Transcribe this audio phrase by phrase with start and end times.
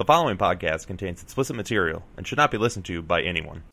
[0.00, 3.64] The following podcast contains explicit material and should not be listened to by anyone.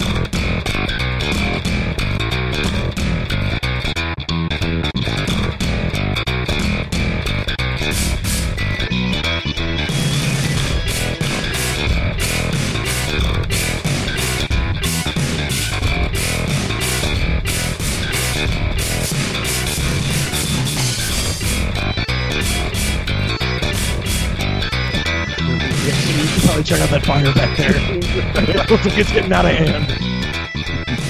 [26.68, 27.72] Check out that fire back there.
[27.74, 29.89] it looks like it's getting out of hand.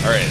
[0.06, 0.30] All right.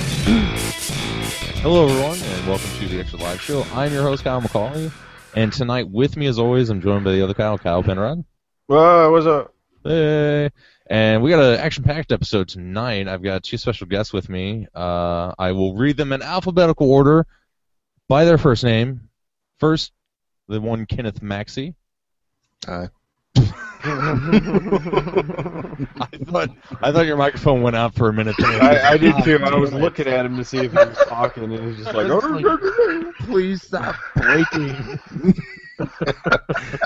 [1.63, 3.67] Hello, everyone, and welcome to the Extra Lives Show.
[3.75, 4.93] I'm your host, Kyle McCauley,
[5.35, 8.25] and tonight with me, as always, I'm joined by the other Kyle, Kyle Penrod.
[8.69, 9.53] Whoa, what's up?
[9.83, 10.51] Hey.
[10.89, 13.09] And we got an action-packed episode tonight.
[13.09, 14.69] I've got two special guests with me.
[14.73, 17.27] Uh, I will read them in alphabetical order
[18.07, 19.09] by their first name.
[19.59, 19.91] First,
[20.47, 21.75] the one Kenneth Maxey.
[22.65, 22.91] Hi.
[23.85, 23.89] I
[26.25, 26.51] thought
[26.83, 28.35] I thought your microphone went out for a minute.
[28.39, 28.63] There.
[28.63, 29.39] I, I did too.
[29.43, 31.95] I was looking at him to see if he was talking, and he was just
[31.95, 34.99] like, oh, Please stop breaking.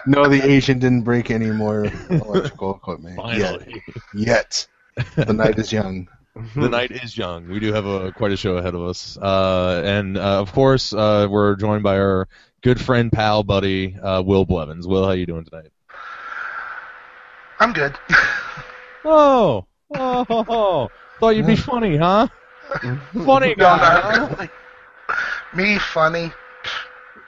[0.05, 3.61] No, the Asian didn't break any more electrical equipment yet.
[3.61, 3.83] Finally,
[4.15, 4.67] Yet.
[5.15, 6.09] The night is young.
[6.57, 7.47] the night is young.
[7.49, 10.93] We do have a quite a show ahead of us, uh, and uh, of course,
[10.93, 12.27] uh, we're joined by our
[12.63, 14.89] good friend, pal, buddy, uh, Will Blevins.
[14.89, 15.71] Will, how you doing tonight?
[17.61, 17.95] I'm good.
[19.05, 20.91] Oh, oh, oh, oh.
[21.19, 22.27] thought you'd be funny, huh?
[23.25, 23.77] funny No, guy.
[23.77, 24.29] not huh?
[24.37, 24.51] really.
[25.55, 26.33] Me funny.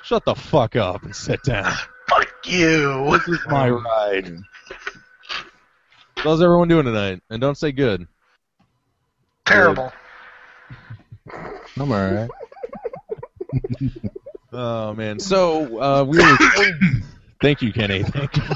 [0.03, 1.73] Shut the fuck up and sit down.
[2.09, 3.09] Fuck you.
[3.13, 4.37] This is my ride.
[6.17, 7.23] How's everyone doing tonight?
[7.31, 8.07] And don't say good.
[9.47, 9.93] Terrible.
[11.79, 12.31] I'm alright.
[14.53, 15.19] Oh man.
[15.21, 16.37] So uh, we were.
[17.43, 18.03] Thank you, Kenny.
[18.05, 18.43] Thank you.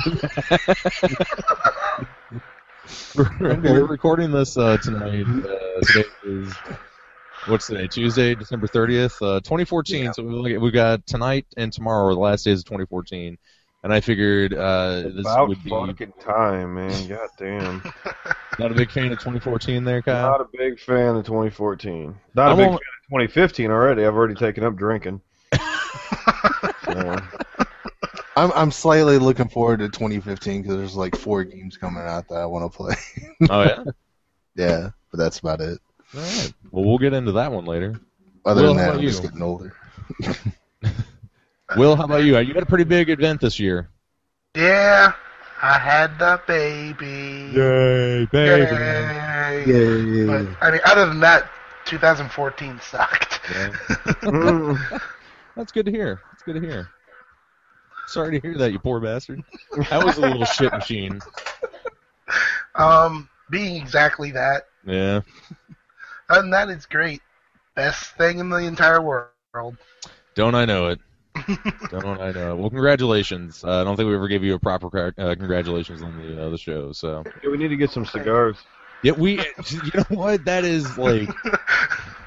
[2.87, 5.27] for we're, we're recording this uh, tonight.
[5.27, 6.55] Uh, today is
[7.49, 7.89] what's today?
[7.89, 10.13] Tuesday, December thirtieth, uh, 2014.
[10.13, 13.37] So we we got tonight and tomorrow are the last days of 2014,
[13.83, 17.09] and I figured uh, this About would be fucking time, man.
[17.09, 17.83] God damn.
[18.61, 20.31] not a big fan of 2014 there, Kyle.
[20.31, 22.15] Not a big fan of 2014.
[22.37, 24.05] Not a I'm big only- fan of 2015 already.
[24.05, 25.23] I've already taken up drinking.
[26.85, 27.17] So,
[28.37, 32.37] I'm I'm slightly looking forward to 2015 because there's like four games coming out that
[32.37, 32.95] I want to play.
[33.51, 33.85] Oh yeah.
[34.57, 35.79] yeah, but that's about it.
[36.15, 36.53] All right.
[36.71, 38.01] Well, we'll get into that one later.
[38.47, 39.11] Other Will, than how that, about I'm you?
[39.11, 39.75] just getting older.
[41.77, 42.39] Will, how about you?
[42.39, 43.91] You had a pretty big event this year.
[44.57, 45.13] Yeah,
[45.61, 47.53] I had the baby.
[47.53, 49.67] Yay, Yay.
[49.67, 50.27] Yay!
[50.27, 51.51] But, I mean, other than that,
[51.87, 53.43] 2014 sucked.
[54.23, 55.01] mm,
[55.57, 56.21] That's good to hear.
[56.31, 56.89] That's good to hear.
[58.09, 59.43] Sorry to hear that, you poor bastard.
[59.91, 61.21] That was a little shit machine.
[62.75, 64.69] Um, being exactly that.
[64.85, 65.21] Yeah.
[66.29, 67.21] Other than that, it's great.
[67.75, 69.77] Best thing in the entire world.
[70.35, 71.01] Don't I know it?
[71.91, 72.57] Don't I know it?
[72.57, 73.63] Well, congratulations.
[73.65, 76.47] Uh, I don't think we ever gave you a proper cra- uh, congratulations on the
[76.47, 76.93] uh, the show.
[76.93, 78.57] So yeah, we need to get some cigars.
[79.03, 79.41] yeah, we.
[79.71, 80.45] You know what?
[80.47, 81.29] That is like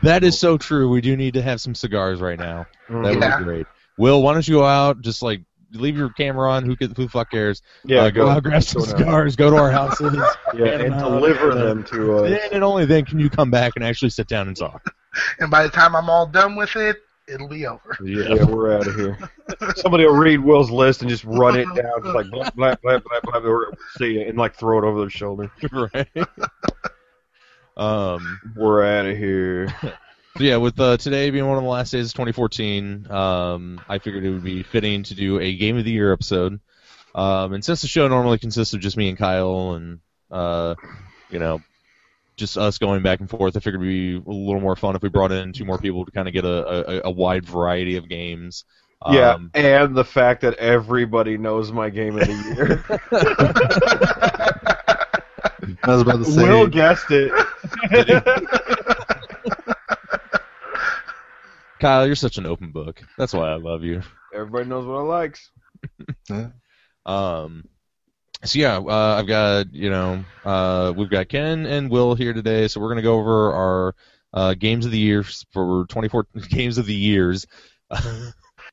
[0.04, 0.90] that is so true.
[0.90, 2.68] We do need to have some cigars right now.
[2.88, 3.68] That would be great.
[3.98, 5.02] Will, why don't you go out?
[5.02, 5.42] Just like
[5.74, 6.66] leave your camera on.
[6.66, 7.62] Who could, who fuck cares?
[7.86, 10.18] Yeah, uh, go, out, grab some go cigars, go to our houses.
[10.56, 12.30] Yeah, Hand and deliver them to us.
[12.32, 14.84] then and only then can you come back and actually sit down and talk.
[15.40, 16.98] And by the time I'm all done with it,
[17.28, 17.98] it'll be over.
[18.04, 19.18] Yeah, we're out of here.
[19.76, 23.00] Somebody will read Will's list and just run it down, just like blah blah blah
[23.00, 25.52] blah blah, or see it and like throw it over their shoulder.
[25.94, 26.08] right.
[27.76, 28.40] um.
[28.56, 29.74] We're out of here.
[30.40, 34.00] So yeah, with uh, today being one of the last days of 2014, um, I
[34.00, 36.62] figured it would be fitting to do a Game of the Year episode.
[37.14, 40.00] Um, and since the show normally consists of just me and Kyle, and
[40.32, 40.76] uh,
[41.30, 41.62] you know,
[42.38, 45.02] just us going back and forth, I figured it'd be a little more fun if
[45.02, 47.98] we brought in two more people to kind of get a, a, a wide variety
[47.98, 48.64] of games.
[49.12, 52.82] Yeah, Um, and the fact that everybody knows my game of the year.
[55.84, 56.48] I was about to say.
[56.48, 57.34] Will guessed it.
[61.80, 63.02] Kyle, you're such an open book.
[63.18, 64.02] That's why I love you.
[64.34, 65.52] everybody knows what I likes.
[67.06, 67.64] Um,
[68.44, 72.68] so yeah, uh, I've got you know uh, we've got Ken and Will here today,
[72.68, 73.96] so we're gonna go over our
[74.34, 77.48] uh, games of the year for 24 games of the years,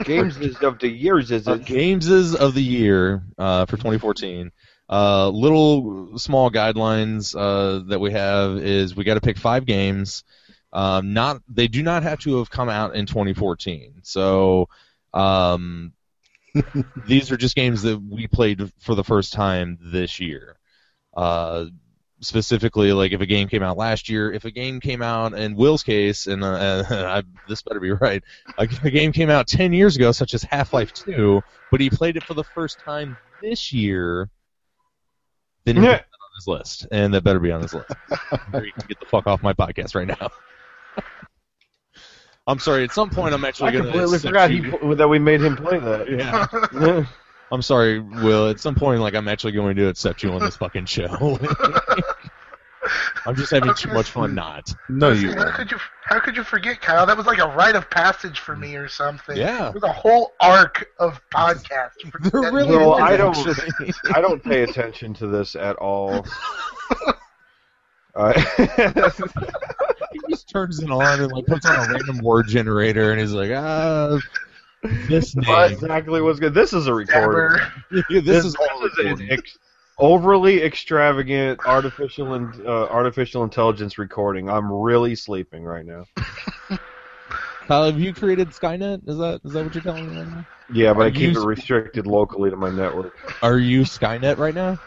[0.05, 1.64] Games is of the years, is uh, it?
[1.64, 4.50] games of the year uh, for 2014.
[4.88, 10.23] Uh, little small guidelines uh, that we have is we got to pick five games.
[10.76, 14.00] Um, not they do not have to have come out in 2014.
[14.02, 14.69] So
[15.14, 15.94] um,
[17.06, 20.58] these are just games that we played for the first time this year.
[21.17, 21.67] Uh,
[22.20, 25.55] specifically, like if a game came out last year, if a game came out in
[25.56, 28.22] Will's case, and uh, I, this better be right,
[28.58, 31.40] if a game came out 10 years ago, such as Half-Life 2,
[31.70, 34.29] but he played it for the first time this year,
[35.64, 35.93] then he Yeah.
[35.94, 36.00] on
[36.37, 37.93] his list, and that better be on his list.
[38.52, 40.29] Or you can get the fuck off my podcast right now.
[42.46, 42.84] I'm sorry.
[42.84, 43.90] At some point, I'm actually I going to.
[43.90, 44.60] completely forgot he,
[44.94, 46.08] that we made him play that.
[46.10, 46.46] Yeah.
[46.81, 47.06] Yeah.
[47.52, 48.48] I'm sorry, Will.
[48.48, 51.38] At some point, like I'm actually going to accept you on this fucking show.
[53.26, 54.72] I'm just having too much fun not.
[54.88, 55.54] No, you how won't.
[55.54, 57.06] could you how could you forget, Kyle?
[57.06, 59.37] That was like a rite of passage for me or something.
[59.37, 59.69] Yeah.
[59.69, 62.00] It was a whole arc of podcasts.
[62.10, 63.37] For There really Well, I don't-
[64.14, 66.25] I don't pay attention to this at all.
[68.14, 68.32] Uh,
[70.25, 73.32] he just turns it on and like puts on a random word generator, and he's
[73.32, 74.18] like, ah,
[75.08, 75.72] this That's name.
[75.72, 76.54] exactly what's good.
[76.54, 77.58] This is a recorder.
[77.90, 78.04] Ever.
[78.08, 79.58] this is this is an ex-
[79.98, 84.50] overly extravagant artificial in, uh, artificial intelligence recording.
[84.50, 86.04] I'm really sleeping right now.
[87.66, 89.08] Kyle, have you created Skynet?
[89.08, 90.46] Is that is that what you're telling me right now?
[90.68, 93.14] Yeah, but Are I keep it restricted locally to my network.
[93.42, 94.78] Are you Skynet right now?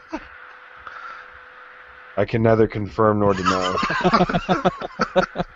[2.20, 3.76] I can neither confirm nor deny.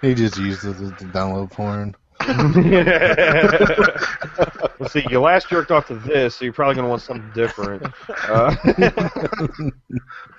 [0.00, 1.96] He just used it to download porn.
[4.78, 5.04] Let's see.
[5.10, 7.82] You last jerked off to this, so you're probably gonna want something different.
[8.28, 8.54] Uh,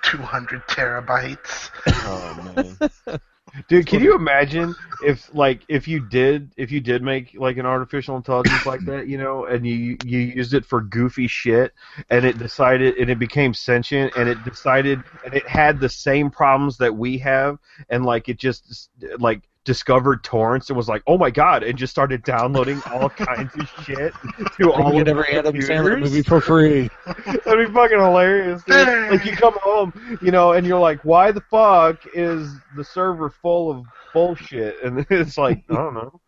[0.02, 1.70] 200 terabytes.
[1.86, 3.20] oh man,
[3.68, 4.74] dude, can you imagine
[5.04, 9.08] if like if you did if you did make like an artificial intelligence like that,
[9.08, 11.72] you know, and you you used it for goofy shit,
[12.10, 16.30] and it decided and it became sentient, and it decided and it had the same
[16.30, 17.58] problems that we have,
[17.88, 21.92] and like it just like discovered torrents and was like, oh my god, and just
[21.92, 24.12] started downloading all kinds of shit
[24.56, 26.90] to all you of never our Adam Sandler movie for free.
[27.06, 28.64] That'd be fucking hilarious.
[28.64, 29.12] Dude.
[29.12, 33.30] Like you come home, you know, and you're like, "Why the fuck is the server
[33.30, 36.20] full of bullshit?" And it's like, I don't know.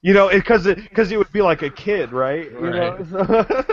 [0.00, 2.50] you know, because it because it would be like a kid, right?
[2.50, 3.64] You know?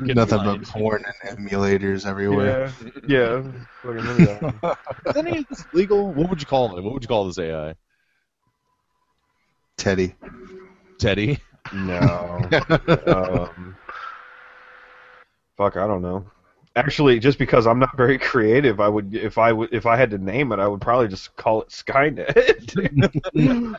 [0.00, 2.72] Nothing but porn and emulators everywhere.
[3.06, 3.52] yeah, yeah.
[3.82, 4.78] Fucking remember that.
[5.06, 6.12] Is any of this legal?
[6.12, 6.82] What would you call it?
[6.82, 7.74] What would you call this AI?
[9.76, 10.14] Teddy.
[10.98, 11.38] Teddy.
[11.72, 12.40] No.
[13.06, 13.76] um,
[15.56, 16.24] fuck, I don't know.
[16.76, 20.10] Actually, just because I'm not very creative, I would if I would if I had
[20.10, 22.34] to name it, I would probably just call it Skynet.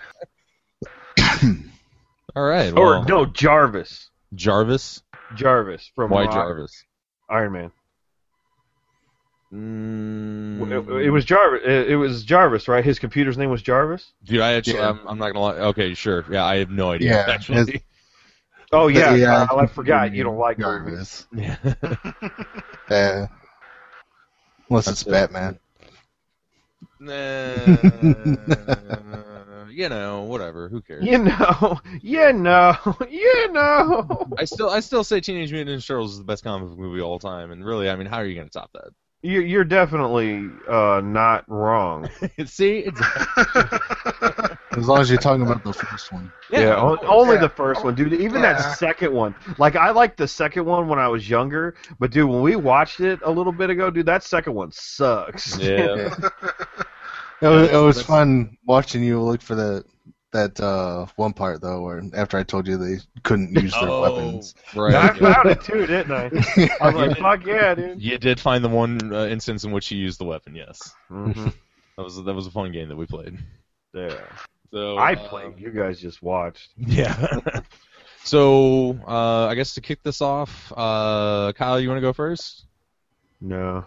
[2.36, 2.78] All right.
[2.78, 4.10] or no, Jarvis.
[4.34, 5.02] Jarvis.
[5.36, 6.84] Jarvis from Why uh, Jarvis?
[7.30, 7.72] Iron Man.
[9.54, 11.62] Mm, It, it was Jarvis.
[11.64, 12.84] It, it was Jarvis, right?
[12.84, 14.12] His computer's name was Jarvis.
[14.24, 14.90] Dude, I actually, Yeah.
[14.90, 15.56] I'm, I'm not gonna lie.
[15.68, 16.26] Okay, sure.
[16.30, 17.12] Yeah, I have no idea.
[17.12, 17.84] Yeah, actually.
[18.72, 21.28] Oh yeah, yeah, Kyle, I forgot you don't like movies.
[21.32, 21.32] Jarvis.
[22.90, 22.90] Yeah.
[22.90, 23.28] Yeah.
[24.70, 25.12] Unless That's it's it.
[25.12, 25.60] Batman.
[27.00, 27.14] Nah,
[29.76, 30.70] you know, whatever.
[30.70, 31.04] Who cares?
[31.06, 32.76] You know, you know,
[33.10, 34.28] you know.
[34.38, 37.00] I still, I still say Teenage Mutant Ninja Turtles is the best comic book movie
[37.00, 38.90] of all time, and really, I mean, how are you gonna top that?
[39.22, 42.08] You, you're definitely uh, not wrong.
[42.46, 43.02] See, it's
[44.78, 46.32] As long as you're talking about the first one.
[46.52, 47.42] Yeah, o- only Yeah.
[47.42, 48.14] the first one, dude.
[48.14, 48.54] Even Yeah.
[48.54, 49.34] that second one.
[49.58, 53.00] Like I liked the second one when I was younger, but dude, when we watched
[53.00, 55.58] it a little bit ago, dude, that second one sucks.
[55.58, 56.14] yeah.
[57.46, 59.86] It was, it was fun watching you look for that
[60.32, 64.02] that uh, one part though, where after I told you they couldn't use their Oh,
[64.02, 64.54] weapons.
[64.76, 64.96] right.
[64.96, 66.26] I found it too, didn't I?
[66.82, 68.02] I was like, fuck yeah, dude.
[68.02, 70.56] You did find the one uh, instance in which you used the weapon.
[70.56, 71.32] Yes, hmm
[71.98, 73.38] that was that was a fun game that we played.
[73.94, 74.26] Yeah.
[74.72, 75.60] So I uh, played.
[75.60, 76.70] You guys just watched.
[76.78, 77.40] Yeah.
[78.24, 82.66] so uh, I guess to kick this off, uh, Kyle, you want to go first?
[83.40, 83.86] No.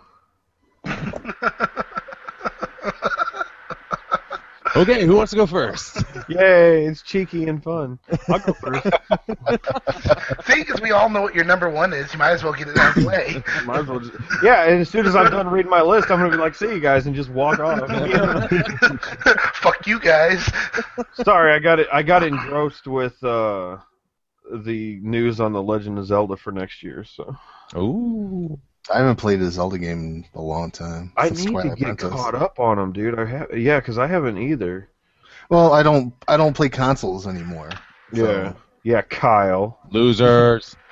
[4.78, 6.04] Okay, who wants to go first?
[6.28, 6.86] Yay!
[6.86, 7.98] It's cheeky and fun.
[8.28, 8.86] I'll go first.
[10.46, 12.68] See, because we all know what your number one is, you might as well get
[12.68, 13.42] it out of the way.
[13.64, 14.12] Might as well just.
[14.40, 16.66] Yeah, and as soon as I'm done reading my list, I'm gonna be like, "See
[16.66, 17.80] you guys," and just walk off.
[19.56, 20.48] Fuck you guys.
[21.24, 21.88] Sorry, I got it.
[21.92, 23.78] I got engrossed with uh,
[24.52, 27.02] the news on the Legend of Zelda for next year.
[27.02, 27.36] So
[27.76, 28.60] Ooh.
[28.92, 31.12] I haven't played a Zelda game in a long time.
[31.16, 32.10] I since need to get Princess.
[32.10, 33.18] caught up on them, dude.
[33.18, 34.88] I have, yeah, because I haven't either.
[35.50, 37.70] Well, I don't I don't play consoles anymore.
[38.14, 39.78] So Yeah, yeah, Kyle.
[39.90, 40.76] Losers.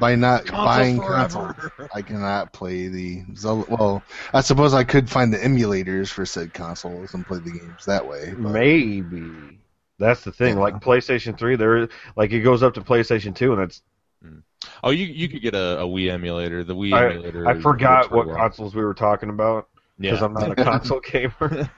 [0.00, 1.54] by not Console buying forever.
[1.54, 3.66] consoles, I cannot play the Zelda.
[3.68, 7.84] Well, I suppose I could find the emulators for said consoles and play the games
[7.84, 8.32] that way.
[8.36, 9.58] but- Maybe
[9.98, 10.56] that's the thing.
[10.56, 10.62] Yeah.
[10.62, 13.82] Like PlayStation Three, there, like it goes up to PlayStation Two, and that's
[14.24, 14.42] mm.
[14.84, 16.64] Oh, you you could get a, a Wii emulator.
[16.64, 17.46] The Wii I- emulator.
[17.48, 18.36] I forgot what well.
[18.36, 20.24] consoles we were talking about because Yeah.
[20.26, 21.70] I'm not a console gamer.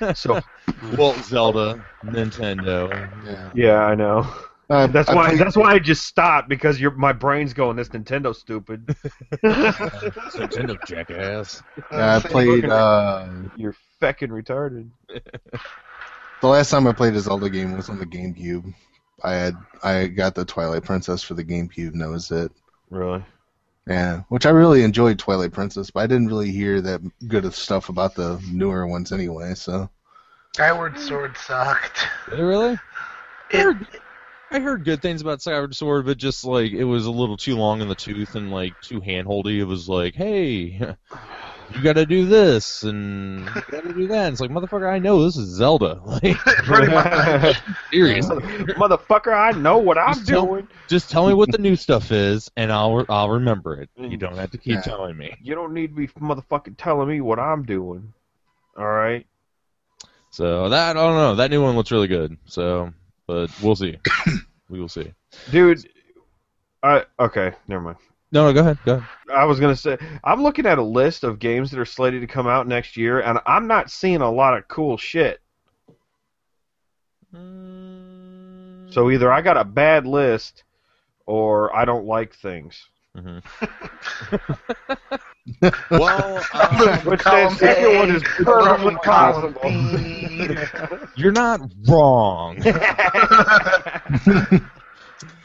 [0.14, 0.40] So
[0.96, 2.90] well, Zelda, Nintendo.
[3.24, 3.50] Yeah.
[3.54, 4.26] yeah, I know.
[4.68, 5.28] Uh, That's I why.
[5.28, 7.76] played- That's why I just stopped because your my brain's going.
[7.76, 8.86] This Nintendo stupid.
[9.44, 11.62] Nintendo jackass.
[11.92, 12.64] yeah, I played.
[12.64, 14.88] Uh, You're feckin' retarded.
[16.40, 18.74] the last time I played a Zelda game was on the GameCube.
[19.22, 22.52] I had I got the Twilight Princess for the GameCube, and that was it.
[22.90, 23.24] Really?
[23.88, 27.54] Yeah, which I really enjoyed Twilight Princess, but I didn't really hear that good of
[27.54, 29.54] stuff about the newer ones anyway.
[29.54, 29.88] So
[30.54, 32.06] Skyward Sword sucked.
[32.30, 32.78] Did it really?
[33.52, 33.86] I heard,
[34.50, 37.56] I heard good things about Skyward Sword, but just like it was a little too
[37.56, 39.58] long in the tooth and like too handholdy.
[39.58, 40.96] It was like, hey,
[41.74, 44.26] you got to do this and you got to do that.
[44.26, 46.00] And it's like, motherfucker, I know this is Zelda.
[46.06, 47.56] Like, pretty much.
[47.92, 48.36] seriously,
[48.74, 50.68] Motherfucker, I know what I'm Just tell- doing.
[50.88, 53.90] just tell me what the new stuff is, and I'll I'll remember it.
[53.98, 54.10] Mm.
[54.10, 54.80] You don't have to keep Yeah.
[54.82, 55.34] telling me.
[55.42, 58.12] You don't need to be motherfucking telling me what I'm doing.
[58.76, 59.26] All right.
[60.30, 61.34] So that I don't know.
[61.36, 62.36] That new one looks really good.
[62.46, 62.92] So,
[63.26, 63.96] but we'll see.
[64.68, 65.12] we will see.
[65.50, 65.86] Dude,
[66.82, 67.96] I okay, never mind.
[68.36, 68.78] No, no, go ahead.
[68.84, 69.08] Go ahead.
[69.34, 72.26] I was gonna say I'm looking at a list of games that are slated to
[72.26, 75.40] come out next year, and I'm not seeing a lot of cool shit.
[77.32, 80.64] So either I got a bad list,
[81.24, 82.84] or I don't like things.
[83.16, 83.42] Mhm.
[85.90, 89.70] well, um, Which that second one is purple perfectly possible.
[91.16, 92.60] You're not wrong.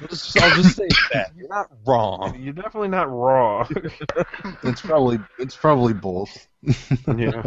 [0.01, 2.35] I'll just, I'll just say that you're not wrong.
[2.39, 3.69] You're definitely not wrong.
[4.63, 6.47] it's probably it's probably both.
[7.17, 7.43] yeah.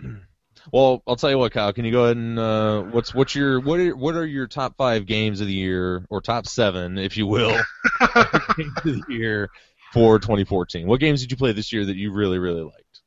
[0.72, 1.72] Well, I'll tell you what, Kyle.
[1.72, 4.76] Can you go ahead and uh, what's what's your what are what are your top
[4.76, 7.56] five games of the year or top seven, if you will,
[8.56, 9.48] games of the year
[9.92, 10.88] for 2014?
[10.88, 13.00] What games did you play this year that you really really liked?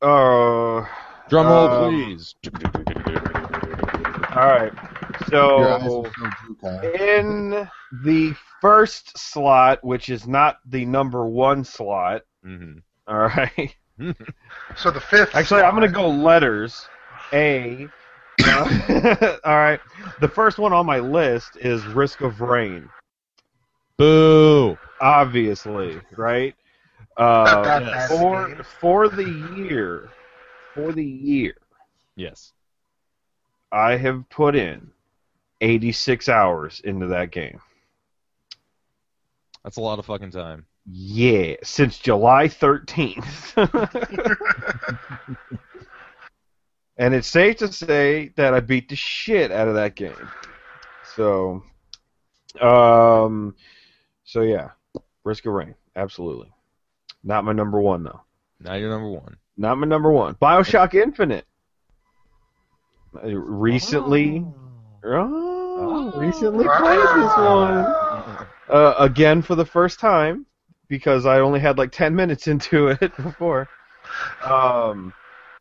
[0.00, 0.86] Uh,
[1.28, 2.36] Drum roll, Um, please.
[4.36, 4.72] all right.
[5.30, 6.92] Your eyes So are so blue, Kyle.
[6.94, 7.68] in
[8.04, 12.22] the first slot, which is not the number one slot.
[12.42, 13.74] hmm All right.
[14.76, 15.34] So the fifth.
[15.34, 16.86] Actually, I'm gonna go letters.
[17.32, 17.88] A.
[18.44, 19.80] Uh, all right.
[20.20, 22.88] The first one on my list is Risk of Rain.
[23.96, 24.78] Boo.
[25.00, 26.54] Obviously, right?
[27.16, 28.48] Uh, for
[28.80, 30.08] for the year,
[30.74, 31.56] for the year,
[32.14, 32.52] Yes.
[33.72, 34.92] I have put in
[35.60, 37.60] 86 hours into that game.
[39.64, 40.66] That's a lot of fucking time.
[40.90, 43.56] Yeah, since July 13th.
[46.96, 50.14] and it's safe to say that I beat the shit out of that game.
[51.14, 51.62] So,
[52.60, 53.54] um,
[54.24, 54.70] so yeah,
[55.24, 56.50] Risk of Rain, absolutely.
[57.22, 58.22] Not my number one though.
[58.60, 59.36] Not you're number one.
[59.56, 60.34] Not my number one.
[60.36, 61.44] Bioshock Infinite.
[63.22, 64.54] Recently, oh,
[65.02, 67.86] recently played this one
[68.68, 70.46] uh, again for the first time
[70.88, 73.68] because I only had like ten minutes into it before.
[74.44, 75.12] Um,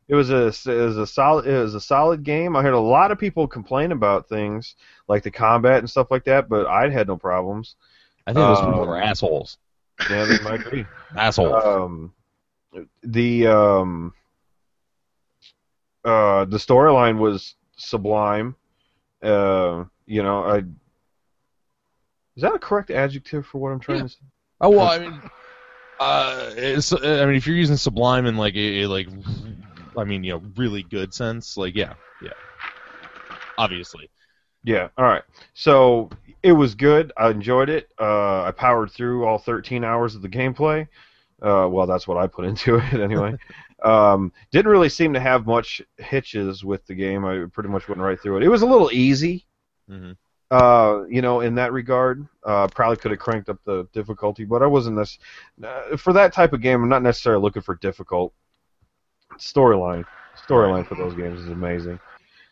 [0.08, 2.56] it was a it was a solid it was a solid game.
[2.56, 4.76] I heard a lot of people complain about things
[5.08, 7.76] like the combat and stuff like that, but I had no problems.
[8.26, 9.58] I think those Uh, people were assholes.
[10.10, 10.86] Yeah, they might be.
[11.16, 11.64] Assholes.
[11.64, 12.14] Um,
[13.02, 14.14] the um,
[16.06, 18.56] uh, the storyline was sublime.
[19.22, 20.58] Uh, you know, I
[22.36, 24.04] is that a correct adjective for what I'm trying Yeah.
[24.04, 24.20] to say?
[24.62, 25.22] Oh well, I mean,
[26.00, 29.08] uh, it's, I mean, if you're using Sublime in like a, a like,
[29.98, 32.34] I mean, you know, really good sense, like yeah, yeah,
[33.58, 34.10] obviously.
[34.64, 34.90] Yeah.
[34.98, 35.24] All right.
[35.54, 36.10] So
[36.44, 37.12] it was good.
[37.18, 37.90] I enjoyed it.
[38.00, 40.88] Uh, I powered through all 13 hours of the gameplay.
[41.42, 43.38] Uh, well, that's what I put into it anyway.
[43.84, 47.26] Um, didn't really seem to have much hitches with the game.
[47.26, 48.44] I pretty much went right through it.
[48.44, 49.46] It was a little easy.
[49.88, 50.14] hmm
[50.52, 52.26] uh, you know, in that regard.
[52.44, 55.20] Uh, probably could have cranked up the difficulty, but I wasn't this
[55.64, 56.82] uh, for that type of game.
[56.82, 58.34] I'm not necessarily looking for difficult
[59.38, 60.06] storyline.
[60.48, 62.00] Storyline for those games is amazing.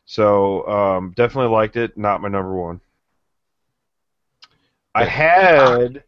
[0.05, 1.97] So um, definitely liked it.
[1.97, 2.81] Not my number one.
[4.93, 6.03] I had.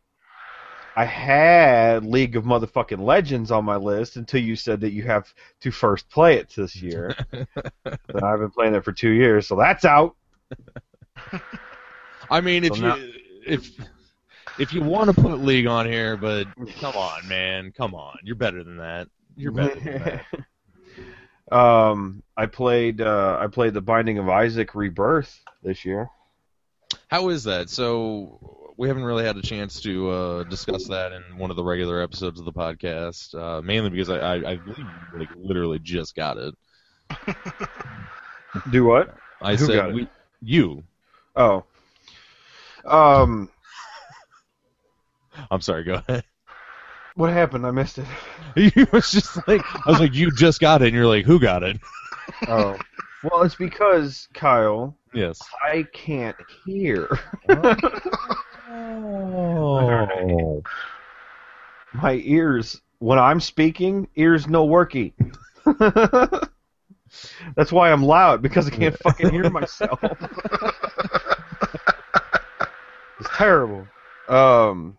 [0.97, 5.31] I had League of Motherfucking Legends on my list until you said that you have
[5.61, 7.15] to first play it this year.
[7.85, 10.15] I've been playing it for two years, so that's out.
[12.31, 13.13] I mean, if So you
[13.45, 13.69] if
[14.57, 16.47] if you want to put League on here, but
[16.79, 19.07] come on, man, come on, you're better than that.
[19.35, 20.23] You're better than
[21.51, 21.55] that.
[21.55, 26.09] um, I played uh, I played the Binding of Isaac Rebirth this year.
[27.07, 27.69] How is that?
[27.69, 31.63] So we haven't really had a chance to uh, discuss that in one of the
[31.63, 34.60] regular episodes of the podcast, uh, mainly because I, I, I
[35.15, 36.53] like literally just got it.
[38.72, 39.15] Do what?
[39.41, 40.07] I Who said we,
[40.41, 40.84] you.
[41.36, 41.63] Oh.
[42.86, 43.50] Um.
[45.51, 45.84] I'm sorry.
[45.84, 46.24] Go ahead.
[47.15, 47.65] What happened?
[47.65, 48.05] I missed it.
[48.55, 51.39] You was just like I was like you just got it, and you're like who
[51.39, 51.77] got it?
[52.48, 52.75] Oh.
[53.24, 55.39] Well, it's because Kyle, Yes.
[55.63, 57.07] I can't hear.
[58.69, 60.62] Oh.
[61.93, 65.13] My ears, when I'm speaking, ears no worky.
[67.55, 70.00] That's why I'm loud because I can't fucking hear myself.
[73.19, 73.88] it's terrible.
[74.27, 74.97] Um.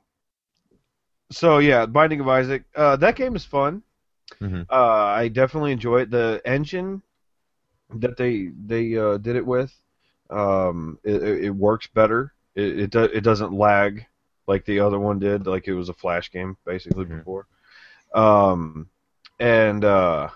[1.30, 2.64] So yeah, Binding of Isaac.
[2.74, 3.82] Uh, that game is fun.
[4.40, 4.66] Mhm.
[4.70, 6.10] Uh, I definitely enjoy it.
[6.10, 7.02] The engine
[7.94, 9.74] that they they uh, did it with,
[10.30, 12.32] um, it it works better.
[12.58, 14.04] It it, do, it doesn't lag
[14.48, 15.46] like the other one did.
[15.46, 17.18] Like it was a flash game basically Mhm.
[17.18, 17.46] before.
[18.14, 18.88] Um,
[19.38, 20.30] and uh,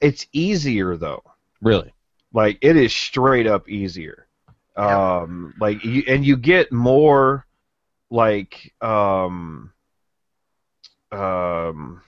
[0.00, 1.22] it's easier though.
[1.60, 1.92] Really?
[2.32, 4.28] Like it is straight up easier.
[4.76, 7.44] Um, like you, and you get more
[8.10, 9.72] like um
[11.12, 12.02] um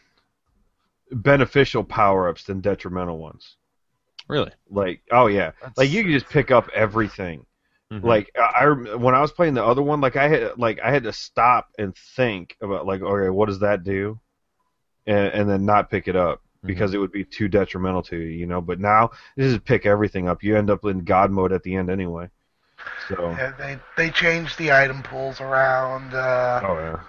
[1.10, 3.56] beneficial power ups than detrimental ones.
[4.28, 4.52] Really?
[4.70, 7.44] Like oh yeah, like you can just pick up everything.
[7.92, 8.04] Mhm.
[8.04, 10.90] Like I I- when I was playing the other one, like I had like I
[10.92, 14.20] had to stop and think about like okay, what does that do,
[15.06, 18.28] and and then not pick it up because it would be too detrimental to you,
[18.28, 18.60] you know.
[18.62, 20.42] But now this is pick everything up.
[20.42, 22.30] You end up in God mode at the end anyway.
[23.08, 27.00] So Yeah, they they changed the item pools around, uh, oh yeah,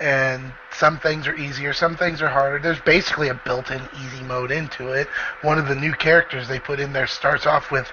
[0.00, 2.58] and some things are easier, some things are harder.
[2.58, 5.08] There's basically a built-in easy mode into it.
[5.42, 7.90] One of the new characters they put in there starts off with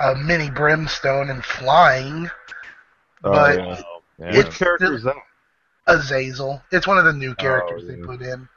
[0.00, 2.30] a mini brimstone and flying.
[3.24, 3.82] oh, But yeah.
[4.18, 4.36] Yeah.
[4.36, 5.16] Which character is that?
[5.86, 6.62] Azazel.
[6.70, 8.06] It's one of the new characters they yeah.
[8.06, 8.48] put in.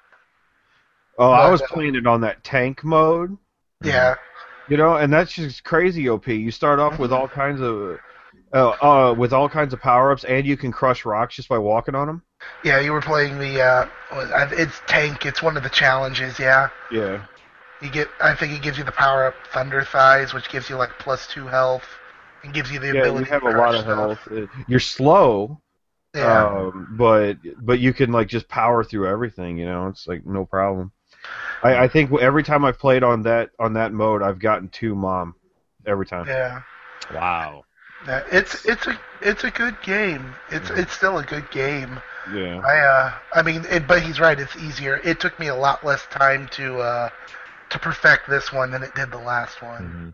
[1.18, 3.38] Oh, I was uh, playing it on that tank mode.
[3.84, 4.16] Yeah.
[4.70, 6.28] You know, and that's just crazy OP.
[6.28, 8.00] You start off with all kinds of
[8.54, 11.58] uh, uh with all kinds of power ups, and you can crush rocks just by
[11.58, 12.22] walking on them.
[12.64, 13.88] Yeah, you were playing the uh
[14.52, 16.70] it's tank, it's one of the challenges, yeah.
[16.92, 17.26] Yeah.
[17.82, 20.76] You get I think it gives you the power up Thunder Thighs, which gives you
[20.78, 21.86] like plus to health
[22.44, 24.28] and gives you the Yeah, you have to a lot of stuff.
[24.30, 24.48] health.
[24.68, 25.62] You're slow,
[26.16, 26.48] Yeah.
[26.48, 29.58] um, but but you can like just power through everything.
[29.58, 30.92] You know, it's like no problem.
[31.64, 34.96] I, I think every time I've played on that on that mode, I've gotten two
[34.96, 35.36] mom
[35.86, 36.28] every time.
[36.28, 36.62] yeah.
[37.14, 37.64] Wow.
[38.06, 40.36] Yeah, it's it's a it's a good game.
[40.52, 42.00] It's it's still a good game.
[42.34, 42.62] Yeah.
[42.66, 44.40] I uh I mean, it, but he's right.
[44.40, 45.02] It's easier.
[45.04, 47.10] It took me a lot less time to uh
[47.70, 50.14] to perfect this one than it did the last one.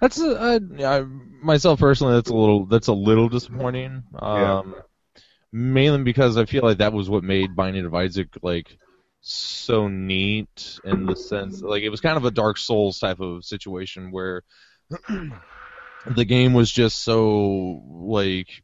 [0.00, 1.00] That's a, I, I,
[1.42, 2.14] myself personally.
[2.14, 2.64] That's a little.
[2.66, 4.02] That's a little disappointing.
[4.18, 4.74] Um,
[5.52, 8.76] mainly because I feel like that was what made Binding of Isaac like
[9.20, 13.44] so neat in the sense like it was kind of a Dark Souls type of
[13.44, 14.42] situation where
[16.06, 18.62] the game was just so like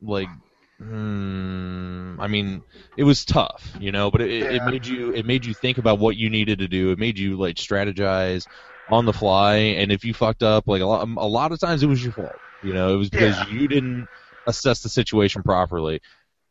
[0.00, 0.28] like
[0.78, 2.64] hmm, I mean
[2.96, 5.98] it was tough, you know, but it, it made you it made you think about
[5.98, 6.90] what you needed to do.
[6.90, 8.46] It made you like strategize
[8.88, 11.82] on the fly, and if you fucked up, like a lot a lot of times
[11.82, 12.42] it was your fault.
[12.60, 13.42] You know, it was because Yeah.
[13.42, 14.08] you didn't
[14.46, 16.00] assess the situation properly,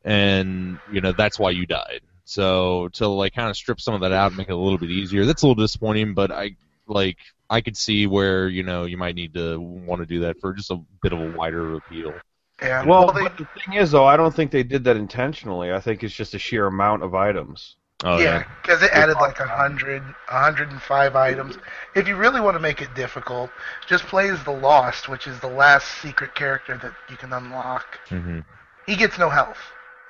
[0.04, 2.02] and you know that's why you died.
[2.26, 4.80] So to like kind of strip some of that out and make it a little
[4.80, 6.14] bit easier, that's a little disappointing.
[6.16, 6.58] But I
[6.88, 7.18] like
[7.50, 10.54] I could see where you know you might need to want to do that for
[10.54, 12.24] just a bit of a wider appeal.
[12.62, 12.86] Yeah.
[12.86, 15.72] Well, they, but the thing is, though, I don't think they did that intentionally.
[15.74, 17.76] I think it's just a sheer amount of items.
[18.04, 21.58] Oh yeah, because it added like a hundred, a hundred and five items.
[21.96, 23.50] If you really want to make it difficult,
[23.88, 28.00] just play as the Lost, which is the last secret character that you can unlock.
[28.10, 28.40] hmm
[28.86, 29.58] He gets no health.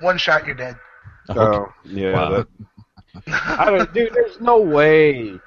[0.02, 0.78] One shot, you're dead.
[1.30, 2.14] Oh, yeah.
[2.14, 2.30] Wow.
[2.32, 2.48] That,
[3.28, 5.40] I don't, dude, there's no way.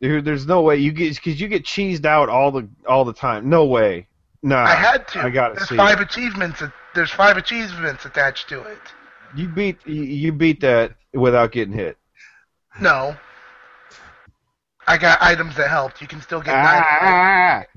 [0.00, 3.12] Dude, there's no way you get because you get cheesed out all the all the
[3.12, 3.48] time.
[3.48, 4.08] No way.
[4.42, 4.64] Nah.
[4.64, 5.20] I had to.
[5.20, 5.76] I gotta There's see.
[5.76, 6.04] five it.
[6.04, 6.62] achievements.
[6.94, 8.78] There's five achievements attached to it.
[9.36, 11.96] You beat you, beat that without getting hit.
[12.80, 13.16] No.
[14.86, 16.00] I got items that helped.
[16.00, 16.82] You can still get nine.
[16.84, 17.62] Ah,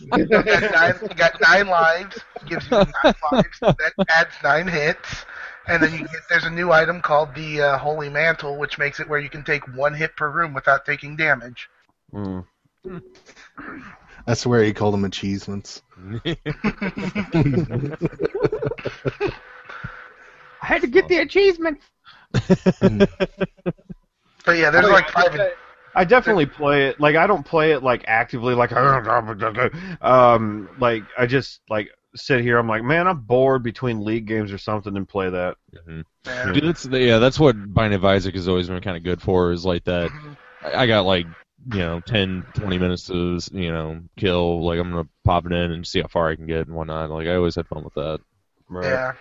[0.00, 2.18] You got nine, you got nine lives.
[2.46, 3.60] Gives you nine lives.
[3.60, 5.26] That adds nine hits.
[5.68, 9.00] And then you get there's a new item called the uh, Holy Mantle, which makes
[9.00, 11.68] it where you can take one hit per room without taking damage.
[12.12, 12.44] Mm.
[14.26, 15.82] That's where he called them achievements.
[20.60, 21.84] I had to get the achievements.
[24.44, 25.40] But yeah, there's I mean, like five.
[25.40, 25.52] I,
[25.94, 27.00] I definitely play it.
[27.00, 28.54] Like I don't play it like actively.
[28.54, 28.72] Like
[30.02, 32.58] um, like I just like sit here.
[32.58, 35.56] I'm like, man, I'm bored between league games or something, and play that.
[35.86, 36.04] Mhm.
[36.26, 36.52] Yeah.
[36.52, 39.52] Dude, that's yeah, that's what Binding of Isaac has always been kind of good for.
[39.52, 40.10] Is like that.
[40.62, 41.26] I I got like
[41.70, 44.64] you know 10, 20 minutes to you know kill.
[44.64, 47.10] Like I'm gonna pop it in and see how far I can get and whatnot.
[47.10, 48.20] Like I always had fun with that.
[48.68, 48.90] Right.
[48.90, 49.12] Yeah.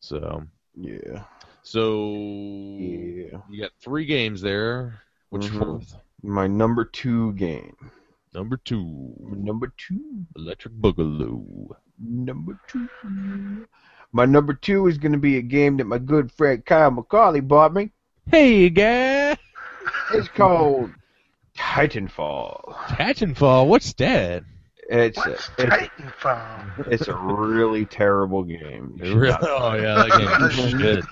[0.00, 0.44] So
[0.76, 1.24] Yeah.
[1.62, 2.14] so
[2.78, 3.38] Yeah.
[3.50, 5.00] you got three games there.
[5.30, 5.58] Which Mhm.
[5.58, 5.94] fourth?
[6.22, 7.76] My number two game.
[8.34, 10.26] Number two, Number two.
[10.36, 11.70] Electric Boogaloo.
[12.00, 12.88] Number two.
[14.12, 17.46] My number two is going to be a game that my good friend Kyle McCauley
[17.46, 17.90] bought me.
[18.28, 19.13] Hey, guy.
[20.12, 20.90] It's called
[21.56, 22.74] Titanfall.
[22.88, 23.66] Titanfall?
[23.66, 24.44] What's that?
[24.88, 26.88] It's a, What's it's, Titanfall?
[26.92, 28.96] it's a really terrible game.
[28.98, 29.32] Really?
[29.40, 31.04] Oh yeah, that game is shit.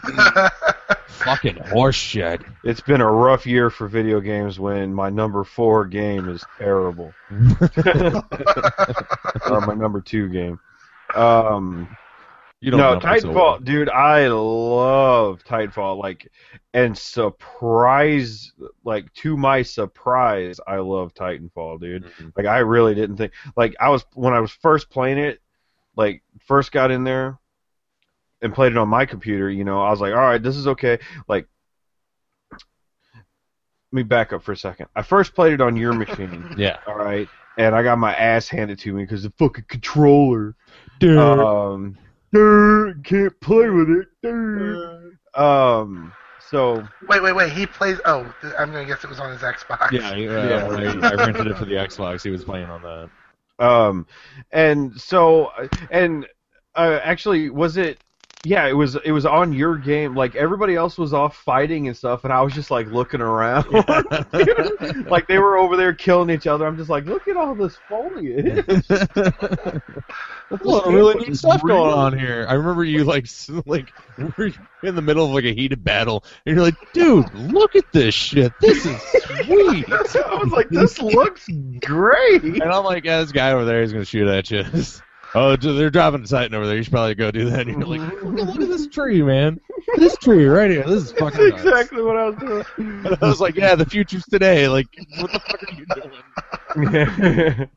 [1.07, 2.43] Fucking horse shit.
[2.65, 7.15] It's been a rough year for video games when my number four game is terrible.
[7.31, 7.71] or
[9.67, 10.59] my number two game.
[11.15, 11.97] Um,
[12.63, 13.01] You don't no, know.
[13.01, 15.99] Titanfall, dude, I love Titanfall.
[15.99, 16.31] Like,
[16.73, 18.53] and surprise,
[18.85, 22.05] like to my surprise, I love Titanfall, dude.
[22.05, 22.33] Mhm.
[22.37, 23.33] Like, I really didn't think.
[23.57, 25.41] Like, I was when I was first playing it,
[25.97, 27.37] like first got in there
[28.43, 29.51] and played it on my computer.
[29.51, 31.01] You know, I was like, all right, this is okay.
[31.27, 31.49] Like,
[32.53, 32.61] let
[33.91, 34.87] me back up for a second.
[34.95, 36.55] I first played it on your machine.
[36.57, 36.79] Yeah.
[36.87, 40.55] All right, and I got my ass handed to me because the fucking controller.
[41.01, 41.19] Dude.
[41.19, 44.09] Um, "Durr, can't play with it.
[45.35, 46.13] Um,
[46.51, 47.53] so Wait, wait, wait.
[47.53, 47.99] He plays.
[48.05, 49.91] Oh, I'm gonna guess it was on his Xbox.
[49.93, 50.49] yeah, yeah.
[50.49, 50.67] Yeah.
[50.67, 52.23] I, I rented it for the Xbox.
[52.23, 53.65] He was playing on that.
[53.65, 54.07] um,
[54.51, 55.51] and so
[55.91, 56.27] and
[56.75, 57.99] uh, actually, was it?
[58.45, 58.97] Yeah, it was.
[58.97, 60.17] It was on your game.
[60.17, 63.71] Like everybody else was off fighting and stuff, and I was just like looking around.
[65.09, 66.67] like they were over there killing each other.
[66.67, 68.67] I'm just like, look at all this foliage.
[68.67, 69.83] There's a
[70.65, 72.45] lot of really neat stuff going on here.
[72.49, 73.29] I remember you like
[73.65, 73.93] like
[74.37, 74.51] were
[74.83, 78.13] in the middle of like a heated battle, and you're like, "Dude, look at this
[78.13, 78.53] shit.
[78.61, 79.01] This is
[79.45, 81.49] sweet." I was like, this looks
[81.81, 82.43] great.
[82.43, 84.65] And I'm like, yeah, this guy over there is gonna shoot at you.
[85.35, 86.77] Oh, they're driving a Titan over there.
[86.77, 87.67] You should probably go do that.
[87.67, 89.61] And you're like, look, at- this tree, man.
[89.97, 90.85] This tree right here.
[90.85, 91.65] This is fucking That's nuts.
[91.65, 92.65] exactly what I was doing.
[93.07, 94.69] And I was like, yeah, the future's today.
[94.69, 94.87] Like,
[95.19, 95.87] what the fuck are you
[96.79, 97.69] doing?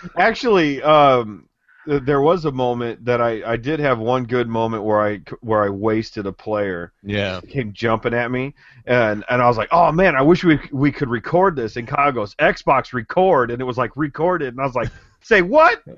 [0.18, 1.51] Actually, um, th-
[1.86, 5.64] there was a moment that I, I did have one good moment where I where
[5.64, 6.92] I wasted a player.
[7.02, 7.40] Yeah.
[7.48, 8.54] came jumping at me,
[8.86, 11.76] and and I was like, oh man, I wish we we could record this.
[11.76, 14.90] And Kyle goes, Xbox record, and it was like recorded, and I was like,
[15.22, 15.82] say what?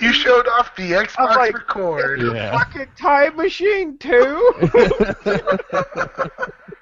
[0.00, 2.22] you showed off the Xbox like- record.
[2.22, 2.58] Yeah.
[2.58, 4.52] Fucking time machine too.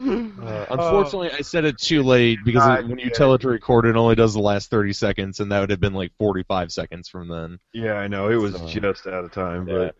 [0.00, 3.48] Uh, unfortunately, I said it too late because God it, when you tell it to
[3.48, 6.72] record, it only does the last 30 seconds, and that would have been like 45
[6.72, 7.58] seconds from then.
[7.72, 9.74] Yeah, I know it was So- just out of time, Yeah.
[9.74, 9.96] but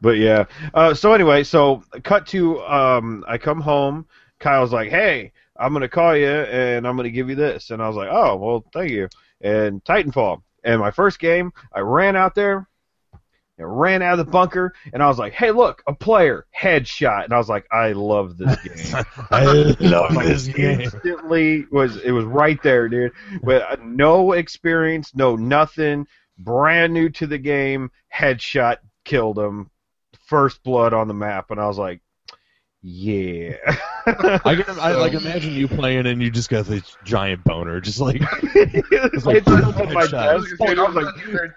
[0.00, 0.44] but yeah.
[0.74, 4.06] Uh, so anyway, so cut to um, I come home.
[4.38, 7.88] Kyle's like, "Hey, I'm gonna call you and I'm gonna give you this," and I
[7.88, 9.08] was like, "Oh, well, thank you."
[9.40, 12.68] And Titanfall, and my first game, I ran out there.
[13.58, 17.32] Ran out of the bunker, and I was like, "Hey, look, a player headshot!" And
[17.32, 18.56] I was like, "I love this
[18.92, 20.82] game." I love Like, this game.
[20.82, 23.12] Instantly was it was right there, dude.
[23.42, 29.70] With uh, no experience, no nothing, brand new to the game, headshot killed him,
[30.26, 32.02] first blood on the map, and I was like,
[32.82, 33.56] yeah.
[34.06, 38.00] I can I like imagine you playing and you just got this giant boner, just
[38.00, 40.14] like it's like, on my headshot.
[40.14, 41.50] I was desk, gonna say, and I was like,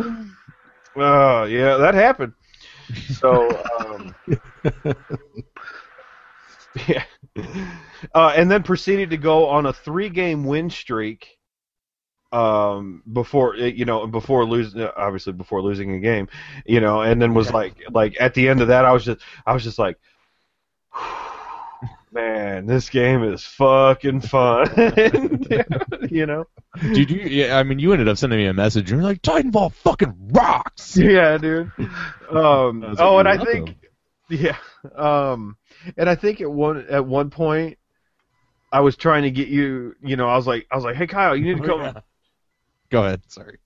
[0.96, 2.32] oh yeah, that happened.
[3.12, 3.48] So,
[3.80, 4.14] um,
[6.88, 7.04] yeah,
[8.14, 11.36] uh, and then proceeded to go on a three-game win streak.
[12.32, 16.28] Um, before you know, before losing, obviously before losing a game,
[16.64, 19.20] you know, and then was like, like at the end of that, I was just,
[19.44, 19.96] I was just like,
[22.12, 24.68] man, this game is fucking fun,
[26.10, 26.46] you know.
[26.80, 27.20] Did you?
[27.22, 28.90] Yeah, I mean, you ended up sending me a message.
[28.90, 30.96] and You're like, Titanfall fucking rocks.
[30.96, 31.70] Yeah, dude.
[32.30, 33.76] Um, like, oh, and I "You're think,
[34.28, 34.56] yeah.
[34.94, 35.56] Um,
[35.96, 37.78] and I think at one at one point,
[38.72, 39.94] I was trying to get you.
[40.02, 42.02] You know, I was like, I was like, hey Kyle, you need to come.
[42.90, 43.22] Go ahead.
[43.28, 43.58] Sorry.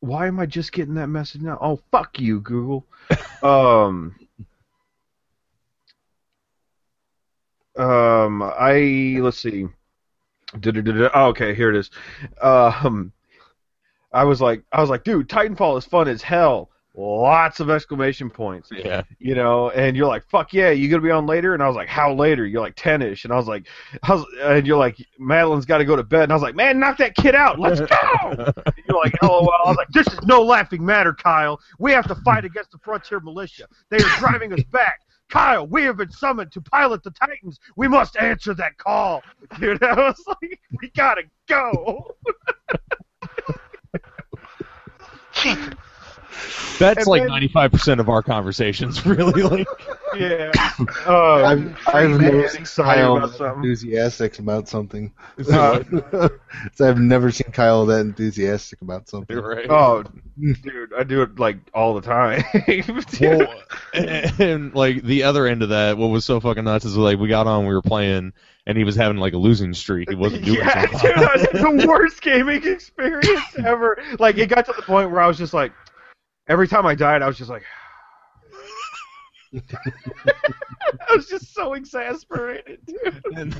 [0.00, 1.58] Why am I just getting that message now?
[1.60, 2.86] Oh, fuck you, Google.
[3.42, 4.14] um.
[7.76, 9.66] Um, I let's see.
[11.14, 11.90] Oh, okay, here it is.
[12.40, 13.12] Um,
[14.12, 16.70] I was like, I was like, dude, Titanfall is fun as hell.
[16.98, 18.70] Lots of exclamation points.
[18.72, 19.02] Yeah.
[19.18, 21.76] you know, and you're like, "Fuck yeah, you gonna be on later?" And I was
[21.76, 23.66] like, "How later?" You're like ten-ish, and I was like,
[24.08, 26.80] was, and you're like, "Madeline's got to go to bed," and I was like, "Man,
[26.80, 27.86] knock that kid out, let's go!"
[28.30, 28.54] and
[28.88, 31.60] you're like, "LOL." I was like, "This is no laughing matter, Kyle.
[31.78, 33.66] We have to fight against the Frontier Militia.
[33.90, 37.58] They are driving us back." Kyle, we have been summoned to pilot the Titans.
[37.76, 39.22] We must answer that call.
[39.58, 42.14] Dude, I was like, we gotta go.
[46.44, 46.78] Jesus.
[46.78, 49.42] That's And like ninety five percent of our conversations, really.
[49.42, 49.66] Like,
[50.16, 50.50] Yeah.
[51.06, 55.12] Uh, I've, I've man, never seen Kyle about enthusiastic about something.
[55.52, 55.82] Uh,
[56.74, 59.36] So I've never seen Kyle that enthusiastic about something.
[59.36, 59.66] right.
[59.68, 60.04] oh,
[60.62, 62.44] dude, I do it like all the time.
[63.20, 66.96] Well, and, and, like the other end of that, what was so fucking nuts is
[66.96, 68.32] like we got on, we were playing,
[68.66, 70.08] and he was having like a losing streak.
[70.08, 73.98] He wasn't doing yeah, so dude, that was the worst gaming experience ever.
[74.18, 75.72] Like, it got to the point where I was just like,
[76.48, 77.64] every time I died, I was just like,
[81.08, 83.22] I was just so exasperated, dude.
[83.34, 83.56] And,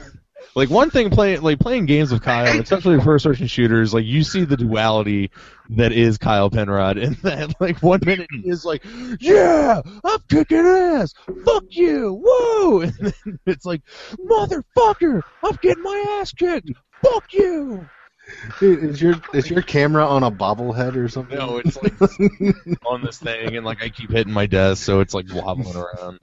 [0.54, 4.22] like one thing playing like playing games with Kyle, especially first person shooters, like you
[4.22, 5.30] see the duality
[5.70, 8.84] that is Kyle Penrod in that like one minute he is like,
[9.20, 12.80] Yeah, I'm kicking ass, fuck you, whoa.
[12.86, 16.70] And then it's like, Motherfucker, I'm getting my ass kicked,
[17.02, 17.76] fuck you.
[17.76, 17.88] Dude,
[18.60, 21.38] is your is your camera on a bobblehead or something?
[21.38, 21.94] No, it's like
[22.86, 26.20] on this thing and like I keep hitting my desk so it's like wobbling around.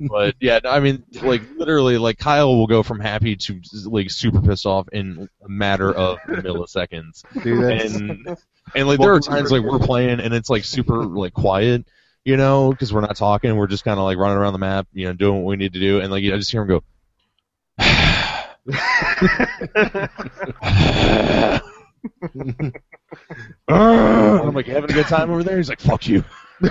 [0.00, 4.40] But yeah, I mean like literally like Kyle will go from happy to like super
[4.40, 7.22] pissed off in a matter of milliseconds.
[7.42, 8.36] Dude, And
[8.74, 11.86] and like there are times like we're playing and it's like super like quiet,
[12.24, 14.88] you know, because we're not talking, we're just kind of like running around the map,
[14.92, 16.82] you know, doing what we need to do, and like I just hear him go.
[23.68, 25.56] I'm like, "You having a good time over there?
[25.56, 26.24] He's like, fuck you.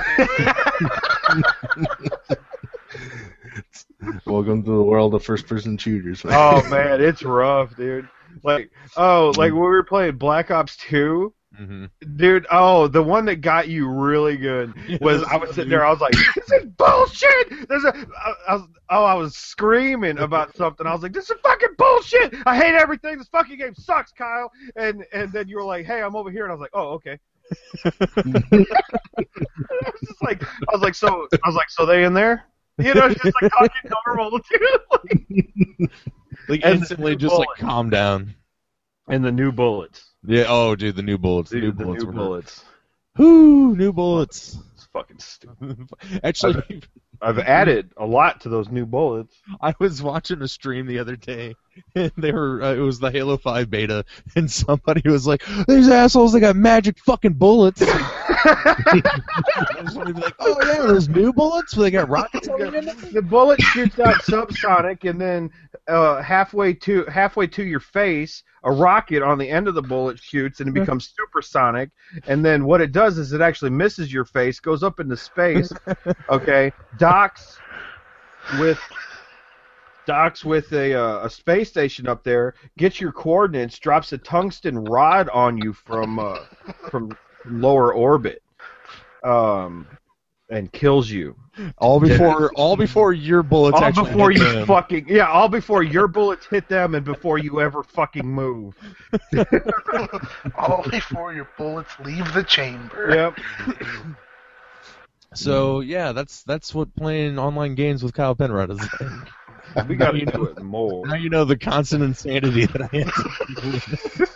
[4.25, 6.21] welcome to the world of first person shooters.
[6.25, 8.07] Oh man, it's rough, dude.
[8.43, 12.15] Like, oh, like when we were playing Black Ops 2, Mm-hmm.
[12.17, 12.45] dude.
[12.51, 15.85] Oh, the one that got you really good was I was sitting there.
[15.85, 20.17] I was like, "This is bullshit." There's a, I, I was, oh, I was screaming
[20.19, 20.85] about something.
[20.85, 22.35] I was like, "This is fucking bullshit.
[22.45, 23.17] I hate everything.
[23.17, 26.43] This fucking game sucks, Kyle." And and then you were like, "Hey, I'm over here,"
[26.43, 27.19] and I was like, "Oh, okay."
[27.85, 27.91] I
[29.85, 32.45] was just like, I was like, so I was like, so they in there?
[32.77, 35.89] You know, just like talking normal, dude.
[36.49, 38.35] Like And instantly, just like calm down.
[39.07, 40.11] and the new bullets.
[40.27, 40.45] Yeah.
[40.47, 41.51] Oh, dude, the new bullets.
[41.51, 42.03] The new the bullets.
[42.03, 42.65] new bullets.
[43.17, 44.57] Whoo, new bullets.
[44.73, 45.89] It's fucking stupid.
[46.23, 46.83] Actually,
[47.21, 49.35] I've added a lot to those new bullets.
[49.61, 51.55] I was watching a stream the other day,
[51.95, 55.89] and they were uh, it was the Halo Five beta, and somebody was like, "These
[55.89, 57.81] assholes, they got magic fucking bullets."
[58.47, 58.75] I
[59.93, 62.55] to be like, "Oh yeah, those new bullets, they got rockets in
[63.11, 65.49] the bullet shoots out subsonic, and then
[65.87, 70.19] uh, halfway to halfway to your face, a rocket on the end of the bullet
[70.19, 71.89] shoots, and it becomes supersonic.
[72.27, 75.71] And then what it does is it actually misses your face, goes up into space.
[76.29, 76.71] Okay,
[77.05, 77.59] docks
[78.59, 78.79] with
[80.07, 84.83] docks with a uh, a space station up there, gets your coordinates, drops a tungsten
[84.85, 86.39] rod on you from uh,
[86.89, 87.15] from
[87.45, 88.41] lower orbit,
[89.23, 89.87] um,
[90.49, 91.35] and kills you.
[91.77, 94.67] All before, all before your bullets all actually before hit you them.
[94.67, 98.75] fucking yeah, all before your bullets hit them and before you ever fucking move.
[100.57, 103.09] All before your bullets leave the chamber.
[103.09, 103.77] Yep.
[105.35, 108.89] So yeah, that's that's what playing online games with Kyle Penrod is like.
[109.89, 111.05] We got to do it more.
[111.05, 112.97] Now you know the constant insanity that I
[114.21, 114.27] am.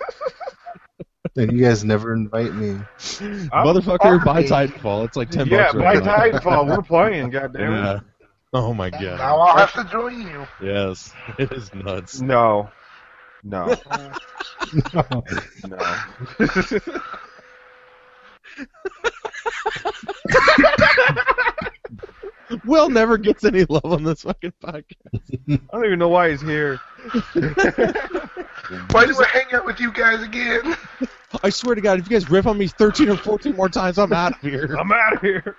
[1.38, 2.78] and you guys never invite me.
[3.00, 4.44] Motherfucker, buy.
[4.44, 5.06] Titanfall.
[5.06, 5.76] It's like ten Yeah, bucks.
[5.76, 6.18] by right now.
[6.18, 7.30] Titanfall, we're playing.
[7.30, 7.74] Goddamn.
[7.74, 7.78] it.
[7.82, 8.00] Yeah.
[8.52, 9.02] Oh my god.
[9.02, 10.46] Now I'll have to join you.
[10.62, 12.20] Yes, it is nuts.
[12.20, 12.70] No.
[13.44, 13.74] No.
[15.68, 15.78] no.
[22.66, 25.40] Will never gets any love on this fucking podcast.
[25.48, 26.80] I don't even know why he's here.
[28.92, 30.76] Why do I hang out with you guys again?
[31.44, 33.98] I swear to God, if you guys riff on me 13 or 14 more times,
[33.98, 34.76] I'm out of here.
[34.80, 35.56] I'm out of here.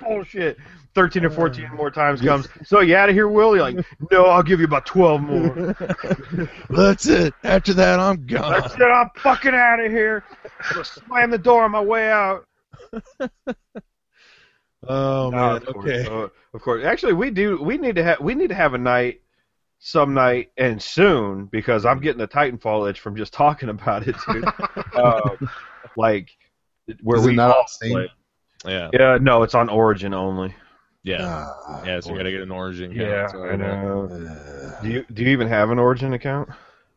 [0.00, 0.58] Bullshit.
[0.94, 2.48] 13 or uh, 14 more times comes.
[2.64, 3.56] So you out of here, Will?
[3.56, 5.76] You're like, no, I'll give you about 12 more.
[6.70, 7.34] That's it.
[7.42, 8.52] After that, I'm gone.
[8.52, 8.82] That's it.
[8.82, 10.22] I'm fucking out of here.
[10.60, 12.44] I'm gonna slam the door on my way out.
[14.88, 15.56] Oh No, man.
[15.56, 16.06] of course, Okay.
[16.08, 16.84] uh, of course.
[16.84, 17.62] Actually, we do.
[17.62, 18.20] We need to have.
[18.20, 19.20] We need to have a night,
[19.78, 24.16] some night, and soon because I'm getting a Titanfall itch from just talking about it,
[24.28, 24.44] dude.
[24.94, 25.30] uh,
[25.96, 26.30] like
[27.02, 27.92] where Is it we not all on Steam?
[27.92, 28.12] play.
[28.66, 30.54] Yeah, Yeah, no, it's on Origin only.
[31.02, 31.18] yeah,
[31.68, 32.00] Ah, yeah.
[32.00, 32.92] So you gotta get an Origin.
[32.92, 34.08] account, Yeah, so- I know.
[34.10, 36.48] uh, Do you do you even have an Origin account?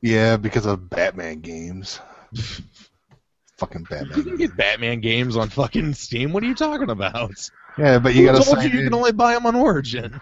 [0.02, 2.00] yeah, because of Batman games.
[3.58, 4.06] Fucking Batman.
[4.10, 4.24] You Batman.
[4.26, 6.32] can get Batman games on fucking Steam.
[6.32, 7.32] What are you talking about?
[7.78, 8.86] Yeah, but you gotta told sign you you in.
[8.86, 10.20] can only buy them on Origin?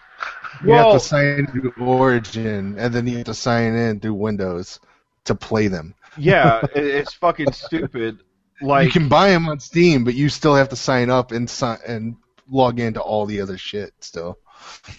[0.64, 4.80] You have to sign into Origin, and then you have to sign in through Windows
[5.26, 5.94] to play them.
[6.18, 8.20] Yeah, it's fucking stupid.
[8.62, 11.50] Like you can buy them on Steam, but you still have to sign up and
[11.50, 12.16] si- and
[12.50, 14.38] log into all the other shit still.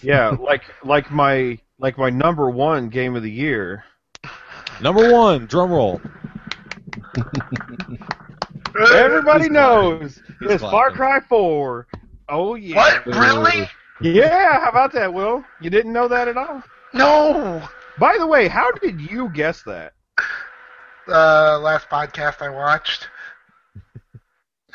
[0.01, 3.83] yeah, like like my like my number one game of the year.
[4.81, 6.01] Number one, drum roll.
[8.93, 10.91] Everybody knows it's Far.
[10.91, 11.87] Cry 4.
[12.29, 12.75] Oh yeah.
[12.75, 13.05] What?
[13.05, 13.69] Really?
[14.01, 15.43] Yeah, how about that, Will?
[15.61, 16.61] You didn't know that at all?
[16.93, 17.67] No.
[17.99, 19.93] By the way, how did you guess that?
[21.07, 23.07] Uh, last podcast I watched.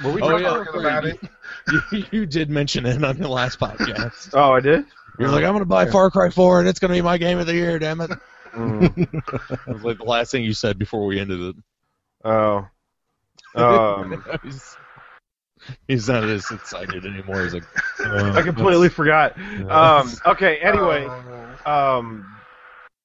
[0.03, 0.65] Were we Oh, talking yeah.
[0.65, 1.21] Talking about it.
[1.93, 4.31] You, you did mention it on your last podcast.
[4.33, 4.85] Oh, I did?
[5.21, 7.47] You're like, I'm gonna buy Far Cry 4, and it's gonna be my game of
[7.47, 7.79] the year.
[7.79, 8.11] Damn it!
[8.53, 8.97] Mm.
[9.69, 11.57] It was like the last thing you said before we ended it.
[12.25, 12.67] Oh.
[13.55, 14.25] Um,
[15.89, 17.43] he's, not as excited anymore.
[17.43, 17.65] He's like,
[18.01, 19.39] uh, I completely forgot.
[19.71, 21.07] Um, okay, anyway.
[21.67, 22.27] Um,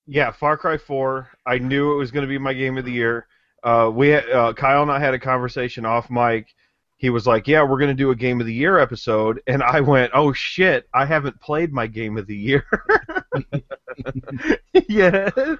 [0.07, 1.29] yeah, Far Cry 4.
[1.45, 3.27] I knew it was going to be my game of the year.
[3.63, 6.47] Uh, we had, uh, Kyle and I had a conversation off mic.
[6.99, 9.61] He was like, "Yeah, we're going to do a game of the year episode," and
[9.61, 12.65] I went, "Oh shit, I haven't played my game of the year."
[14.89, 15.59] yeah, so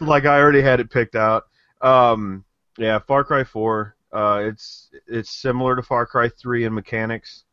[0.00, 1.44] like I already had it picked out.
[1.80, 2.44] Um,
[2.76, 3.94] yeah, Far Cry 4.
[4.12, 7.44] Uh, it's it's similar to Far Cry 3 in mechanics.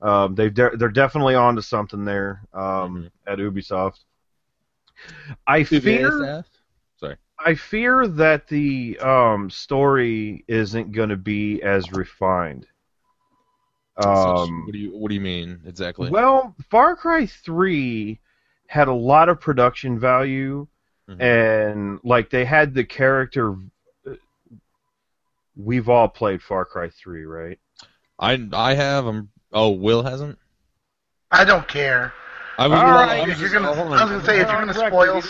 [0.00, 3.98] Um, they've de- they're definitely onto something there um, at Ubisoft.
[5.46, 6.44] I fear
[6.96, 7.16] Sorry.
[7.44, 12.66] I fear that the um, story isn't going to be as refined.
[13.96, 16.10] Um, what do you What do you mean exactly?
[16.10, 18.20] well, Far Cry 3
[18.68, 20.66] had a lot of production value,
[21.08, 21.20] Mhm.
[21.22, 23.56] and like they had the character.
[25.58, 27.58] We've all played Far Cry 3, right?
[28.18, 29.06] I I have.
[29.06, 29.30] Um.
[29.52, 30.38] Oh, Will hasn't.
[31.30, 32.12] I don't care.
[32.56, 32.78] I was.
[32.78, 35.22] All right, I was If you're gonna, I was gonna say if you're gonna spoil,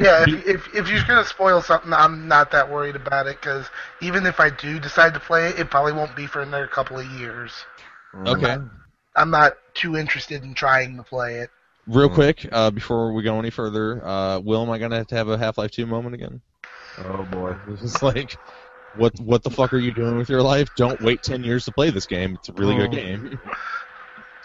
[0.00, 3.66] yeah, if, if if you're gonna spoil something, I'm not that worried about it because
[4.00, 6.98] even if I do decide to play it, it probably won't be for another couple
[6.98, 7.52] of years.
[8.14, 8.56] Okay.
[9.16, 11.50] I'm not too interested in trying to play it.
[11.86, 15.16] Real quick, uh, before we go any further, uh, Will, am I gonna have to
[15.16, 16.40] have a Half Life Two moment again?
[16.98, 17.56] Oh boy.
[17.68, 18.36] It's just like,
[18.92, 20.74] what what the fuck are you doing with your life?
[20.74, 22.34] Don't wait ten years to play this game.
[22.34, 22.96] It's a really good Oh.
[22.96, 23.38] game.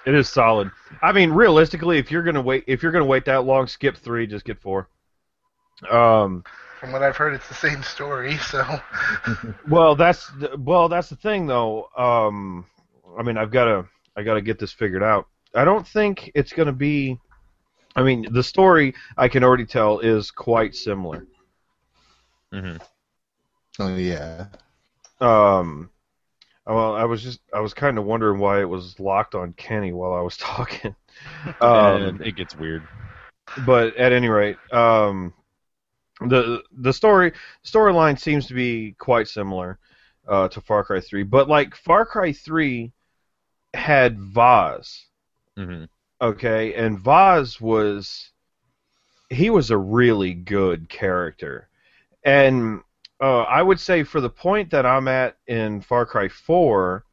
[0.05, 0.69] It is solid.
[1.01, 4.27] I mean, realistically, if you're gonna wait, if you're gonna wait that long, skip three,
[4.27, 4.89] just get four.
[5.89, 6.43] Um,
[6.79, 8.37] From what I've heard, it's the same story.
[8.41, 8.63] So
[9.67, 11.87] well, that's the, well, that's the thing, though.
[11.97, 12.65] Um,
[13.17, 13.85] I mean, I've got to,
[14.17, 15.25] I got to get this figured out.
[15.55, 17.17] I don't think it's gonna be.
[17.95, 21.25] I mean, the story I can already tell is quite similar.
[22.51, 22.77] hmm
[23.79, 24.47] Oh yeah.
[25.19, 25.89] Um,
[26.67, 29.93] well, I was just, I was kind of wondering why it was locked on Kenny
[29.93, 30.95] while I was talking.
[31.61, 32.87] Um, and it gets weird.
[33.57, 35.33] but at any rate, um,
[36.21, 37.33] the the story
[37.65, 39.79] storyline seems to be quite similar
[40.27, 41.23] uh, to Far Cry 3.
[41.23, 42.93] But like Far Cry 3
[43.73, 45.07] had Vaas,
[45.57, 45.83] hmm
[46.21, 48.31] okay, and Vaas was
[49.29, 51.69] he was a really good character,
[52.23, 52.81] and
[53.23, 57.05] uh, I would say for the point that I'm at in Far Cry 4.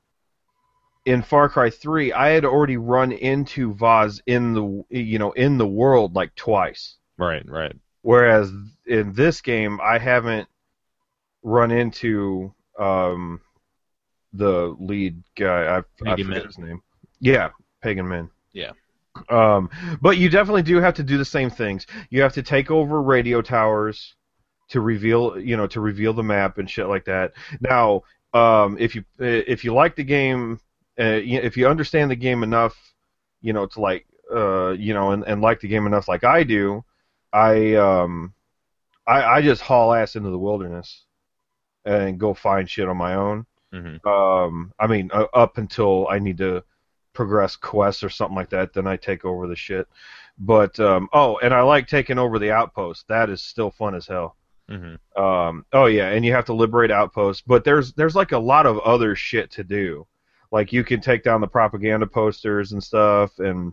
[1.07, 5.57] In Far Cry 3, I had already run into Vaas in the you know in
[5.57, 6.97] the world like twice.
[7.17, 7.77] Right, right.
[8.03, 8.51] Whereas
[8.87, 10.49] in this game, I haven't
[11.45, 13.41] run into um,
[14.33, 15.77] the lead guy.
[15.77, 16.45] I, I forget Min.
[16.45, 16.83] his name.
[17.21, 17.51] Yeah,
[17.83, 18.29] Pagan Min.
[18.53, 18.73] Yeah.
[19.29, 19.71] Um,
[20.03, 21.87] but you definitely do have to do the same things.
[22.11, 24.17] You have to take over radio towers
[24.71, 27.33] to reveal, you know, to reveal the map and shit like that.
[27.61, 28.03] Now,
[28.33, 30.61] um, if you if you like the game,
[30.99, 32.77] uh, if you understand the game enough,
[33.41, 36.45] you know, to like, uh, you know, and, and like the game enough, like I
[36.45, 36.85] do,
[37.33, 38.33] I um,
[39.07, 41.05] I, I just haul ass into the wilderness
[41.85, 43.47] and go find shit on my own.
[43.73, 46.63] hmm Um, I mean, uh, up until I need to
[47.13, 49.89] progress quests or something like that, then I take over the shit.
[50.39, 53.09] But um, oh, and I like taking over the outpost.
[53.09, 54.37] That is still fun as hell.
[54.71, 58.39] Hmm Um, oh yeah, and you have to liberate outposts, but there's there's like a
[58.39, 60.07] lot of other shit to do.
[60.53, 63.73] Like you can take down the propaganda posters and stuff, and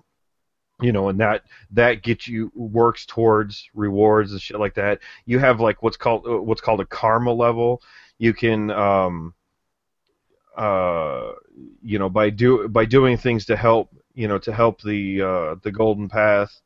[0.81, 4.99] you know, and that that gets you works towards rewards and shit like that.
[5.25, 7.81] You have like what's called uh, what's called a karma level.
[8.19, 9.33] You can um,
[10.57, 11.33] uh,
[11.83, 15.55] you know, by do by doing things to help, you know, to help the uh,
[15.63, 16.61] the golden path,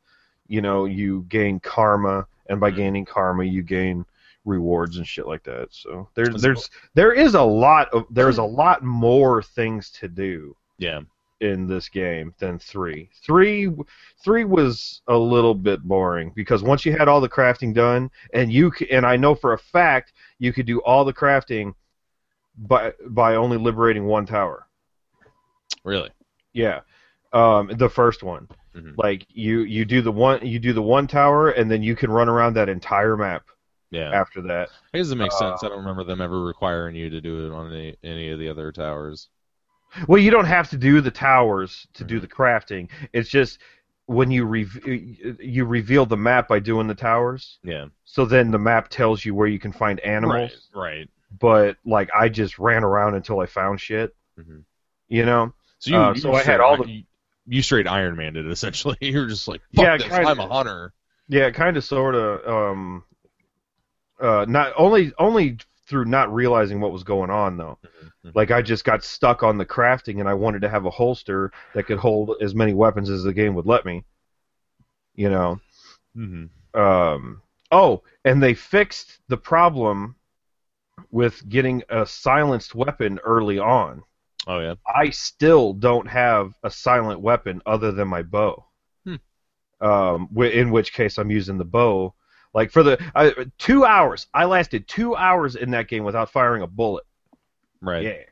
[0.48, 4.04] you know, you gain karma, and by gaining karma, you gain
[4.44, 5.68] rewards and shit like that.
[5.70, 10.56] So there's there's there is a lot of there's a lot more things to do
[10.78, 11.00] Yeah.
[11.40, 13.08] in this game than three.
[13.24, 13.70] Three,
[14.24, 18.52] three was a little bit boring because once you had all the crafting done, and
[18.52, 21.74] you and I know for a fact you could do all the crafting
[22.58, 24.66] by by only liberating one tower.
[25.84, 26.10] Really.
[26.52, 26.80] Yeah,
[27.32, 28.48] um, the first one.
[28.76, 28.92] Mm-hmm.
[28.96, 32.10] Like you you do the one you do the one tower, and then you can
[32.10, 33.44] run around that entire map
[33.92, 34.10] Yeah.
[34.12, 34.70] after that.
[34.92, 35.62] I guess it makes Uh, sense.
[35.62, 38.48] I don't remember them ever requiring you to do it on any, any of the
[38.48, 39.28] other towers.
[40.08, 42.08] Well, you don't have to do the towers to Mm-hmm.
[42.08, 42.88] do the crafting.
[43.12, 43.58] It's just
[44.06, 47.58] when you re- you reveal the map by doing the towers.
[47.62, 47.86] Yeah.
[48.04, 50.50] So then the map tells you where you can find animals.
[50.74, 50.96] Right.
[50.98, 51.10] right.
[51.38, 54.14] But like I just ran around until I found shit.
[54.40, 54.64] Mhm.
[55.08, 55.52] You know?
[55.78, 57.02] So you, Uh, you so I had all the- you,
[57.46, 58.96] you straight Iron Man it essentially.
[59.02, 60.28] You're just like, fuck Yeah, this, kinda.
[60.28, 60.92] I'm a hunter.
[61.28, 62.46] Yeah, kind of, sort of.
[62.46, 63.04] Um,
[64.20, 67.78] uh, not only only through not realizing what was going on though.
[68.24, 68.32] Mhm.
[68.34, 71.52] Like I just got stuck on the crafting, and I wanted to have a holster
[71.74, 74.04] that could hold as many weapons as the game would let me.
[75.14, 75.60] You know.
[76.16, 76.80] Mm-hmm.
[76.80, 80.16] Um, oh, and they fixed the problem
[81.10, 84.02] with getting a silenced weapon early on.
[84.46, 84.74] Oh yeah.
[84.86, 88.64] I still don't have a silent weapon other than my bow.
[89.04, 89.16] Hmm.
[89.80, 92.14] Um, in which case I'm using the bow.
[92.54, 96.62] Like for the I, two hours, I lasted two hours in that game without firing
[96.62, 97.04] a bullet.
[97.80, 98.24] Right.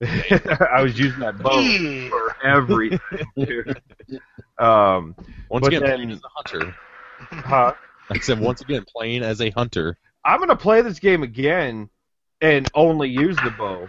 [0.00, 0.38] Yeah,
[0.72, 3.00] I was using that bow for everything,
[3.36, 3.80] dude.
[4.58, 5.14] Um,
[5.48, 6.74] Once again, then- playing as a hunter.
[7.30, 7.74] huh?
[8.10, 9.96] I said once again, playing as a hunter.
[10.24, 11.88] I'm gonna play this game again
[12.40, 13.88] and only use the bow.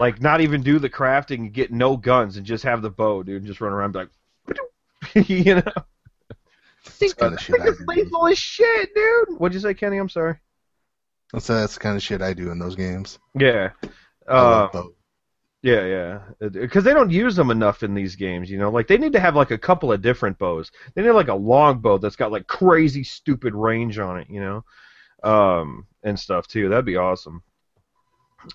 [0.00, 3.22] Like not even do the crafting and get no guns and just have the bow,
[3.22, 4.08] dude, and just run around and
[4.48, 5.72] be like you know.
[7.00, 7.84] That's kind of shit I It's do.
[7.86, 9.38] lethal as shit, dude.
[9.38, 9.98] What'd you say, Kenny?
[9.98, 10.36] I'm sorry.
[11.32, 13.18] That's that's the kind of shit I do in those games.
[13.38, 13.70] Yeah.
[14.28, 14.92] Uh, bow.
[15.62, 16.48] yeah, yeah.
[16.50, 18.70] Because they don't use them enough in these games, you know.
[18.70, 20.70] Like they need to have like a couple of different bows.
[20.94, 24.40] They need like a long bow that's got like crazy stupid range on it, you
[24.40, 24.64] know,
[25.22, 26.68] um, and stuff too.
[26.68, 27.42] That'd be awesome.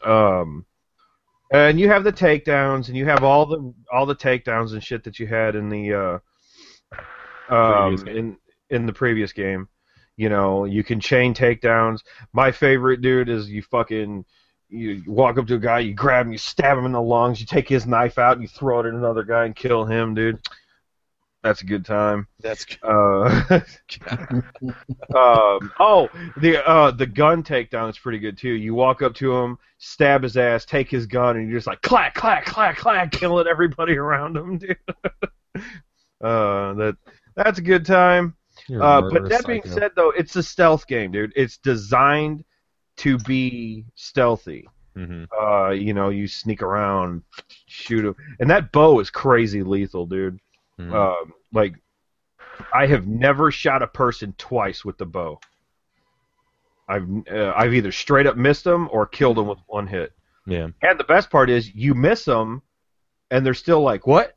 [0.06, 0.66] Um,
[1.52, 5.04] and you have the takedowns, and you have all the all the takedowns and shit
[5.06, 6.98] that you had in the uh,
[7.50, 8.38] um, in
[8.70, 9.68] in the previous game.
[10.16, 12.00] You know, you can chain takedowns.
[12.34, 14.26] My favorite dude is you fucking
[14.70, 17.40] you walk up to a guy, you grab him, you stab him in the lungs,
[17.40, 20.14] you take his knife out, and you throw it at another guy and kill him,
[20.14, 20.40] dude.
[21.44, 22.28] That's a good time.
[22.40, 23.30] That's Uh,
[25.16, 26.10] um, oh,
[26.42, 28.50] the uh, the gun takedown is pretty good too.
[28.50, 31.82] You walk up to him, stab his ass, take his gun, and you're just like
[31.82, 34.78] clack, clack, clack, clack, killing everybody around him, dude.
[36.22, 36.98] uh, that
[37.38, 38.36] that's a good time.
[38.70, 39.76] Uh, but that being psycho.
[39.80, 41.32] said, though, it's a stealth game, dude.
[41.36, 42.44] It's designed
[42.98, 44.68] to be stealthy.
[44.98, 45.28] Mhm.
[45.40, 47.22] Uh, you know, you sneak around,
[47.68, 50.40] shoot him, and that bow is crazy lethal, dude.
[50.80, 50.92] Mhm.
[50.94, 51.76] Um, like,
[52.74, 55.40] I have never shot a person twice with the bow.
[56.90, 60.14] I've uh, I've either straight up missed them or killed them with one hit.
[60.48, 60.70] yeah.
[60.82, 62.62] And the best part is, you miss them,
[63.30, 64.37] and they're still like, "What?"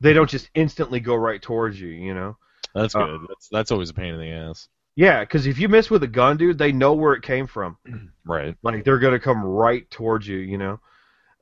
[0.00, 2.36] They don't just instantly go right towards you, you know.
[2.74, 3.20] That's Uh, good.
[3.28, 4.68] that's that's always a pain in the ass.
[4.94, 7.76] Yeah, because if you miss with a gun, dude, they know where it came from.
[8.24, 8.54] Right.
[8.62, 10.80] Like they're gonna come right towards you, you know.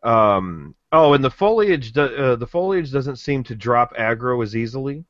[0.05, 5.05] Um, oh, and the foliage, uh, the foliage doesn't seem to drop aggro as easily.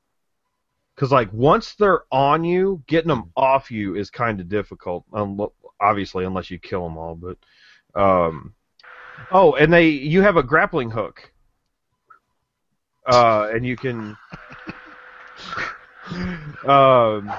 [0.96, 5.04] Cause like once they're on you, getting them off you is kind of difficult.
[5.12, 5.38] Um,
[5.78, 7.14] obviously, unless you kill them all.
[7.14, 7.36] But
[7.94, 8.54] um,
[9.30, 11.30] oh, and they you have a grappling hook.
[13.06, 14.16] Uh, and you can.
[16.66, 17.32] Um,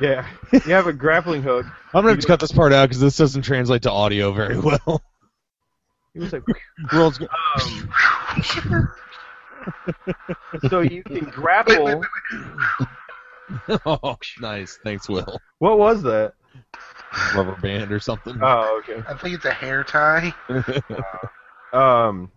[0.00, 1.66] yeah, you have a grappling hook.
[1.66, 4.58] I'm gonna have to cut this part out because this doesn't translate to audio very
[4.60, 5.02] well.
[6.14, 6.42] He was like,
[6.92, 7.88] World's um,
[10.68, 11.84] so you can Wait, wait, grapple.
[11.84, 11.96] wait,
[12.80, 13.80] wait.
[13.86, 14.78] oh, nice.
[14.82, 15.40] Thanks, Will.
[15.58, 16.34] What was that?
[17.34, 18.38] Rubber band or something.
[18.42, 19.02] Oh, okay.
[19.08, 20.34] I think it's a hair tie.
[21.70, 22.32] Um,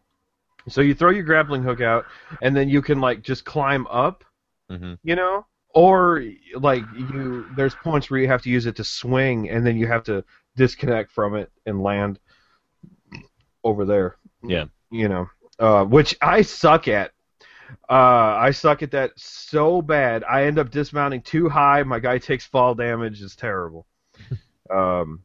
[0.67, 2.05] so you throw your grappling hook out,
[2.41, 4.23] and then you can like just climb up,
[4.69, 6.23] hmm you know, or
[6.55, 7.45] like you.
[7.55, 10.23] There's points where you have to use it to swing, and then you have to
[10.55, 12.19] disconnect from it and land
[13.63, 14.17] over there.
[14.43, 14.65] Yeah.
[14.89, 17.11] You know, uh, which I suck at.
[17.89, 20.25] Uh, I suck at that so bad.
[20.25, 21.83] I end up dismounting too high.
[21.83, 23.21] My guy takes fall damage.
[23.21, 23.87] It's terrible.
[24.69, 25.23] um,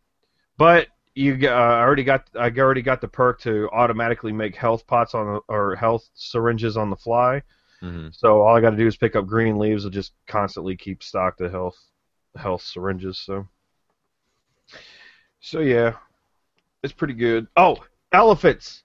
[0.56, 0.86] but
[1.16, 5.14] you uh, I already got I already got the perk to automatically make health pots
[5.14, 7.42] on or health syringes on the fly.
[7.80, 9.84] hmm So all I got to do is pick up green leaves.
[9.84, 11.78] and just constantly keep stocked of health
[12.36, 13.18] health syringes.
[13.18, 13.48] So
[15.40, 15.94] so yeah,
[16.82, 17.46] it's pretty good.
[17.56, 17.78] Oh,
[18.12, 18.84] elephants,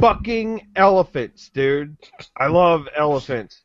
[0.00, 1.96] fucking elephants, dude!
[2.38, 3.62] I love elephants,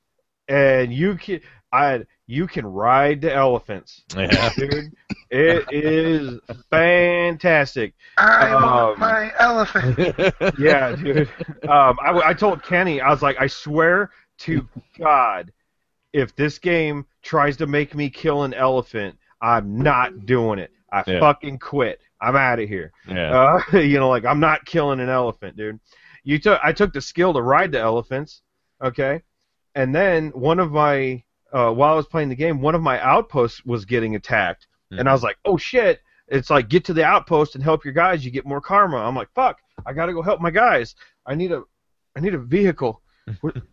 [0.50, 1.40] and you can
[1.72, 4.50] I you can ride the elephants, Yeah.
[4.58, 4.94] dude.
[5.32, 6.40] It is
[6.72, 7.94] fantastic.
[8.18, 10.36] I Um, want my elephant.
[10.60, 11.30] Yeah, dude.
[11.68, 14.68] Um, I, I told Kenny, I was like, I swear to
[14.98, 15.52] God,
[16.14, 20.72] if this game tries to make me kill an elephant, I'm not doing it.
[20.92, 21.20] I Yeah.
[21.20, 22.00] fucking quit.
[22.22, 22.92] I'm out of here.
[23.08, 23.60] yeah.
[23.74, 25.80] Uh, you know, like I'm not killing an elephant, dude.
[26.24, 28.42] You took, I took the skill to ride the elephants,
[28.84, 29.22] okay,
[29.76, 33.00] and then one of my, uh, while I was playing the game, one of my
[33.02, 36.02] outposts was getting attacked, and I was like, oh shit.
[36.32, 38.24] It's like get to the outpost and help your guys.
[38.24, 38.98] You get more karma.
[38.98, 39.58] I'm like, fuck.
[39.88, 40.94] I gotta go help my guys.
[41.26, 41.64] I need a,
[42.16, 43.02] I need a vehicle.
[43.28, 43.64] I was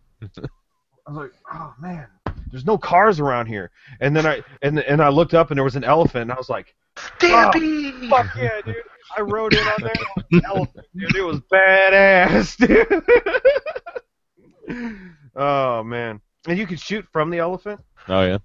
[1.07, 2.07] like, oh man,
[2.51, 3.71] there's no cars around here.
[3.99, 6.23] And then I and and I looked up and there was an elephant.
[6.23, 6.75] And I was like,
[7.17, 8.09] Stampede!
[8.09, 8.75] fuck yeah, dude.
[9.15, 11.15] I rode in on there on an elephant, dude.
[11.15, 12.57] It was badass,
[14.67, 14.97] dude.
[15.35, 16.21] oh man.
[16.47, 17.81] And you can shoot from the elephant.
[18.07, 18.37] Oh yeah.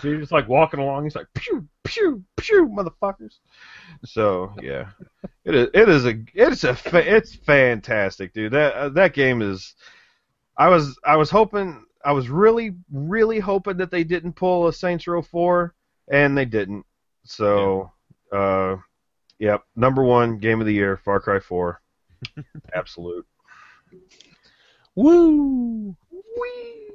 [0.00, 1.04] So you're just like walking along.
[1.04, 3.38] He's like, pew, pew, pew, motherfuckers.
[4.04, 4.88] So yeah,
[5.44, 5.68] it is.
[5.72, 6.22] It is a.
[6.34, 6.74] It's a.
[6.74, 8.52] Fa- it's fantastic, dude.
[8.52, 9.74] That uh, that game is.
[10.56, 10.98] I was.
[11.04, 11.84] I was hoping.
[12.04, 15.74] I was really, really hoping that they didn't pull a Saints Row four,
[16.10, 16.84] and they didn't.
[17.24, 17.90] So,
[18.30, 18.76] uh,
[19.38, 19.62] yep.
[19.74, 21.80] Number one game of the year, Far Cry four.
[22.74, 23.26] Absolute.
[24.94, 25.96] Woo.
[26.10, 26.90] Whee!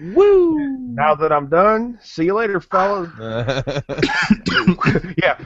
[0.00, 0.58] Woo.
[0.94, 3.10] Now that I'm done, see you later, fellas.
[5.22, 5.38] yeah.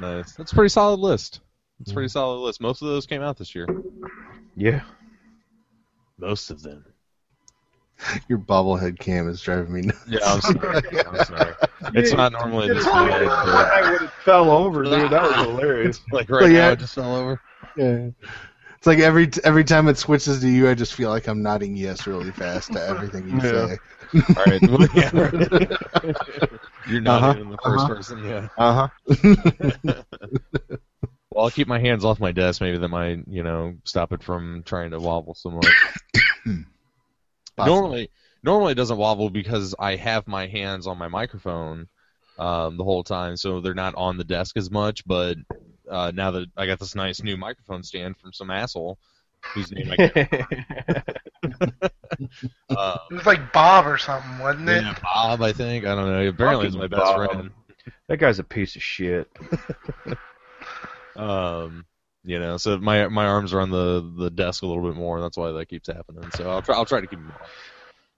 [0.00, 0.32] nice.
[0.32, 1.40] That's a pretty solid list.
[1.78, 2.12] That's a pretty mm-hmm.
[2.12, 2.60] solid list.
[2.60, 3.66] Most of those came out this year.
[4.56, 4.80] yeah.
[6.18, 6.84] Most of them.
[8.28, 10.04] Your bobblehead cam is driving me nuts.
[10.08, 10.82] Yeah, I'm sorry.
[11.06, 11.54] I'm sorry.
[11.94, 15.10] It's not normally this I would have fell over, dude.
[15.10, 16.00] That was hilarious.
[16.10, 16.58] Like right yeah.
[16.58, 17.40] now, it just fell over.
[17.76, 18.08] Yeah.
[18.84, 21.74] It's like every every time it switches to you, I just feel like I'm nodding
[21.74, 23.40] yes really fast to everything you Yeah.
[23.40, 23.78] say.
[24.36, 24.62] All right.
[24.68, 25.32] Well, yeah, right.
[26.84, 27.88] You're not Uh-huh, even the 1st uh-huh.
[27.88, 28.18] person.
[28.22, 28.48] Yeah.
[28.58, 29.94] Uh huh.
[31.30, 32.60] Well, I'll keep my hands off my desk.
[32.60, 35.84] Maybe that might, you know, stop it from trying to wobble so much.
[37.58, 38.10] Normally,
[38.42, 41.88] normally it doesn't wobble because I have my hands on my microphone
[42.38, 45.04] um, the whole time, so they're not on the desk as much.
[45.06, 45.36] But
[45.90, 48.98] uh, now that I got this nice new microphone stand from some asshole
[49.54, 50.32] whose name I can't.
[52.70, 54.82] uh, It was like Bob or something, wasn't it?
[54.82, 55.84] yeah, Bob, I think.
[55.84, 56.28] I don't know.
[56.28, 57.30] Apparently, he's my best Bob.
[57.30, 57.50] friend.
[58.08, 59.30] that guy's a piece of shit.
[61.16, 61.86] Um,
[62.24, 65.16] you know, so my my arms are on the the desk a little bit more.
[65.16, 66.28] and That's why that keeps happening.
[66.32, 67.50] So I'll try I'll try to keep them off,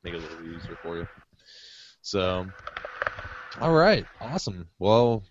[0.02, 1.06] make it a little easier for you.
[2.00, 2.46] So,
[3.60, 4.68] all right, awesome.
[4.78, 5.24] Well,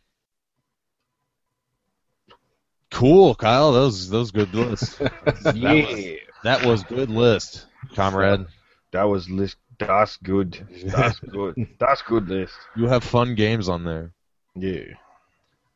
[2.95, 3.73] cool, Kyle.
[3.73, 5.01] Those was that was good list.
[5.43, 8.45] That was, that was good list, comrade.
[8.91, 9.57] That was list.
[9.77, 10.65] That's good.
[10.85, 11.67] That's good.
[11.79, 12.53] That's good list.
[12.75, 14.13] You have fun games on there.
[14.55, 14.93] Yeah.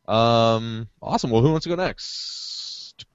[0.08, 1.30] Um, awesome.
[1.30, 3.06] Well, who wants to go next?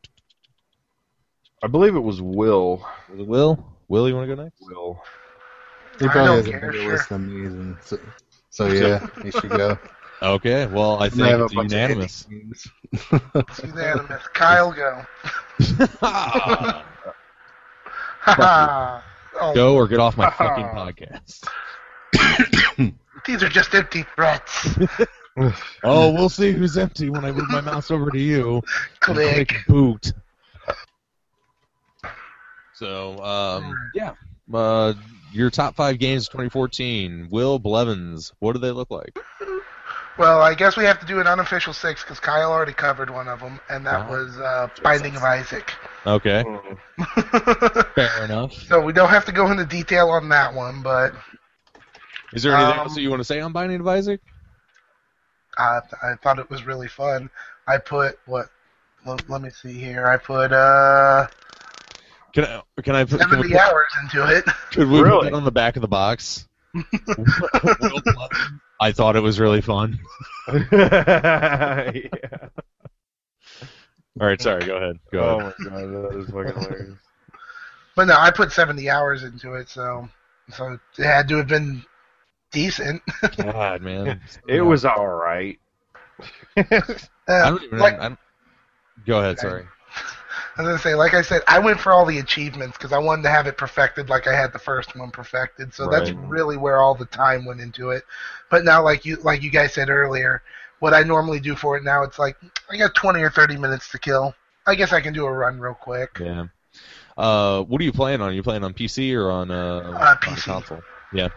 [1.63, 2.87] I believe it was Will.
[3.11, 3.65] Was it Will?
[3.89, 4.61] Will, you want to go next?
[4.61, 5.03] Will.
[5.99, 6.93] He probably has a care, better sure.
[6.93, 7.77] list than me.
[7.83, 7.99] So,
[8.51, 9.79] so yeah, he should go.
[10.25, 10.67] Okay.
[10.67, 12.23] Well, I I think have a it's bunch unanimous.
[12.25, 12.69] indie games.
[13.35, 14.23] It's unanimous.
[14.33, 15.05] Kyle, go.
[16.03, 16.83] oh,
[19.55, 21.45] Go or get off my fucking podcast.
[23.27, 24.69] these are just empty threats.
[25.83, 28.55] Oh, we'll see who's empty when I move my mouse over to you.
[28.55, 28.65] and
[29.01, 29.49] Click.
[29.49, 30.13] click boot.
[32.75, 34.13] So, um, yeah.
[34.53, 34.93] Uh,
[35.33, 37.27] your top five games of 2014.
[37.33, 38.33] Will Blevins.
[38.39, 39.19] What do they look like?
[40.17, 43.27] Well, I guess we have to do an unofficial six because Kyle already covered one
[43.29, 44.13] of them, and that Oh.
[44.13, 45.73] was uh, Binding of Isaac.
[46.07, 46.45] Okay.
[47.95, 48.53] Fair enough.
[48.53, 51.15] So we don't have to go into detail on that one, but
[52.33, 54.21] Is there anything Um, else that you want to say on Binding of Isaac?
[55.59, 57.29] I, I thought it was really fun.
[57.67, 58.47] I put what?
[59.07, 60.07] Let, let me see here.
[60.07, 61.27] I put uh
[62.33, 64.45] Can I, can I put, can we 70 put, hours into it.
[64.73, 65.25] could we Really?
[65.27, 66.47] put that on the back of the box?
[68.87, 68.93] Will Blevins.
[68.93, 69.99] I thought it was really fun.
[70.73, 72.49] yeah.
[74.21, 74.65] All right, sorry.
[74.65, 74.99] Go ahead.
[75.13, 75.47] Go Oh ahead.
[75.65, 76.99] my god, that is fucking hilarious.
[77.97, 80.09] But no, I put 70 hours into it, so
[80.51, 81.85] so it had to have been
[82.53, 83.03] decent.
[83.37, 84.21] God, man.
[84.49, 85.59] It was all right.
[86.57, 86.65] I
[87.29, 87.79] Uh, don't even.
[87.81, 88.19] like, I don't,
[89.07, 89.39] go ahead.
[89.39, 89.65] Sorry.
[90.57, 92.99] I was gonna say, like I said, I went for all the achievements because I
[92.99, 95.75] wanted to have it perfected, like I had the first one perfected.
[95.75, 98.05] So that's really where all the time went into it.
[98.51, 100.43] But now, like you, like you guys said earlier,
[100.79, 102.37] what I normally do for it now, it's like
[102.71, 104.35] I got 20 or 30 minutes to kill.
[104.67, 106.19] I guess I can do a run real quick.
[106.21, 106.47] Yeah.
[107.17, 108.29] Uh, what are you playing on?
[108.31, 110.45] Are you playing on PC or on uh, Uh, on PC.
[110.45, 110.83] console?
[111.13, 111.29] Yeah.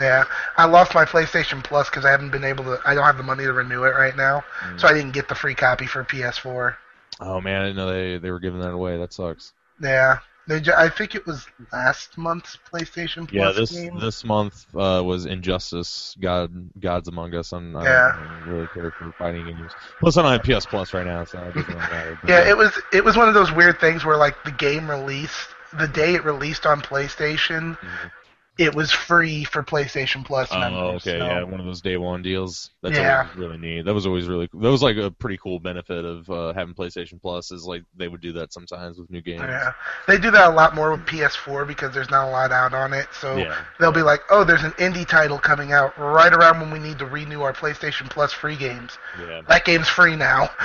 [0.00, 0.24] Yeah,
[0.56, 2.80] I lost my PlayStation Plus because I haven't been able to.
[2.84, 4.80] I don't have the money to renew it right now, Mm.
[4.80, 6.76] so I didn't get the free copy for PS4.
[7.24, 8.96] Oh man, I didn't know they they were giving that away.
[8.98, 9.52] That sucks.
[9.80, 10.18] Yeah,
[10.48, 10.60] they.
[10.60, 13.98] Ju- I think it was last month's PlayStation Plus Yeah, this game.
[13.98, 16.50] this month uh, was Injustice, God
[16.80, 17.52] Gods Among Us.
[17.52, 18.12] I'm, I Yeah.
[18.44, 19.72] don't really care for fighting games.
[20.00, 22.18] Plus, I don't have PS Plus right now, so it doesn't really matter.
[22.20, 24.88] But, Yeah, it was it was one of those weird things where like the game
[24.90, 25.48] released
[25.78, 28.10] the day it released on PlayStation, Mhm.
[28.58, 31.06] It was free for PlayStation Plus Oh, members.
[31.06, 32.70] okay, so- yeah, one of those day one deals.
[32.82, 33.26] That's Yeah.
[33.34, 33.86] really neat.
[33.86, 37.18] That was always really that was like a pretty cool benefit of uh, having PlayStation
[37.20, 37.50] Plus.
[37.50, 39.40] Is like they would do that sometimes with new games.
[39.40, 39.72] Yeah,
[40.06, 42.92] they do that a lot more with PS4 because there's not a lot out on
[42.92, 43.06] it.
[43.12, 43.56] So Yeah.
[43.80, 46.98] they'll be like, "Oh, there's an indie title coming out right around when we need
[46.98, 48.98] to renew our PlayStation Plus free games.
[49.18, 49.40] Yeah.
[49.48, 50.50] That game's free now."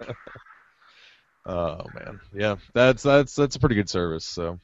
[1.46, 4.24] Oh man, yeah, that's that's that's a pretty good service.
[4.24, 4.58] So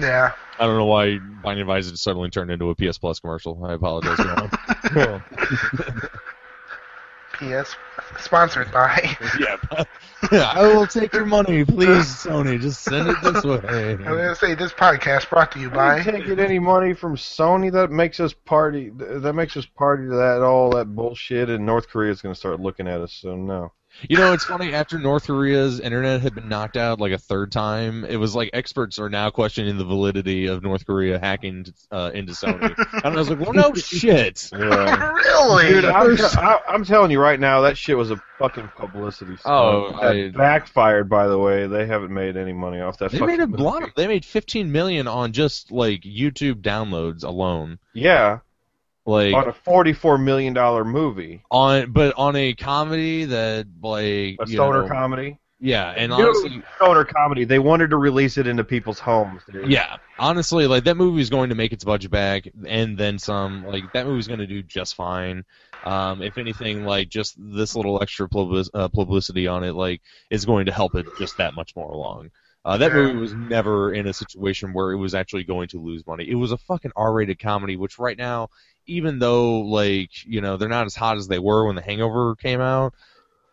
[0.00, 0.32] yeah.
[0.58, 3.64] I don't know why Binding of Isaac suddenly turned into a PS Plus commercial.
[3.64, 4.16] I apologize.
[4.16, 5.20] Grandma.
[7.42, 7.74] PS
[8.20, 9.16] sponsored by.
[9.40, 9.56] yeah,
[10.54, 12.60] I will take your money, please, Sony.
[12.60, 13.92] Just send it this way.
[13.92, 17.16] I'm gonna say this podcast brought to you by I can't get any money from
[17.16, 17.72] Sony.
[17.72, 18.90] That makes us party.
[18.94, 21.50] That makes us party to that all that bullshit.
[21.50, 23.12] And North Korea's going to start looking at us.
[23.12, 23.72] So no.
[24.08, 24.74] You know, it's funny.
[24.74, 28.50] After North Korea's internet had been knocked out like a third time, it was like
[28.52, 32.74] experts are now questioning the validity of North Korea hacking uh, into Sony.
[33.04, 34.50] and I was like, well, no shit.
[34.52, 35.12] Yeah.
[35.12, 35.68] really?
[35.68, 39.36] Dude, I'm, te- I, I'm telling you right now, that shit was a fucking publicity
[39.36, 39.54] stunt.
[39.54, 41.08] Oh, that I- backfired.
[41.08, 43.12] By the way, they haven't made any money off that.
[43.12, 43.82] They made a lot.
[43.82, 47.78] Of, they made 15 million on just like YouTube downloads alone.
[47.92, 48.40] Yeah,
[49.04, 54.36] Like on a forty-four million dollar movie, on, but on a comedy that like a
[54.46, 55.38] you stoner know, comedy.
[55.58, 57.44] Yeah, and honestly, stoner comedy.
[57.44, 59.42] They wanted to release it into people's homes.
[59.50, 59.70] Dude.
[59.70, 63.64] Yeah, honestly, like that movie is going to make its budget back and then some.
[63.66, 65.44] Like that movie's going to do just fine.
[65.84, 70.00] Um, if anything, like just this little extra public, uh, publicity on it, like
[70.30, 72.30] is going to help it just that much more along.
[72.64, 76.06] Uh, that movie was never in a situation where it was actually going to lose
[76.06, 76.28] money.
[76.28, 78.50] It was a fucking R-rated comedy, which right now,
[78.86, 82.34] even though like you know they're not as hot as they were when The Hangover
[82.36, 82.94] came out,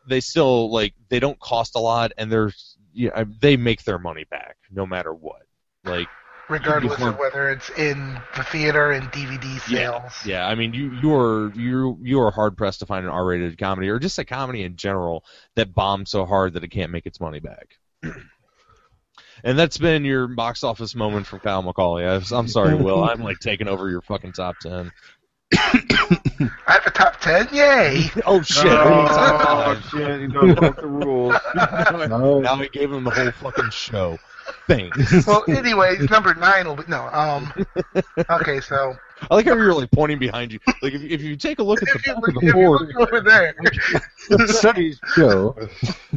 [0.08, 2.52] they still like they don't cost a lot and they're
[2.94, 5.44] yeah they make their money back no matter what.
[5.84, 6.08] Like
[6.50, 10.14] regardless of whether it's in the theater and DVD sales.
[10.26, 13.90] Yeah, I mean, you you're you you are hard pressed to find an R-rated comedy
[13.90, 15.24] or just a comedy in general
[15.56, 17.78] that bombs so hard that it can't make its money back.
[19.44, 22.32] and that's been your box office moment from Kyle McCauley.
[22.32, 23.04] I'm sorry, Will.
[23.04, 24.92] I'm like taking over your fucking top ten.
[25.54, 27.48] I have a top ten.
[27.52, 28.10] Yay!
[28.26, 28.66] Oh shit!
[28.68, 30.22] Oh, shit!
[30.22, 31.36] You don't broke the rules.
[31.56, 34.20] now, now I gave him the whole fucking show.
[34.68, 35.26] Thanks.
[35.28, 37.08] well, anyways, number nine will be no.
[37.08, 37.54] Um.
[38.30, 38.96] Okay, so
[39.30, 40.60] I like how you're like pointing behind you.
[40.82, 43.08] Like if, if you take a look at the back look, of the board, look
[43.08, 43.56] over there.
[44.48, 45.56] Studies show.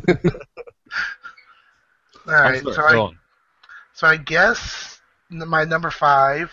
[2.27, 3.19] All right, sorry, so I on.
[3.95, 6.53] So I guess my number five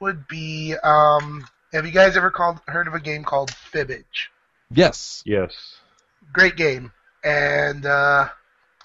[0.00, 0.74] would be.
[0.82, 4.28] Um, have you guys ever called heard of a game called Fibbage?
[4.70, 5.22] yes.
[5.24, 5.76] Yes.
[6.32, 6.92] Great game,
[7.24, 8.28] and uh,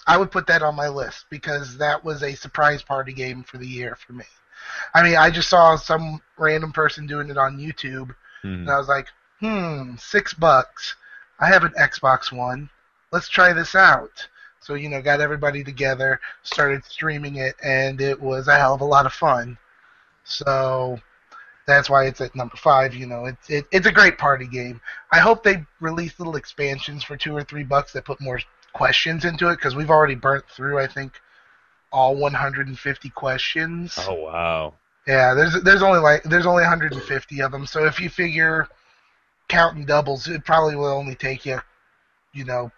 [0.06, 3.58] I would put that on my list because that was a surprise party game for
[3.58, 4.24] the year for me.
[4.94, 8.48] I mean, I just saw some random person doing it on YouTube, Hmm.
[8.54, 9.08] and I was like,
[9.40, 10.96] hmm, six bucks.
[11.38, 12.70] I have an Xbox One.
[13.12, 14.26] Let's try this out.
[14.60, 18.80] So, you know, got everybody together, started streaming it, and it was a hell of
[18.80, 19.58] a lot of fun.
[20.24, 20.98] So
[21.66, 22.94] that's why it's at number five.
[22.94, 24.80] You know, it's it, it's a great party game.
[25.10, 28.40] I hope they release little expansions for two or three bucks that put more
[28.72, 31.20] questions into it because we've already burnt through, I think,
[31.92, 33.94] all 150 questions.
[33.98, 34.74] Oh wow.
[35.06, 37.66] Yeah, there's there's only like there's only 150 of them.
[37.66, 38.68] So if you figure
[39.48, 41.60] counting doubles, it probably will only take you,
[42.32, 42.70] you know,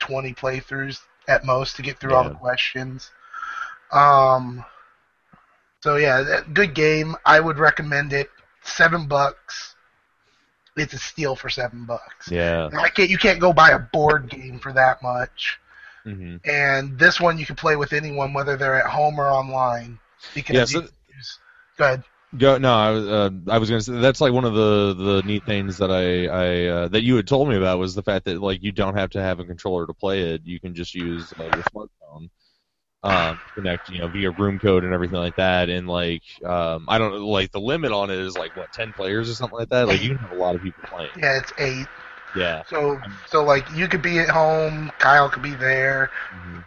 [0.00, 3.10] 20 playthroughs at most to get through all the questions.
[3.92, 4.64] Um.
[5.84, 7.14] So yeah, good game.
[7.26, 8.30] I would recommend it.
[8.62, 9.74] Seven bucks.
[10.78, 12.30] It's a steal for seven bucks.
[12.30, 12.70] Yeah.
[12.72, 13.10] I can't.
[13.10, 15.60] You can't go buy a board game for that much.
[16.04, 19.98] hmm And this one you can play with anyone, whether they're at home or online.
[20.34, 20.88] Because Yeah, so-
[21.76, 22.04] go ahead.
[22.38, 25.22] Go no, I was uh, I was gonna say that's like one of the the
[25.22, 28.24] neat things that I I uh, that you had told me about was the fact
[28.24, 30.40] that like you don't have to have a controller to play it.
[30.44, 31.88] You can just use uh, your smartphone,
[33.04, 35.68] um, connect you know via room code and everything like that.
[35.68, 38.92] And like um, I don't know, like the limit on it is like what ten
[38.92, 39.88] players or something like that.
[39.88, 41.10] Like you can have a lot of people playing.
[41.16, 41.88] Yeah, it's eight.
[42.34, 42.62] Yeah.
[42.66, 46.64] So so like you could be at home, Kyle could be there, Mhm.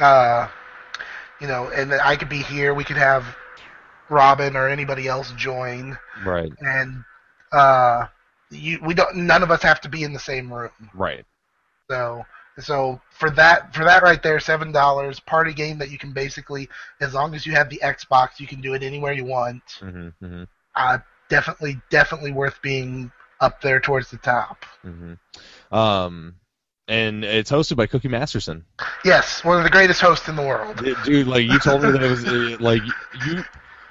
[0.00, 0.48] uh,
[1.40, 2.74] you know, and then I could be here.
[2.74, 3.24] We could have
[4.08, 6.52] Robin or anybody else join, Right.
[6.60, 7.04] and
[7.52, 8.06] uh,
[8.50, 9.16] you we don't.
[9.16, 10.70] None of us have to be in the same room.
[10.94, 11.24] Right.
[11.90, 12.24] So
[12.62, 16.68] so for that for that right there, seven dollars party game that you can basically,
[17.00, 19.62] as long as you have the Xbox, you can do it anywhere you want.
[19.80, 20.44] hmm hmm
[20.74, 20.98] Uh,
[21.28, 24.64] definitely definitely worth being up there towards the top.
[24.82, 25.14] hmm
[25.72, 26.34] Um,
[26.88, 28.64] and it's hosted by Cookie Masterson.
[29.04, 30.84] Yes, one of the greatest hosts in the world.
[31.04, 32.82] Dude, like you told me that it was like
[33.26, 33.44] you.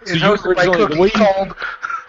[0.06, 1.56] So you originally the way you,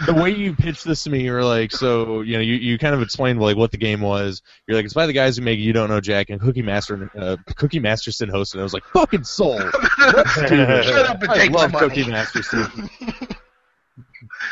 [0.06, 2.78] the way you pitched this to me, you were like, so you know, you, you
[2.78, 4.42] kind of explained like what the game was.
[4.66, 7.10] You're like, it's by the guys who make You Don't Know Jack and Cookie Master,
[7.18, 8.54] uh, Cookie Masterson hosted.
[8.54, 9.20] And I was like, fucking.
[9.38, 10.32] Let's.
[10.34, 11.88] Shut up and I take my love money.
[11.88, 12.90] Cookie Masterson.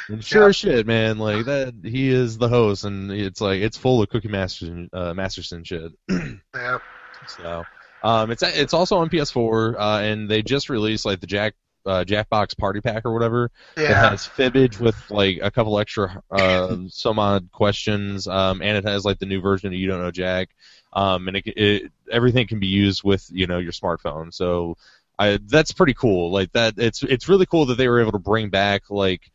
[0.09, 1.19] And sure shit, man.
[1.19, 5.15] Like that, he is the host, and it's like it's full of Cookie Masterson, uh,
[5.15, 5.93] Masterson shit.
[6.55, 6.79] Yeah.
[7.27, 7.65] So,
[8.03, 11.55] um, it's it's also on PS4, uh, and they just released like the Jack
[11.89, 13.51] uh, Jackbox Party Pack or whatever.
[13.77, 13.85] Yeah.
[13.85, 18.85] It has fibbage with like a couple extra uh, some odd questions, um, and it
[18.85, 20.51] has like the new version of You Don't Know Jack,
[20.93, 24.33] um, and it, it everything can be used with you know your smartphone.
[24.33, 24.77] So,
[25.19, 26.31] I that's pretty cool.
[26.31, 29.31] Like that, it's it's really cool that they were able to bring back like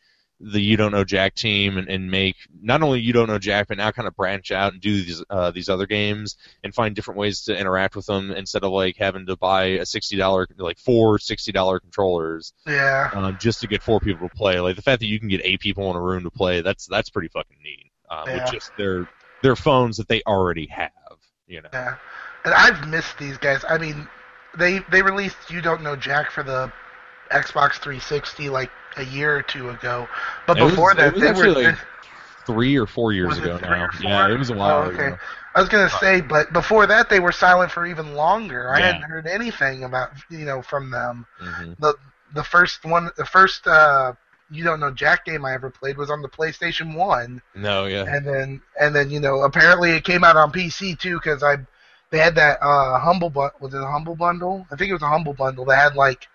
[0.46, 3.70] the You Don't Know Jack team and, and make not only You Don't Know Jack,
[3.70, 6.94] but now kind of branch out and do these uh, these other games and find
[6.96, 10.48] different ways to interact with them instead of like having to buy a sixty dollar
[10.58, 13.10] like four sixty dollar controllers Yeah.
[13.14, 14.60] um, just to get four people to play.
[14.60, 16.86] Like the fact that you can get eight people in a room to play, that's
[16.88, 17.92] that's pretty fucking neat.
[18.10, 18.44] Um, Yeah.
[18.44, 19.10] With just their
[19.42, 20.92] their phones that they already have,
[21.48, 21.70] you know.
[21.72, 21.96] Yeah.
[22.46, 23.64] And I've missed these guys.
[23.68, 24.08] I mean,
[24.58, 26.72] they they released You Don't Know Jack for the
[27.34, 30.08] Xbox 360 like a year or two ago.
[30.48, 31.48] But It was- before it that, was they were.
[31.50, 31.78] like,
[32.46, 33.88] Three or four years ago now.
[34.02, 35.08] Yeah, it was a while Oh, okay.
[35.08, 35.18] ago.
[35.56, 38.70] I was gonna say, but before that, they were silent for even longer.
[38.70, 41.26] I hadn't heard anything about you know from them.
[41.40, 41.96] hmm the
[42.34, 44.14] The first one, the first uh,
[44.52, 47.42] You Don't Know Jack game I ever played was on the PlayStation One.
[47.56, 48.04] No, yeah.
[48.04, 51.58] and then and then you know apparently it came out on PC too because I
[52.10, 55.02] they had that uh humble bu- was it a humble bundle I think it was
[55.02, 56.28] a humble bundle that had like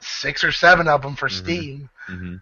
[0.00, 1.30] six or seven of them for Mhm.
[1.30, 2.36] Steam hmm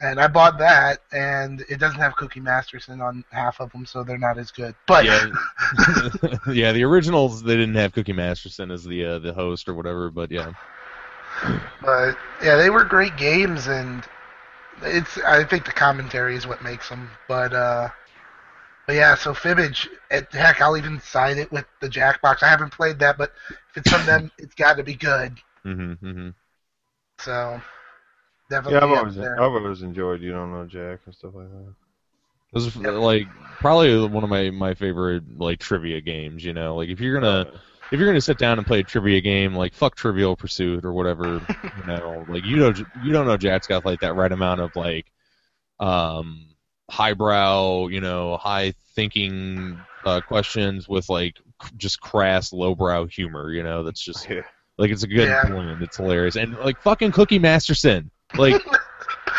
[0.00, 4.02] and I bought that and it doesn't have Cookie Masterson on half of them so
[4.04, 5.26] they're not as good but Yeah,
[6.52, 6.72] yeah.
[6.72, 10.30] The originals they didn't have Cookie Masterson as the uh, the host or whatever, but
[10.30, 10.52] yeah.
[11.82, 14.04] but yeah they were great games and
[14.82, 17.88] it's I think the commentary is what makes them but uh
[18.86, 22.42] but yeah, so Fibbage, it, heck, I'll even side it with the Jackbox.
[22.42, 23.32] I haven't played that, but
[23.70, 25.36] if it's from them, it's got to be good.
[25.64, 26.30] hmm hmm
[27.20, 27.60] So
[28.50, 29.40] definitely Yeah, I've always, there.
[29.40, 31.74] I've always enjoyed You Don't Know Jack and stuff like that.
[32.52, 33.28] Those are like
[33.60, 36.44] probably one of my my favorite like trivia games.
[36.44, 37.52] You know, like if you're gonna
[37.92, 40.92] if you're gonna sit down and play a trivia game, like fuck Trivial Pursuit or
[40.94, 41.40] whatever,
[41.76, 44.74] you know, like you know you don't know Jack's got like that right amount of
[44.76, 45.12] like
[45.78, 46.46] um
[46.90, 53.52] highbrow, you know, high thinking uh, questions with like c- just crass lowbrow humor.
[53.52, 54.42] You know, that's just Yeah.
[54.78, 55.44] Like it's a good Yeah.
[55.44, 55.82] point.
[55.82, 58.62] It's hilarious and like fucking Cookie Masterson, like.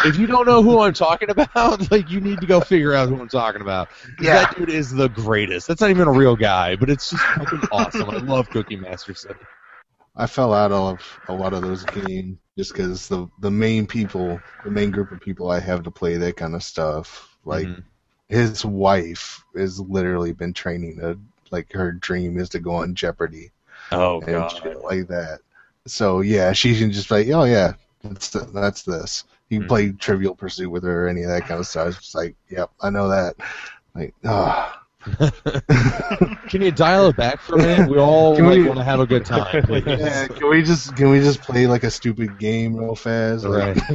[0.05, 3.09] If you don't know who I'm talking about, like you need to go figure out
[3.09, 3.89] who I'm talking about.
[4.21, 4.35] Yeah.
[4.45, 5.67] That dude is the greatest.
[5.67, 8.09] That's not even a real guy, but it's just fucking awesome.
[8.09, 9.35] I love Cookie Masterson.
[10.15, 14.39] I fell out of a lot of those games just because the the main people,
[14.63, 17.83] the main group of people I have to play that kind of stuff, like Mhm.
[18.29, 21.19] his wife has literally been training to
[21.51, 23.51] like her dream is to go on Jeopardy
[23.91, 25.39] Oh and shit like that.
[25.87, 27.73] So yeah, she can just like, oh yeah,
[28.03, 29.23] that's the, that's this.
[29.49, 29.69] You can Mhm.
[29.69, 31.87] play Trivial Pursuit with her or any of that kind of stuff.
[31.87, 33.35] It's just like, yep, I know that.
[33.95, 34.75] Like, ah,
[36.49, 37.89] Can you dial it back for a minute?
[37.89, 39.63] We all like, we- want to have a good time.
[39.63, 39.83] please.
[39.87, 40.27] yeah.
[40.27, 43.45] Can we just can we just play like a stupid game real fast?
[43.45, 43.77] Right.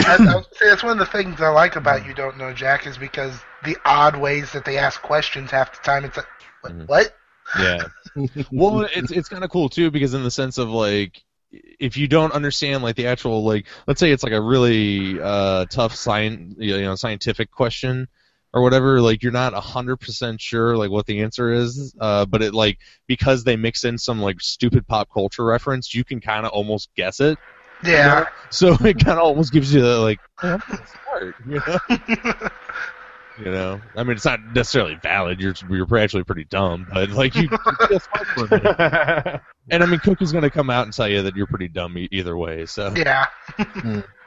[0.00, 2.52] I, I was say that's one of the things I like about You Don't Know
[2.52, 3.34] Jack is because
[3.64, 6.04] the odd ways that they ask questions half the time.
[6.04, 6.26] It's like,
[6.62, 6.72] what?
[6.72, 6.88] Mhm.
[6.88, 7.16] what?
[7.58, 7.88] Yeah.
[8.50, 11.22] Well, it's it's kind of cool too because in the sense of like
[11.52, 15.66] if you don't understand like the actual like let's say it's like a really uh
[15.66, 18.08] tough science you know scientific question
[18.54, 22.24] or whatever like you're not a hundred percent sure like what the answer is uh
[22.24, 26.20] but it like because they mix in some like stupid pop culture reference you can
[26.20, 27.38] kind of almost guess it
[27.82, 28.26] Yeah.
[28.50, 32.48] So it kind of almost gives you the like, oh, I'm pretty smart, you know.
[33.38, 35.40] You know, I mean, it's not necessarily valid.
[35.40, 37.48] You're you're actually pretty dumb, but like you, you
[37.88, 39.42] feel smart for a.
[39.70, 42.08] And I mean, Cookie's gonna come out and tell you that you're pretty dumb e-
[42.12, 42.66] either way.
[42.66, 43.26] So yeah.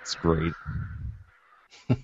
[0.02, 0.54] it's great.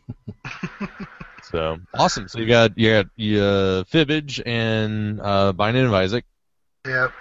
[1.43, 2.27] so awesome.
[2.27, 6.25] So you got you got you, uh, Fibbage and uh, Binding of Isaac.
[6.87, 7.11] Yep.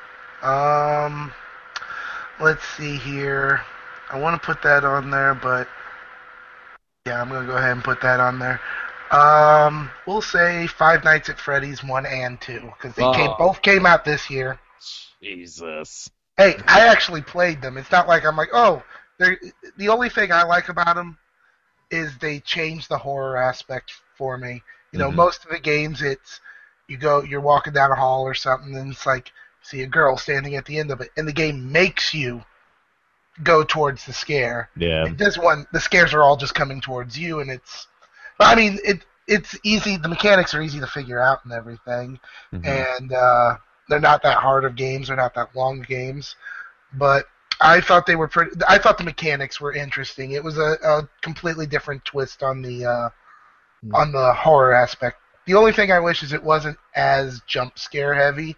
[0.42, 1.32] Um,
[2.40, 3.60] let's see here.
[4.10, 5.68] I want to put that on there, but
[7.06, 8.60] yeah, I'm gonna go ahead and put that on there.
[9.14, 13.36] Um, we'll say Five Nights at Freddy's one and two because they came, Oh.
[13.38, 14.58] both came out this year.
[15.22, 16.10] Jesus.
[16.36, 17.76] Hey, I actually played them.
[17.76, 18.82] It's not like I'm like, oh,
[19.18, 19.38] they're
[19.76, 21.16] the only thing I like about them
[21.90, 24.62] is they change the horror aspect for me.
[24.90, 25.14] You know, Mhm.
[25.14, 26.40] most of the games, it's
[26.88, 29.30] you go, you're walking down a hall or something, and it's like
[29.62, 32.44] see a girl standing at the end of it, and the game makes you
[33.42, 34.68] go towards the scare.
[34.76, 35.08] Yeah.
[35.16, 37.86] This one, the scares are all just coming towards you, and it's,
[38.40, 39.96] I mean, it it's easy.
[39.96, 42.18] The mechanics are easy to figure out and everything
[42.52, 42.66] Mhm.
[42.66, 43.56] and uh,
[43.88, 45.08] they're not that hard of games.
[45.08, 46.36] They're not that long games,
[46.94, 47.26] but
[47.60, 48.50] I thought they were pretty.
[48.68, 50.32] I thought the mechanics were interesting.
[50.32, 53.08] It was a, a completely different twist on the uh,
[53.94, 55.18] on the horror aspect.
[55.46, 58.56] The only thing I wish is it wasn't as jump scare heavy.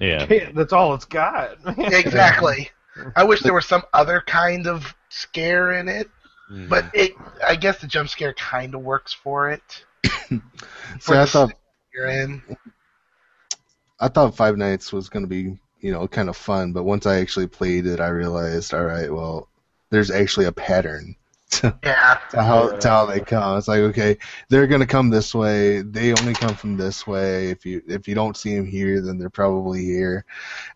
[0.00, 0.50] Yeah.
[0.54, 1.58] That's all it's got.
[1.78, 2.70] Exactly.
[3.16, 6.08] I wish there was some other kind of scare in it,
[6.50, 6.68] Mm-hmm.
[6.68, 7.12] but it.
[7.44, 9.84] I guess the jump scare kind of works for it.
[10.28, 11.52] See, I thought
[11.92, 12.42] You're in.
[13.98, 17.06] I thought Five Nights was going to be, you know, kind of fun, but once
[17.06, 19.48] I actually played it, I realized, all right, well,
[19.90, 21.16] there's actually a pattern
[21.82, 22.18] Yeah.
[22.30, 23.56] to how to how they come.
[23.56, 24.18] It's like, okay,
[24.48, 25.82] they're going to come this way.
[25.82, 27.50] They only come from this way.
[27.50, 30.24] If you if you don't see them here, then they're probably here.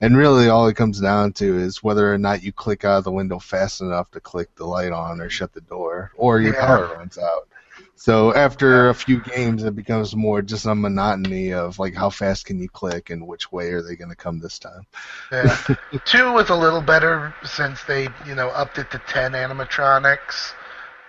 [0.00, 3.04] And really, all it comes down to is whether or not you click out of
[3.04, 6.54] the window fast enough to click the light on or shut the door, or your
[6.54, 6.66] Yeah.
[6.66, 7.48] power runs out.
[7.96, 12.46] So after a few games, it becomes more just a monotony of like how fast
[12.46, 14.86] can you click and which way are they going to come this time.
[15.30, 15.54] Yeah.
[16.06, 20.52] Two was a little better since they, you know, upped it to ten animatronics,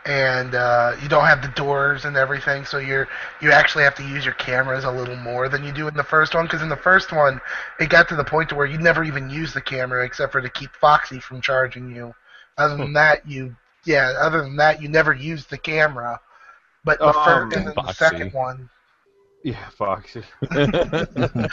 [0.05, 3.07] and uh, you don't have the doors and everything, so you're
[3.41, 6.03] you actually have to use your cameras a little more than you do in the
[6.03, 6.45] first one.
[6.45, 7.39] Because in the first one,
[7.79, 10.41] it got to the point to where you never even use the camera except for
[10.41, 12.13] to keep Foxy from charging you.
[12.57, 14.13] Other than that, you yeah.
[14.19, 16.19] Other than that, you never used the camera.
[16.83, 18.69] But the Um, first and the second one,
[19.43, 20.23] Yeah, Foxy.
[20.51, 21.49] and,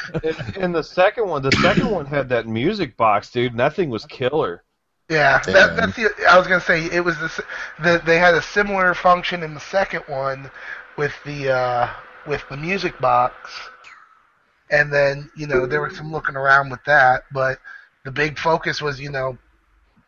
[0.57, 3.91] and the second one, the second one had that music box, dude, and that thing
[3.91, 4.63] was killer.
[5.09, 6.11] Yeah, that, that's the.
[6.29, 7.45] I was gonna say it was the,
[7.83, 10.51] the they had a similar function in the second one
[10.99, 11.89] with the uh,
[12.27, 13.35] with the music box,
[14.71, 17.59] and then you know there was some looking around with that, but
[18.05, 19.39] the big focus was you know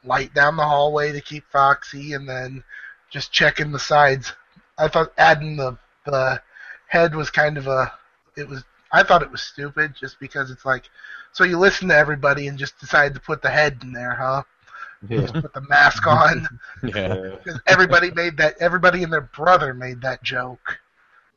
[0.05, 2.63] light down the hallway to keep Foxy, and then
[3.09, 4.35] just checking the sides.
[4.77, 6.43] I thought adding the the
[6.89, 7.91] head was kind of a
[8.37, 10.91] it was I thought it was stupid just because it's like
[11.33, 14.43] so you listen to everybody and just decide to put the head in there, huh?
[15.09, 15.27] Yeah.
[15.31, 16.47] put the mask on
[16.83, 17.37] yeah.
[17.43, 18.57] because everybody made that.
[18.61, 20.79] Everybody and their brother made that joke.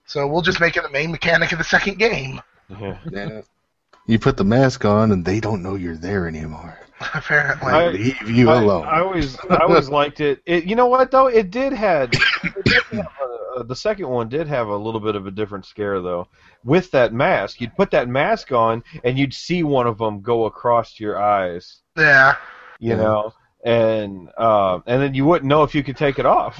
[0.05, 2.41] So we'll just make it the main mechanic of the second game.
[2.69, 2.97] yeah.
[3.09, 3.41] Yeah.
[4.05, 6.77] You put the mask on and they don't know you're there anymore.
[7.13, 8.85] Apparently, I- Leave you I, alone.
[8.85, 10.41] I always, I always liked it.
[10.45, 10.65] it.
[10.65, 11.27] You know what though?
[11.27, 14.99] It did had, it did have a, uh, the second one did have a little
[14.99, 16.27] bit of a different scare though.
[16.65, 20.45] With that mask, you'd put that mask on and you'd see one of them go
[20.45, 21.81] across your eyes.
[21.97, 22.35] yeah,
[22.79, 22.95] You Yeah.
[22.97, 23.33] know,
[23.63, 26.59] and uh, and then you wouldn't know if you could take it off.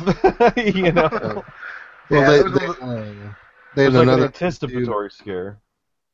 [0.58, 1.46] you know,
[2.10, 3.34] well, Yeah, they, it was they, li- uh,
[3.76, 4.20] they was had like an another.
[4.20, 5.60] anticipatory scare.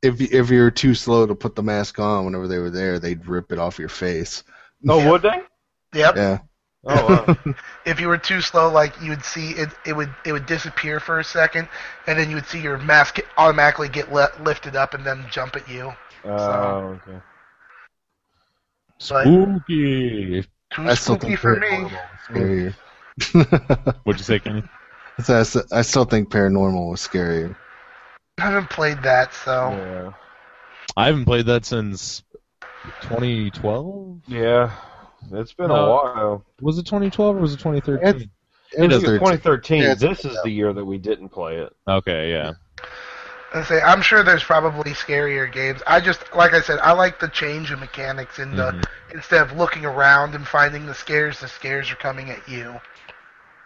[0.02, 3.26] If if you're too slow to put the mask on whenever they were there, they'd
[3.26, 4.44] rip it off your face.
[4.88, 5.42] Oh, would they?
[5.94, 6.16] yep.
[6.16, 6.38] Yeah.
[6.84, 7.30] Oh, wow.
[7.86, 11.00] If you were too slow, like you would see it, it would it would disappear
[11.00, 11.68] for a second,
[12.06, 15.56] and then you would see your mask automatically get li- lifted up and then jump
[15.56, 15.92] at you.
[16.24, 17.20] Oh, okay.
[19.08, 20.44] But Spooky.
[20.70, 21.66] Too I still spooky think for me.
[21.68, 22.74] paranormal scarier.
[24.04, 24.62] What'd you say, Kenny?
[25.20, 27.54] So I, s- I still think paranormal was scarier.
[28.38, 30.12] I haven't played that, so Yeah.
[30.96, 32.22] I haven't played that since
[33.02, 34.20] 2012.
[34.28, 34.70] Yeah.
[35.32, 35.74] It's been No.
[35.74, 36.44] a while.
[36.62, 38.02] Was it 2012 or was it 2013?
[38.08, 38.28] It
[38.72, 39.18] It was was 13.
[39.18, 39.82] 2013.
[39.82, 41.72] Yeah, this is the year that we didn't play it.
[41.86, 42.52] Okay, yeah.
[43.52, 45.80] I say I'm sure there's probably scarier games.
[45.86, 48.84] I just like I said, I like the change of mechanics in the Mhm.
[49.12, 52.80] instead of looking around and finding the scares, the scares are coming at you.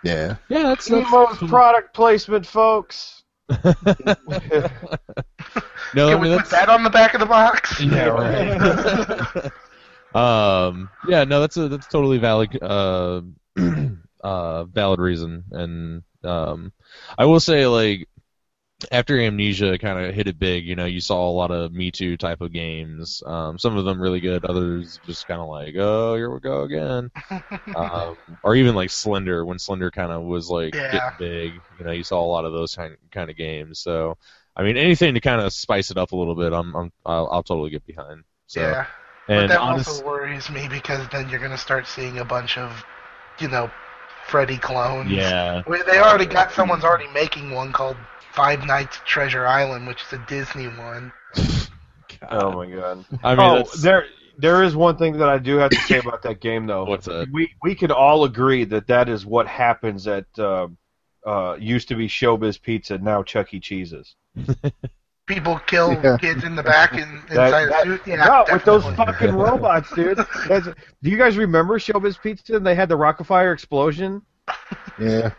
[0.03, 0.37] Yeah.
[0.49, 3.22] Yeah, that's, that's Emo's product placement, folks.
[3.49, 3.59] no,
[5.95, 7.80] Can I we mean put that on the back of the box?
[7.80, 8.09] yeah,
[10.14, 10.14] right.
[10.14, 13.22] um, yeah, no, that's a that's totally valid uh,
[14.22, 16.72] uh, valid reason, and um,
[17.18, 18.09] I will say like
[18.93, 21.91] after Amnesia kind of hit it big, you know, you saw a lot of Me
[21.91, 23.22] Too type of games.
[23.26, 26.62] Um, some of them really good, others just kind of like, oh, here we go
[26.62, 27.11] again.
[27.74, 30.91] um, or even like Slender, when Slender kind of was like Yeah.
[30.91, 33.80] getting big, you know, you saw a lot of those kind kind of games.
[33.80, 34.18] So,
[34.57, 37.28] I mean, anything to kind of spice it up a little bit, I'm, I'm I'll,
[37.30, 38.24] I'll totally get behind.
[38.47, 38.87] So, yeah.
[39.35, 42.57] But that honest, also worries me because then you're going to start seeing a bunch
[42.57, 42.85] of,
[43.41, 43.70] you know,
[44.28, 45.11] Freddy clones.
[45.12, 47.97] yeah, They already got someone's already making one called
[48.35, 51.12] Five Nights at Treasure Island, which is a Disney one.
[52.30, 53.05] Oh my god.
[53.22, 54.07] I mean, oh, that's, there
[54.39, 56.85] there is one thing that I do have to say about that game though.
[56.85, 57.28] what's that?
[57.30, 60.68] We we could all agree that that is what happens at uh,
[61.26, 63.61] uh, used to be Showbiz Pizza, now Chuck E.
[63.61, 64.14] Cheese's.
[65.26, 66.16] People kill Yeah.
[66.18, 68.01] kids in the back and inside that- a suit.
[68.07, 70.18] Yeah, no, with those fucking robots, dude.
[70.49, 72.57] That's, do you guys remember Showbiz Pizza?
[72.57, 74.22] And they had the Rock-afire explosion.
[74.99, 75.32] Yeah.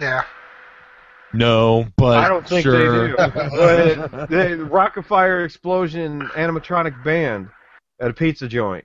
[0.00, 0.22] Yeah.
[1.32, 3.08] No, but I don't think sure.
[3.08, 3.16] they do.
[3.16, 7.48] But the Rock-afire explosion animatronic band
[8.00, 8.84] at a pizza joint,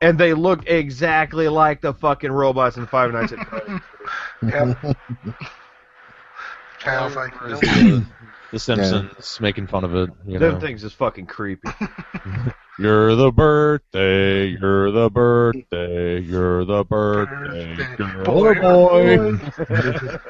[0.00, 3.80] and they look exactly like the fucking robots in Five Nights at Freddy's.
[4.42, 4.96] Yep.
[6.84, 8.06] Sounds like Whereas the,
[8.52, 10.10] the Simpsons making fun of it.
[10.26, 10.60] You Them know.
[10.60, 11.68] things is fucking creepy.
[12.80, 19.32] You're the birthday, you're the birthday, you're the birthday, Birthday girl boy.
[19.34, 20.20] boy.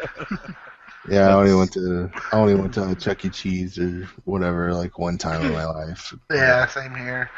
[1.09, 3.31] Yeah, I only went to I only went to Chuck E.
[3.31, 6.15] Cheese or whatever like one time in my life.
[6.31, 7.31] yeah, same here.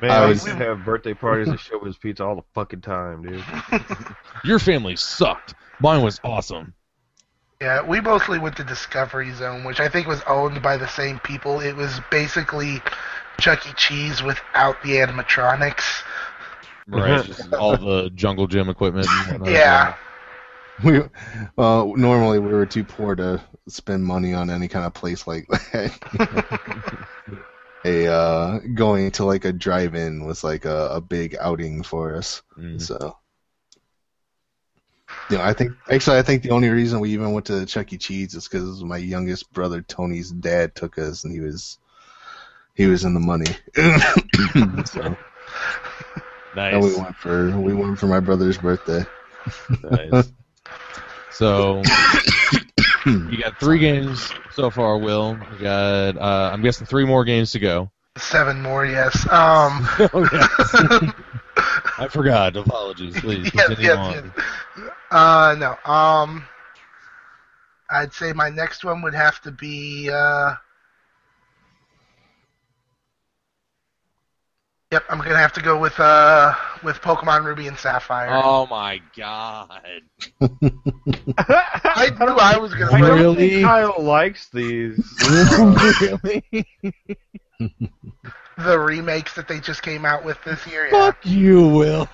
[0.00, 3.22] Man, I I used to have birthday parties at Showbiz Pizza all the fucking time,
[3.22, 3.44] dude.
[4.44, 5.54] Your family sucked.
[5.80, 6.74] Mine was awesome.
[7.60, 11.20] Yeah, we mostly went to Discovery Zone, which I think was owned by the same
[11.20, 11.60] people.
[11.60, 12.82] It was basically
[13.38, 13.72] Chuck E.
[13.76, 16.02] Cheese without the animatronics.
[16.88, 19.06] Right, just all the jungle gym equipment.
[19.28, 19.52] And whatnot.
[19.52, 19.94] Yeah.
[20.84, 25.26] We uh, normally we were too poor to spend money on any kind of place
[25.26, 27.08] like that.
[27.84, 32.42] a uh, going to like a drive-in was like a, a big outing for us.
[32.58, 32.80] Mm.
[32.80, 33.16] So,
[35.30, 37.92] you know, I think actually I think the only reason we even went to Chuck
[37.92, 37.98] E.
[37.98, 41.78] Cheese is because my youngest brother Tony's dad took us, and he was
[42.74, 43.46] he was in the money.
[44.86, 45.16] so
[46.74, 49.04] and we went for we went for my brother's birthday.
[49.82, 50.32] nice.
[51.34, 51.82] So
[53.06, 55.36] you got three games so far, Will.
[55.52, 57.90] You got uh, I'm guessing three more games to go.
[58.16, 59.16] Seven more, yes.
[59.28, 61.12] Um, oh yeah.
[61.98, 62.56] I forgot.
[62.56, 63.20] Apologies.
[63.20, 64.32] Please yes, continue yes, on.
[64.76, 64.90] yes.
[65.10, 65.92] Uh, no.
[65.92, 66.46] Um,
[67.90, 70.10] I'd say my next one would have to be.
[70.10, 70.54] Uh,
[74.94, 78.28] yep, I'm gonna have to go with uh with Pokemon Ruby and Sapphire.
[78.30, 79.80] Oh my god.
[80.40, 82.92] I knew I was gonna.
[82.92, 83.50] I don't Really?
[83.50, 84.96] think Kyle likes these.
[85.28, 86.44] really?
[88.56, 90.86] the remakes that they just came out with this year.
[90.86, 91.06] Yeah.
[91.06, 92.08] Fuck you, Will.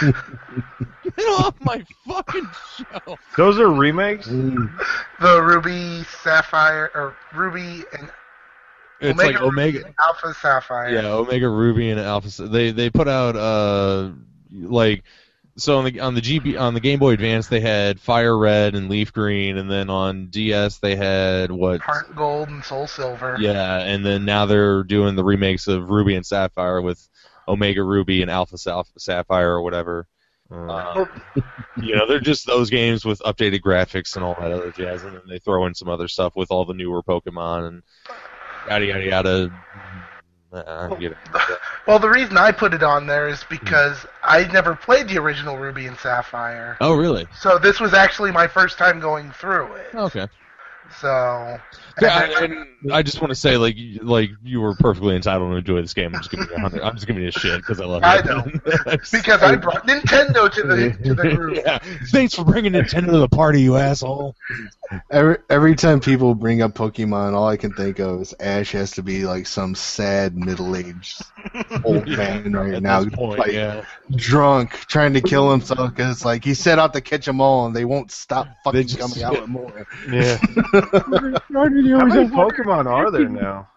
[0.02, 3.16] Get off my fucking show.
[3.38, 4.26] Those are remakes.
[4.26, 8.10] The Ruby Sapphire or Ruby and
[9.00, 9.84] It's Omega like Ruby Omega.
[9.86, 10.90] and Alpha Sapphire.
[10.94, 12.42] Yeah, Omega Ruby and Alpha.
[12.42, 14.10] They they put out uh
[14.52, 15.04] like
[15.56, 18.74] so on the on the GB on the Game Boy Advance they had Fire Red
[18.74, 21.80] and Leaf Green, and then on DS they had what?
[21.80, 23.36] Heart Gold and Soul Silver.
[23.40, 27.06] Yeah, and then now they're doing the remakes of Ruby and Sapphire with
[27.48, 28.56] Omega Ruby and Alpha
[28.98, 30.06] Sapphire or whatever.
[30.52, 31.22] Uh, Um,
[31.82, 35.14] you know, they're just those games with updated graphics and all that other jazz, and
[35.14, 37.82] then they throw in some other stuff with all the newer Pokemon and
[38.68, 39.50] yada yada yada.
[40.52, 40.88] Uh.
[41.86, 45.56] Well, the reason I put it on there is because I never played the original
[45.56, 46.76] Ruby and Sapphire.
[46.80, 47.26] Oh, really?
[47.40, 49.94] So this was actually my first time going through it.
[49.94, 50.28] Okay.
[51.00, 51.58] So
[52.00, 55.50] Yeah, and, and I just want to say, like, you- like you were perfectly entitled
[55.52, 56.14] to enjoy this game.
[56.14, 56.82] I'm just giving you a hundred.
[56.82, 58.06] I'm just giving you a shit because I love it.
[58.06, 58.42] I know.
[59.12, 61.56] because I brought Nintendo to the to the group.
[61.64, 61.78] yeah.
[62.10, 64.34] Thanks for bringing Nintendo to the party, you asshole.
[65.10, 68.92] Every every time people bring up Pokemon, all I can think of is Ash has
[68.92, 71.22] to be like some sad middle aged
[71.84, 73.84] old man right At now, this point, like yeah.
[74.16, 77.76] drunk, trying to kill himself because like he set out to catch them all and
[77.76, 79.86] they won't stop fucking just- coming out with more.
[80.10, 80.38] yeah.
[80.92, 81.64] How
[82.04, 83.68] many Pokemon are there now?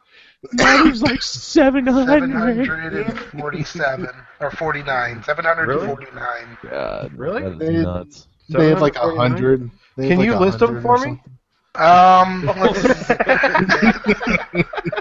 [0.51, 2.65] There's like 700.
[2.65, 4.09] 747
[4.41, 5.23] or 49.
[5.23, 6.57] 749.
[6.61, 6.69] Really?
[6.69, 7.41] God, Really?
[7.43, 8.27] that is They- nuts.
[8.49, 9.31] They have like a 749?
[9.31, 9.71] hundred.
[9.95, 11.03] They have Can like you a list them hundred for me?
[11.03, 11.32] something.
[11.75, 12.47] Um.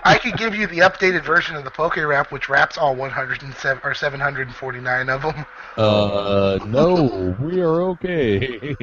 [0.04, 3.82] I could give you the updated version of the Poke Rap, which wraps all 107
[3.84, 5.44] or 749 of them.
[5.76, 8.74] Uh, no, we are okay.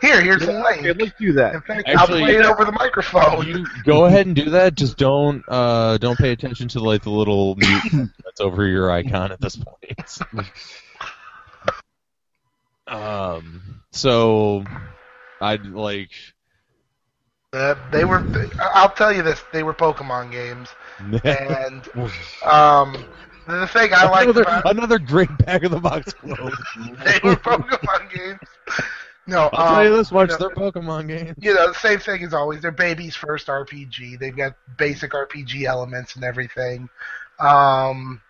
[0.00, 1.00] Here, here's the Okay, link.
[1.00, 1.54] let's do that.
[1.54, 3.46] In fact, Actually- I'll play it over the microphone.
[3.46, 4.74] you go ahead and do that.
[4.74, 9.30] Just don't uh don't pay attention to like the little mute that's over your icon
[9.30, 10.18] at this point.
[12.88, 13.82] um.
[13.92, 14.64] So,
[15.40, 16.10] I'd like.
[17.52, 18.24] Uh, they were.
[18.58, 20.68] I'll tell you this: they were Pokemon games,
[21.24, 21.88] and
[22.44, 23.04] um,
[23.46, 26.52] the thing I like another about another great back of the box quote.
[27.04, 28.40] they were Pokemon games.
[29.28, 31.36] No, I'll tell you um, this much: know, they're Pokemon games.
[31.40, 32.60] you know, the same thing as always.
[32.62, 34.18] They're baby's first RPG.
[34.18, 36.88] They've got basic RPG elements and everything.
[37.38, 38.20] Um,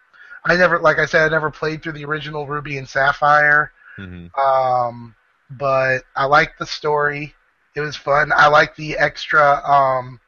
[0.44, 3.72] I never, like I said, I never played through the original Ruby and Sapphire.
[3.98, 4.30] Mhm.
[4.38, 5.14] Um,
[5.50, 7.34] but I like the story.
[7.76, 8.32] It was fun.
[8.34, 10.20] I like the extra um,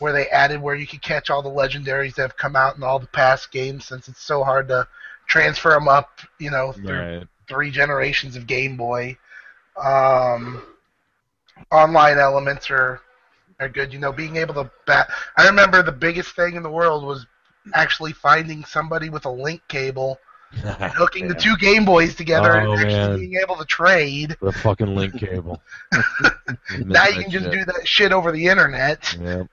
[0.00, 2.82] where they added where you could catch all the legendaries that have come out in
[2.82, 4.88] all the past games, since it's so hard to
[5.28, 6.20] transfer them up.
[6.38, 7.28] You know, through Right.
[7.48, 9.16] three generations of Game Boy.
[9.82, 10.62] Um,
[11.70, 13.00] online elements are
[13.60, 13.92] are good.
[13.92, 15.10] You know, being able to bat.
[15.36, 17.26] I remember the biggest thing in the world was
[17.74, 20.18] actually finding somebody with a link cable
[20.62, 23.18] hooking the two Game Boys together Oh, and actually man.
[23.18, 24.36] being able to trade.
[24.40, 25.62] The fucking link cable.
[26.78, 29.16] Now you can just do that shit over the internet.
[29.20, 29.44] Yeah.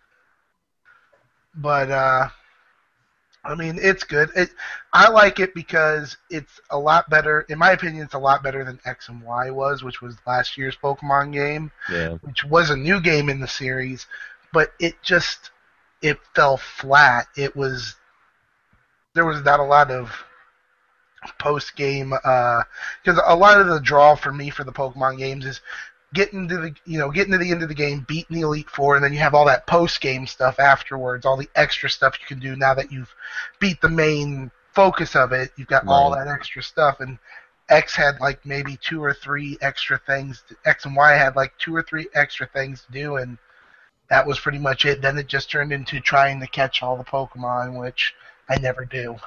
[1.56, 2.30] But uh
[3.43, 4.30] I mean, it's good.
[4.36, 4.50] It
[4.91, 7.41] I like it because it's a lot better.
[7.50, 10.58] In my opinion, it's a lot better than X and Y was, which was last
[10.58, 11.72] year's Pokemon game.
[11.91, 12.16] Yeah.
[12.22, 14.06] which was a new game in the series,
[14.52, 15.52] but it just
[16.02, 17.28] it fell flat.
[17.38, 17.95] It was
[19.14, 20.12] there was not a lot of
[21.39, 25.45] post game because uh, a lot of the draw for me for the Pokemon games
[25.45, 25.61] is
[26.13, 28.70] getting to the you know getting to the end of the game, beating the Elite
[28.70, 32.18] Four, and then you have all that post game stuff afterwards, all the extra stuff
[32.20, 33.13] you can do now that you've
[33.59, 35.51] beat the main focus of it.
[35.57, 37.18] You've got all that extra stuff and.
[37.70, 40.41] X had like maybe two or three extra things.
[40.63, 43.38] X and Y had like two or three extra things to do, and
[44.09, 45.01] that was pretty much it.
[45.01, 48.13] Then it just turned into trying to catch all the Pokemon, which
[48.47, 49.18] I never do.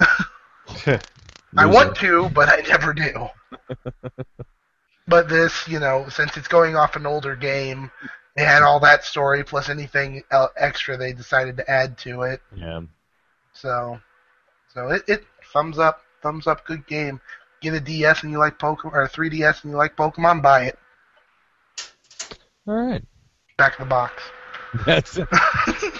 [1.56, 3.28] I want to, but I never do.
[5.08, 7.90] but this, you know, since it's going off an older game,
[8.36, 10.22] they had all that story plus anything
[10.56, 12.40] extra they decided to add to it.
[12.54, 12.82] Yeah.
[13.52, 13.98] So,
[14.74, 17.20] so it, it thumbs up, thumbs up, good game.
[17.62, 20.64] Get a DS and you like Pokemon, or a 3DS and you like Pokemon, buy
[20.64, 20.78] it.
[22.68, 23.04] All right.
[23.56, 24.22] Back of the box.
[24.84, 25.28] That's it.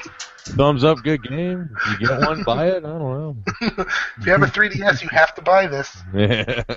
[0.48, 1.70] Thumbs up, good game.
[1.76, 2.78] If you get one, buy it.
[2.78, 3.36] I don't know.
[3.60, 5.96] if you have a 3DS, you have to buy this.
[6.14, 6.62] Yeah.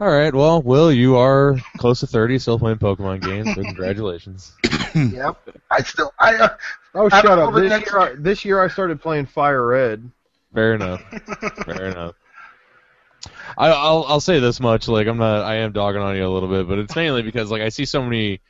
[0.00, 0.34] All right.
[0.34, 3.54] Well, Will, you are close to thirty, still playing Pokemon games.
[3.54, 4.52] So congratulations.
[4.94, 5.36] yep.
[5.70, 6.56] I still, I, uh,
[6.94, 7.54] Oh, I shut up!
[7.54, 10.08] This year, I, this year I started playing Fire Red.
[10.52, 11.02] Fair enough.
[11.64, 12.14] Fair enough.
[13.58, 16.30] I, I'll I'll say this much: like I'm not, I am dogging on you a
[16.30, 18.40] little bit, but it's mainly because like I see so many,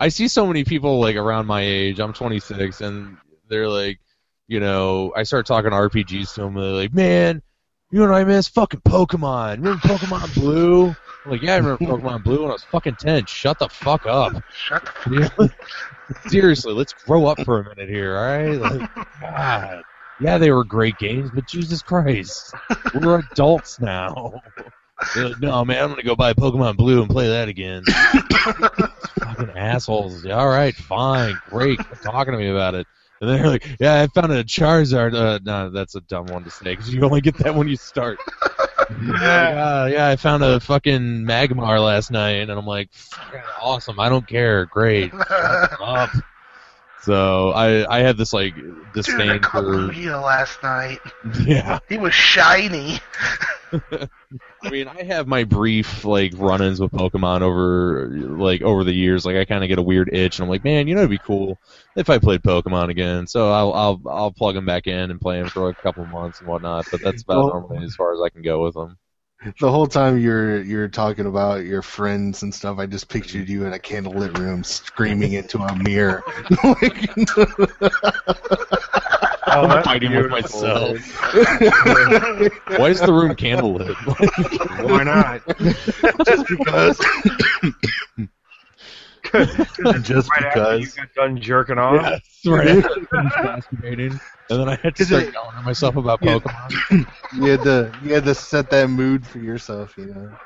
[0.00, 1.98] I see so many people like around my age.
[1.98, 3.16] I'm 26, and
[3.48, 3.98] they're like,
[4.46, 7.42] you know, I start talking RPGs to them, and they're like, man,
[7.90, 8.48] you know what I miss?
[8.48, 9.56] Fucking Pokemon.
[9.58, 10.88] Remember Pokemon Blue?
[10.88, 13.26] I'm like, yeah, I remember Pokemon Blue when I was fucking 10.
[13.26, 14.42] Shut the fuck up.
[14.52, 15.50] shut the fuck
[16.10, 16.28] Yeah.
[16.28, 18.58] Seriously, let's grow up for a minute here, all right?
[18.58, 18.90] Like,
[19.20, 19.82] God.
[20.20, 22.54] Yeah, they were great games, but Jesus Christ,
[22.94, 24.40] we're adults now.
[25.14, 27.84] They're like, no, man, I'm gonna go buy Pokemon Blue and play that again.
[29.20, 30.24] Fucking assholes.
[30.24, 31.78] Yeah, all right, fine, great.
[31.78, 32.86] Quit talking to me about it.
[33.20, 35.14] And they're like, yeah, I found a Charizard.
[35.14, 37.76] Uh, no, that's a dumb one to say because you only get that when you
[37.76, 38.18] start.
[39.20, 42.90] yeah, yeah, I found a fucking Magmar last night, and I'm like,
[43.60, 43.98] awesome.
[43.98, 44.66] I don't care.
[44.66, 45.10] Great.
[45.10, 46.10] Shut up.
[47.02, 50.98] So I I had this like Dude, I caught for Lugia last night.
[51.46, 51.78] yeah.
[51.88, 52.98] He was shiny.
[53.72, 59.24] I mean, I have my brief like run-ins with Pokemon over like over the years.
[59.24, 61.10] Like I kind of get a weird itch, and I'm like, man, you know, it'd
[61.10, 61.58] be cool
[61.96, 63.26] if I played Pokemon again.
[63.26, 66.40] So I'll I'll I'll plug them back in and play them for a couple months
[66.40, 66.86] and whatnot.
[66.90, 68.96] But that's about Well- normally as far as I can go with them.
[69.60, 73.64] The whole time you're you're talking about your friends and stuff, I just pictured you
[73.66, 76.22] in a candlelit room screaming into a mirror.
[76.64, 77.10] Like-
[79.50, 80.98] Oh, I'm that's fighting with myself.
[82.78, 83.96] Why is the room candlelit?
[84.84, 85.42] Why not?
[86.26, 88.28] just because.
[90.02, 92.02] just right after you got done jerking off.
[92.02, 92.68] Yes, right.
[92.68, 94.20] after masturbating,
[94.50, 96.38] and then I had to start it- yelling at myself about Yeah.
[96.38, 97.06] Pokemon.
[97.34, 100.36] You had to you had to set that mood for yourself, you know.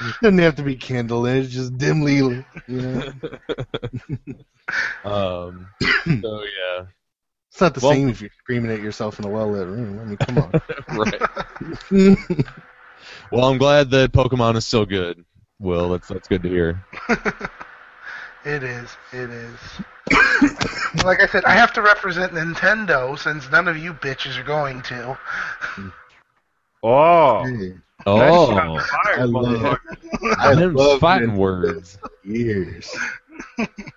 [0.00, 2.44] It Doesn't have to be candlelit, it's just dimly lit.
[2.66, 3.12] You know?
[5.02, 6.84] Um, so yeah,
[7.50, 9.98] It's not the Well- same if you're screaming at yourself in a well lit room.
[9.98, 10.52] I mean, come on.
[11.90, 12.16] right.
[13.32, 15.24] Well, I'm glad that Pokemon is still good.
[15.58, 16.84] Will, that's that's good to hear.
[18.48, 18.96] It is.
[19.12, 19.58] It is.
[21.04, 24.80] like I said, I have to represent Nintendo since none of you bitches are going
[24.82, 25.18] to.
[26.82, 27.74] Oh, Hey,
[28.06, 29.78] Oh, fired, I love-
[30.38, 31.98] I love fighting words.
[32.24, 32.90] years.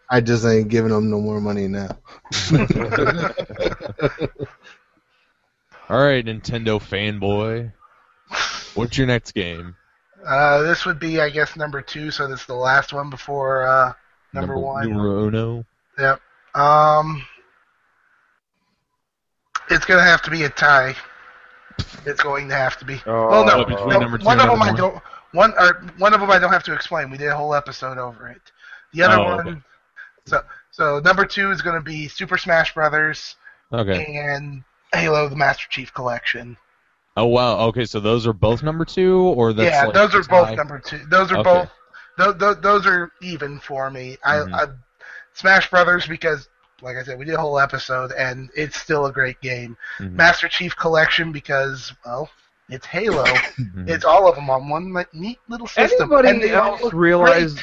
[0.09, 1.97] I just ain't giving them no more money now.
[5.89, 7.71] All right, Nintendo fanboy.
[8.75, 9.75] What's your next game?
[10.25, 13.65] Uh, this would be, I guess, number two, so this is the last one before
[13.65, 13.93] uh,
[14.33, 14.89] number, one.
[14.89, 15.65] Numero uno.
[15.97, 16.21] Yep.
[16.55, 17.23] Um,
[19.69, 20.95] it's gonna have to be a tie.
[22.05, 22.99] It's going to have to be.
[23.05, 25.03] Oh, well, no, between no, number two one and of them number I don't.
[25.33, 27.09] One or one of them I don't have to explain.
[27.09, 28.41] We did a whole episode over it.
[28.93, 29.47] The other Oh, one.
[29.47, 29.61] okay.
[30.25, 30.41] So
[30.71, 33.35] so number two is going to be Super Smash Brothers
[33.71, 34.05] Okay.
[34.05, 34.63] and
[34.93, 36.57] Halo: The Master Chief Collection.
[37.17, 37.59] Oh wow.
[37.67, 40.57] Okay, so those are both number two, or that's yeah, like those a are both
[40.57, 40.99] number two.
[41.09, 41.43] Those are Okay.
[41.43, 41.69] both.
[42.21, 44.17] Those, those, those are even for me.
[44.27, 44.53] Mhm.
[44.53, 44.67] I, I
[45.33, 46.49] Smash Brothers because,
[46.81, 49.77] like I said, we did a whole episode and it's still a great game.
[49.99, 50.13] Mhm.
[50.15, 52.29] Master Chief Collection because well,
[52.69, 53.25] it's Halo.
[53.87, 56.11] It's all of them on one like, neat little system.
[56.25, 57.57] and Anybody they else look realize?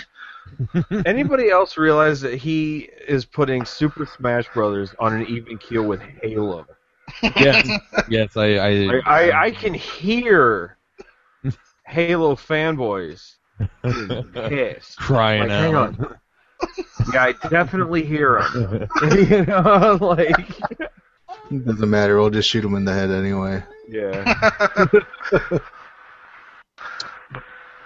[1.07, 6.01] Anybody else realize that he is putting Super Smash Brothers on an even keel with
[6.01, 6.67] Halo?
[7.37, 7.67] yes,
[8.09, 10.79] yes, I, I, Like, I I can hear
[11.87, 13.38] Halo fanboys
[13.85, 14.97] getting pissed.
[14.99, 15.99] crying Like, hang out.
[16.01, 16.19] on.
[17.13, 18.89] Yeah, I definitely hear him.
[19.31, 20.59] you know, like
[21.65, 22.17] Doesn't matter.
[22.19, 23.63] We'll just shoot him in the head anyway.
[23.89, 24.25] yeah.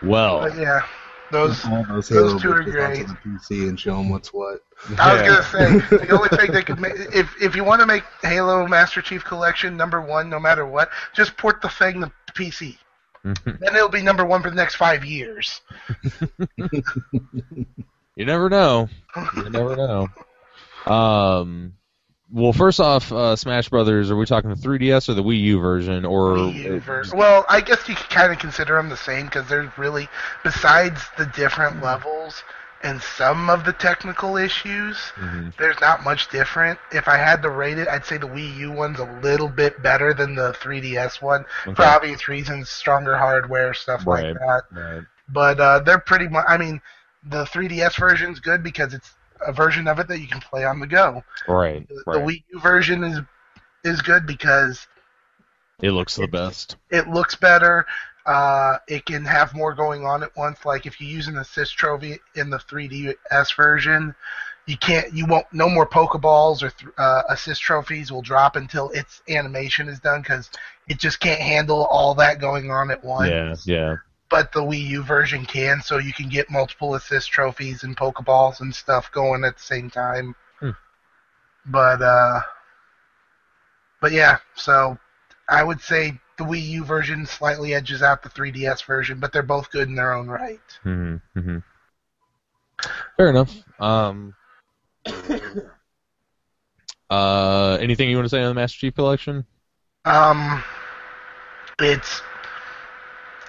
[0.03, 0.83] well, But yeah,
[1.31, 1.65] those.
[1.67, 3.07] All those Those Halo two are bitches onto great.
[3.07, 4.61] the PC and show them what's what.
[4.99, 5.43] I was gonna
[5.91, 9.01] say the only thing they could make if if you want to make Halo Master
[9.01, 12.77] Chief Collection number one, no matter what, just port the thing to PC.
[13.25, 13.59] Mhm.
[13.61, 15.61] Then it'll be number one for the next five years.
[18.17, 18.89] you never know.
[19.37, 20.09] You never know.
[20.93, 21.75] Um,
[22.31, 24.11] well, first off, uh, Smash Brothers.
[24.11, 27.45] Are we talking the 3DS or the Wii U version, or Wii U versus- well,
[27.49, 30.09] I guess you could kind of consider them the same because there's really,
[30.43, 32.43] besides the different levels
[32.83, 35.57] and some of the technical issues, Mhm.
[35.57, 36.79] there's not much different.
[36.91, 39.83] If I had to rate it, I'd say the Wii U one's a little bit
[39.83, 41.45] better than the 3DS one
[41.77, 44.25] for obvious reasons, stronger hardware, stuff Right.
[44.27, 44.63] like that.
[44.73, 45.03] Right.
[45.29, 46.45] But uh, they're pretty much.
[46.49, 46.81] I mean,
[47.25, 49.15] the 3DS version's good because it's
[49.47, 51.23] a version of it that you can play on the go.
[51.49, 51.87] Right.
[51.89, 52.15] The, right.
[52.15, 53.21] the Wii U version is
[53.85, 54.87] is good because
[55.81, 56.77] it looks the best.
[56.91, 57.87] it looks better.
[58.25, 60.65] Uh, it can have more going on at once.
[60.65, 64.15] Like if you use an assist trophy in the 3DS version,
[64.67, 68.91] you can't, you won't, no more Pokeballs or th- uh, assist trophies will drop until
[68.91, 70.51] its animation is done because
[70.89, 73.67] it just can't handle all that going on at once.
[73.67, 73.81] Yeah.
[73.81, 73.97] Yeah.
[74.31, 78.61] But the Wii U version can, so you can get multiple assist trophies and Pokeballs
[78.61, 80.35] and stuff going at the same time.
[80.59, 80.71] Hmm.
[81.67, 82.41] But uh,
[84.01, 84.97] but yeah, so
[85.49, 89.43] I would say the Wii U version slightly edges out the 3DS version, but they're
[89.43, 90.61] both good in their own right.
[90.83, 91.59] hmm hmm
[93.17, 93.55] Fair enough.
[93.79, 94.35] Um.
[97.11, 99.45] uh, anything you want to say on the Master Chief Collection?
[100.05, 100.65] Um,
[101.79, 102.23] it's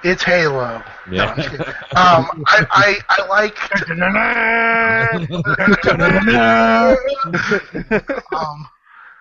[0.04, 0.84] it's Halo.
[1.08, 1.50] No, I'm Yeah.
[1.50, 1.64] just
[1.96, 3.58] um, I I, I like.
[8.36, 8.68] um,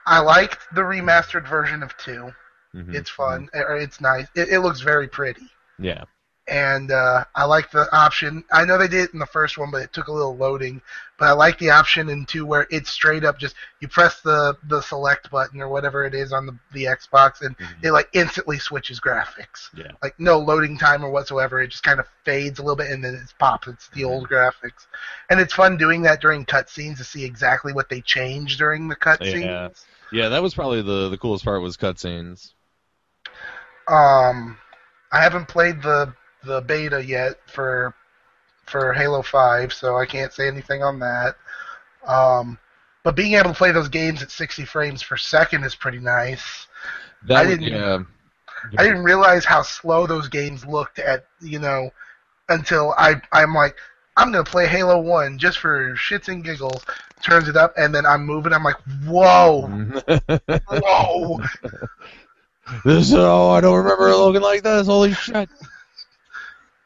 [0.04, 2.34] I liked the remastered version of two.
[2.74, 2.94] Mhm.
[2.94, 3.48] It's fun.
[3.54, 4.26] Or it's nice.
[4.34, 5.42] It, it looks very pretty.
[5.78, 6.04] Yeah.
[6.48, 8.42] and uh, I like the option.
[8.52, 10.82] I know they did it in the first one, but it took a little loading.
[11.18, 14.56] But I like the option in two where it's straight up just you press the
[14.68, 17.84] the select button or whatever it is on the the Xbox, and Mhm.
[17.84, 19.70] it like instantly switches graphics.
[19.74, 19.92] Yeah.
[20.02, 21.60] Like no loading time or whatsoever.
[21.62, 23.68] It just kind of fades a little bit and then it's pops.
[23.68, 24.86] It's the old graphics,
[25.30, 28.96] and it's fun doing that during cutscenes to see exactly what they changed during the
[28.96, 29.42] cutscenes.
[29.44, 29.68] Yeah.
[30.10, 32.52] Yeah, that was probably the the coolest part was cutscenes.
[33.92, 34.56] Um,
[35.12, 36.14] I haven't played the
[36.44, 37.94] the beta yet for
[38.66, 41.36] for Halo Five, so I can't say anything on that.
[42.06, 42.58] Um,
[43.04, 46.66] but being able to play those games at 60 frames per second is pretty nice.
[47.26, 47.98] That I didn't- yeah.
[48.78, 51.90] I didn't realize how slow those games looked at you know
[52.48, 53.76] until I I'm like
[54.16, 56.84] I'm gonna play Halo One just for shits and giggles.
[57.22, 58.52] Turns it up and then I'm moving.
[58.52, 59.62] I'm like, whoa,
[60.70, 61.40] whoa.
[62.84, 64.86] This oh, I don't remember it looking like this.
[64.86, 65.48] Holy shit!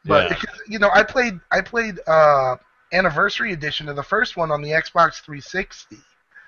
[0.06, 0.28] But Yeah.
[0.28, 2.56] because, you know, I played I played uh
[2.92, 5.98] anniversary edition of the first one on the Xbox 360,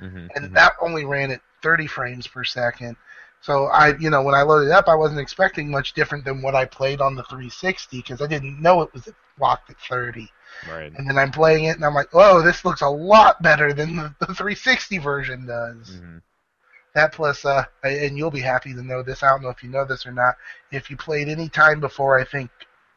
[0.01, 0.55] Mhm, and mhm.
[0.55, 2.97] that only ran at 30 frames per second.
[3.41, 6.43] So I, you know, when I loaded it up, I wasn't expecting much different than
[6.43, 9.09] what I played on the 360 because I didn't know it was
[9.41, 10.31] locked at 30.
[10.69, 10.93] Right.
[10.97, 13.97] And then I'm playing it, and I'm like, "Oh, this looks a lot better than
[13.97, 16.23] the, the 360 version does." Mhm.
[16.99, 19.23] That plus, uh, and you'll be happy to know this.
[19.23, 20.35] I don't know if you know this or not.
[20.73, 22.51] If you played any time before, I think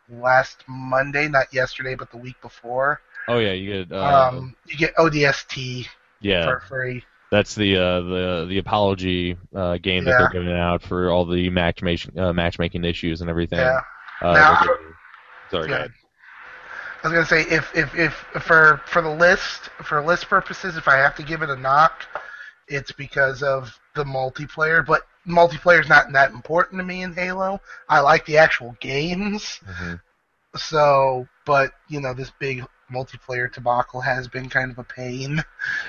[0.10, 3.95] last Monday, not yesterday, but the week before, Oh yeah, you get.
[3.95, 5.86] Uh, um, you get ODST
[6.19, 7.03] yeah, for free.
[7.32, 10.18] that's the uh, the the apology uh, game that Yeah.
[10.18, 13.60] they're giving out for all the matchmaking uh, matchmaking issues and everything.
[13.60, 13.82] Yeah.
[14.19, 14.78] Uh, Now- they're
[15.52, 15.88] sorry, Yeah.
[17.03, 18.14] I was gonna say if if if
[18.44, 22.02] for for the list for list purposes, if I have to give it a knock,
[22.72, 24.85] it's because of the multiplayer.
[24.85, 27.61] But multiplayer's not that important to me in Halo.
[27.88, 29.60] I like the actual games.
[29.68, 30.02] Mhm.
[30.56, 35.41] So, but you know, this big multiplayer debacle has been kind of a pain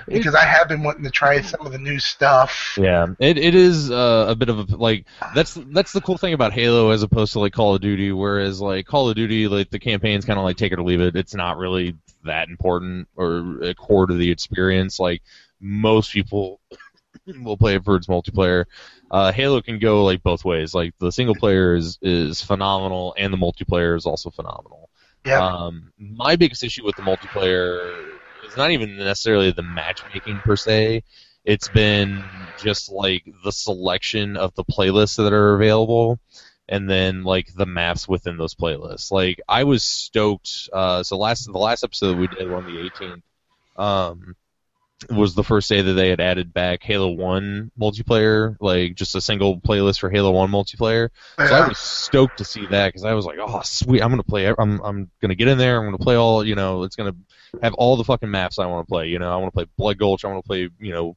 [0.06, 2.78] because I have been wanting to try some of the new stuff.
[2.78, 6.34] Yeah, it it is uh, a bit of a like that's that's the cool thing
[6.34, 8.12] about Halo as opposed to like Call of Duty.
[8.12, 11.00] Whereas like Call of Duty, like the campaign's kind of like take it or leave
[11.00, 11.16] it.
[11.16, 15.00] It's not really that important or a core to the experience.
[15.00, 15.22] Like
[15.62, 16.60] most people
[17.42, 18.66] will play it for its multiplayer.
[19.10, 20.74] Uh, Halo can go like both ways.
[20.74, 24.90] Like the single player is is phenomenal, and the multiplayer is also phenomenal.
[25.24, 30.56] Yeah, Um, my biggest issue with the multiplayer is not even necessarily the matchmaking per
[30.56, 31.04] se.
[31.44, 32.24] It's been
[32.56, 36.18] just like the selection of the playlists that are available,
[36.68, 39.12] and then like the maps within those playlists.
[39.12, 40.68] Like I was stoked.
[40.72, 43.22] Uh, so last the last episode we did on the 18th.
[43.76, 44.36] Um,
[45.10, 49.20] was the first day that they had added back Halo 1 multiplayer, like just a
[49.20, 51.08] single playlist for Halo 1 multiplayer.
[51.38, 54.22] So I was stoked to see that because I was like, oh sweet, I'm gonna
[54.22, 54.46] play.
[54.46, 55.78] I'm I'm gonna get in there.
[55.78, 56.44] I'm gonna play all.
[56.44, 57.14] You know, it's gonna
[57.62, 59.08] have all the fucking maps I want to play.
[59.08, 60.24] You know, I want to play Blood Gulch.
[60.24, 60.68] I want to play.
[60.80, 61.16] You know,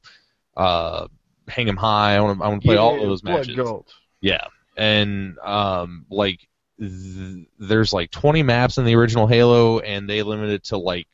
[0.56, 1.08] uh,
[1.48, 2.16] Hang 'em High.
[2.16, 3.56] I want to I want to play all those Blood matches.
[3.56, 3.90] Gulch.
[4.20, 4.46] Yeah,
[4.76, 6.46] and um, like
[6.78, 11.06] th- there's like 20 maps in the original Halo, and they limit it to like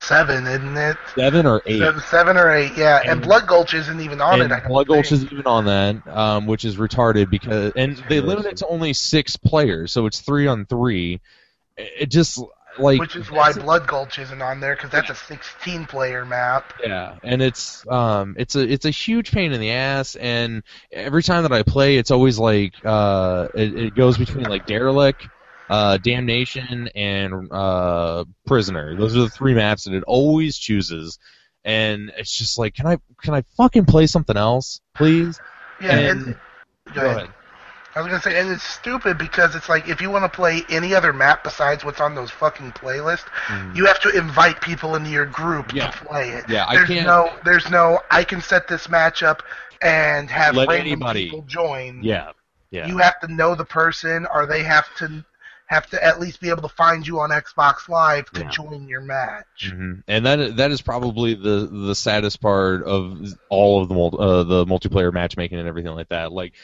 [0.00, 0.96] seven, isn't it?
[1.14, 1.78] seven or eight.
[1.80, 3.00] Seven, seven or eight, yeah.
[3.00, 4.52] And, And- Blood Gulch isn't even on it.
[4.52, 5.22] I Blood Gulch think.
[5.24, 8.92] is even on that, um, which is retarded because and they limit it to only
[8.92, 11.20] six players, so it's three on three.
[11.76, 12.40] It just
[12.78, 16.74] like Which is why Blood Gulch isn't on there because that's a 16 player map.
[16.84, 20.62] Yeah, and it's um it's a it's a huge pain in the ass, and
[20.92, 25.26] every time that I play, it's always like uh it, it goes between like derelict,
[25.68, 28.94] uh damnation, and uh prisoner.
[28.96, 31.18] Those are the three maps that it always chooses,
[31.64, 35.40] and it's just like, can I can I fucking play something else, please?
[35.80, 36.36] Yeah, And- and,
[36.94, 37.28] Go ahead.
[37.96, 40.62] I was gonna say, and it's stupid because it's like if you want to play
[40.68, 43.24] any other map besides what's on those fucking playlists,
[43.74, 45.76] you have to invite people into your group Mm.
[45.76, 45.90] Yeah.
[45.90, 46.44] to play it.
[46.48, 48.00] Yeah, I there's can't- no, there's no.
[48.10, 49.42] I can set this match up
[49.82, 52.00] and have Let random anybody- people join.
[52.04, 52.32] Yeah,
[52.70, 52.86] yeah.
[52.86, 55.24] You have to know the person, or they have to
[55.66, 58.50] have to at least be able to find you on Xbox Live to Yeah.
[58.50, 59.72] join your match.
[59.72, 63.18] hmm And that that is probably the the saddest part of
[63.48, 66.30] all of the uh, the multiplayer matchmaking and everything like that.
[66.32, 66.54] Like,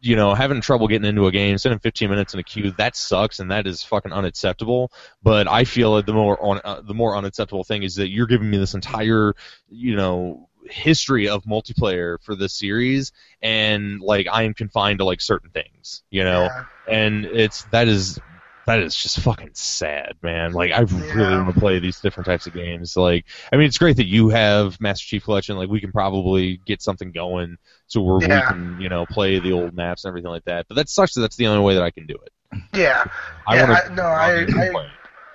[0.00, 2.96] you know, having trouble getting into a game, spending 15 minutes in a queue, that
[2.96, 4.90] sucks, and that is fucking unacceptable.
[5.22, 8.26] But I feel like the more on, uh, the more unacceptable thing is that you're
[8.26, 9.34] giving me this entire,
[9.68, 10.48] you know.
[10.70, 13.10] history of multiplayer for this series
[13.42, 16.64] and like I am confined to like certain things, you know Yeah.
[16.86, 18.20] and it's that is
[18.66, 20.52] that is just fucking sad, man.
[20.52, 21.42] Like I really Yeah.
[21.42, 22.96] want to play these different types of games.
[22.96, 25.56] Like I mean, it's great that you have Master Chief Collection.
[25.56, 29.52] Like we can probably get something going so where we can you know play the
[29.52, 30.66] old maps and everything like that.
[30.68, 31.14] But that sucks.
[31.14, 32.32] That that's the only way that I can do it.
[32.74, 33.04] Yeah.
[33.46, 34.88] I Yeah, I- no, I- I-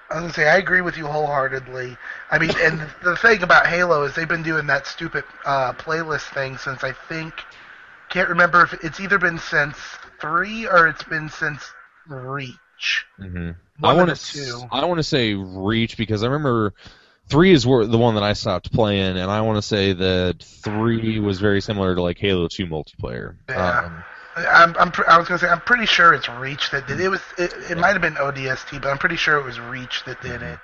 [0.09, 1.97] I was gonna say I agree with you wholeheartedly.
[2.31, 6.33] I mean, and the thing about Halo is they've been doing that stupid uh, playlist
[6.33, 7.33] thing since I think
[8.09, 9.77] can't remember if it's either been since
[10.21, 11.69] three or it's been since
[12.07, 12.55] Reach.
[13.17, 13.51] Hmm
[13.83, 14.67] I want to.
[14.71, 16.73] I want to say Reach because I remember
[17.27, 21.19] three is the one that I stopped playing, and I want to say that three
[21.19, 23.35] was very similar to like Halo Two multiplayer.
[23.49, 23.81] Yeah.
[23.81, 24.03] Um,
[24.37, 27.09] I'm, I'm I was gonna say I'm pretty sure it's Reach that did it.
[27.09, 30.21] Was it, it might have been ODST, but I'm pretty sure it was Reach that
[30.21, 30.59] did it.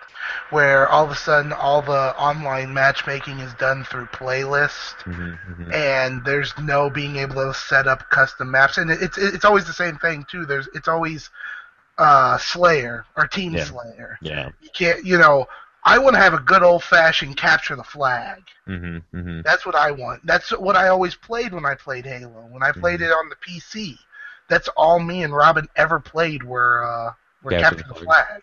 [0.51, 4.95] Where all of a sudden all the online matchmaking is done through playlist.
[5.05, 5.73] mhm, mhm.
[5.73, 9.73] and there's no being able to set up custom maps and it's it's always the
[9.73, 11.29] same thing too there's it's always
[11.97, 13.63] uh slayer or team Yeah.
[13.65, 14.49] slayer Yeah.
[14.61, 15.45] you can't you know
[15.83, 19.75] i want to have a good old fashioned capture the flag hmm hmm that's what
[19.75, 23.07] i want that's what i always played when i played halo when i played Mhm.
[23.07, 23.95] it on the pc
[24.49, 27.13] that's all me and robin ever played were uh
[27.43, 28.41] We're Capture Capture the the Flag.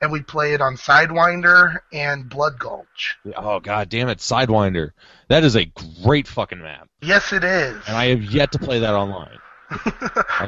[0.00, 3.18] And we'd play it on Sidewinder and Blood Gulch.
[3.36, 4.90] Oh god damn it, Sidewinder.
[5.26, 5.64] That is a
[6.04, 6.88] great fucking map.
[7.02, 7.76] Yes, it is.
[7.88, 9.38] And I have yet to play that online.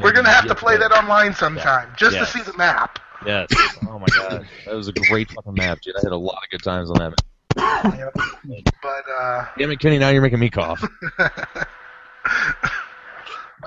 [0.02, 0.88] We're gonna have to play yeah.
[0.88, 2.32] that online sometime, just Yes.
[2.32, 2.98] to see the map.
[3.26, 3.48] Yes.
[3.88, 4.48] Oh my god.
[4.64, 5.96] That was a great fucking map, dude.
[5.96, 7.14] I had a lot of good times on that.
[7.98, 8.14] Yep.
[8.82, 10.82] But uh, Damn it, Kenny, now you're making me cough.
[11.18, 11.66] but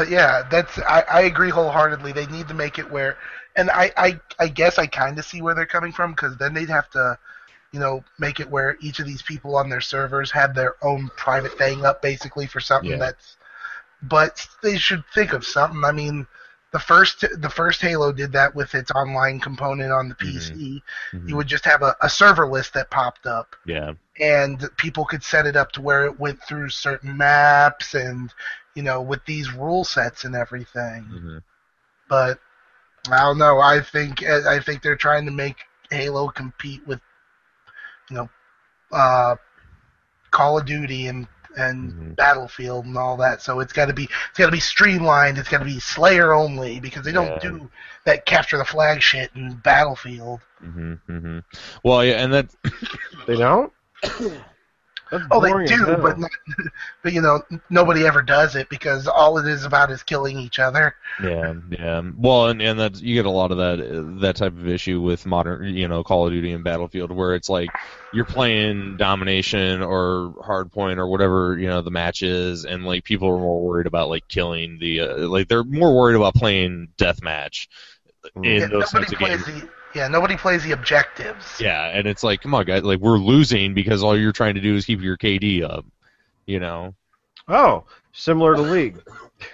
[0.09, 2.13] yeah, that's I, I agree wholeheartedly.
[2.13, 3.17] They need to make it where,
[3.55, 6.53] and I I, I guess I kind of see where they're coming from because then
[6.53, 7.17] they'd have to,
[7.71, 11.09] you know, make it where each of these people on their servers have their own
[11.17, 12.97] private thing up basically for something Yeah.
[12.97, 13.35] that's.
[14.03, 15.83] But they should think of something.
[15.83, 16.27] I mean,
[16.71, 20.81] the first the first Halo did that with its online component on the PC.
[21.13, 21.29] Mhm.
[21.29, 23.93] You would just have a, a server list that popped up Yeah.
[24.19, 28.33] and people could set it up to where it went through certain maps and
[28.75, 31.37] you know with these rule sets and everything hmm
[32.09, 32.39] but
[33.11, 35.57] i don't know i think i think they're trying to make
[35.91, 36.99] halo compete with
[38.09, 38.29] you know
[38.91, 39.35] uh
[40.31, 42.15] call of duty and and Mhm.
[42.15, 45.49] battlefield and all that so it's got to be it's got to be streamlined it's
[45.49, 47.49] got to be slayer only because they don't Yeah.
[47.49, 47.69] do
[48.05, 51.39] that capture the flag shit in battlefield hmm hmm
[51.83, 52.47] Well, yeah, and that.
[53.27, 53.71] They don't.
[55.13, 56.31] That's Oh, they do, but not,
[57.03, 60.59] but you know, nobody ever does it because all it is about is killing each
[60.59, 60.95] other.
[61.19, 62.01] Yeah, yeah.
[62.17, 65.25] Well, and and that you get a lot of that that type of issue with
[65.27, 67.75] modern, you know, Call of Duty and Battlefield, where it's like
[68.11, 73.27] you're playing domination or hardpoint or whatever you know the match is, and like people
[73.29, 77.67] are more worried about like killing the uh, like they're more worried about playing deathmatch
[78.43, 79.43] in Yeah, those types of games.
[79.45, 81.59] the yeah, nobody plays the objectives.
[81.59, 84.61] Yeah, and it's like, come on, guys, like we're losing because all you're trying to
[84.61, 85.85] do is keep your KD up,
[86.45, 86.95] you know.
[87.47, 89.01] oh, similar to League.